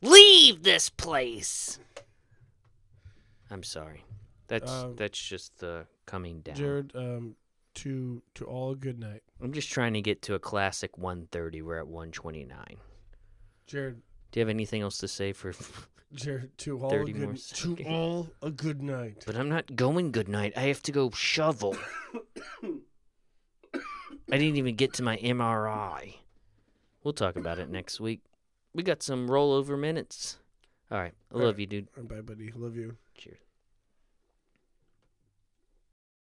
[0.01, 1.79] Leave this place.
[3.51, 4.05] I'm sorry.
[4.49, 6.57] That's Um, that's just the coming down.
[6.57, 7.37] Jarrod, um,
[7.77, 9.23] to to all good night.
[9.43, 11.63] I'm just trying to get to a classic 130.
[11.63, 12.77] We're at 129.
[13.69, 13.97] Jarrod,
[14.31, 15.53] Do you have anything else to say for?
[16.17, 17.89] To all a 30 more good to seconds.
[17.89, 19.25] all a good night.
[19.27, 20.53] But I'm not going good night.
[20.57, 21.77] I have to go shovel.
[22.63, 26.15] I didn't even get to my MRI.
[27.03, 28.21] We'll talk about it next week.
[28.73, 30.39] We got some rollover minutes.
[30.91, 31.13] All right.
[31.33, 31.89] I love you, dude.
[32.09, 32.53] Bye, buddy.
[32.55, 32.97] Love you.
[33.17, 33.39] Cheers.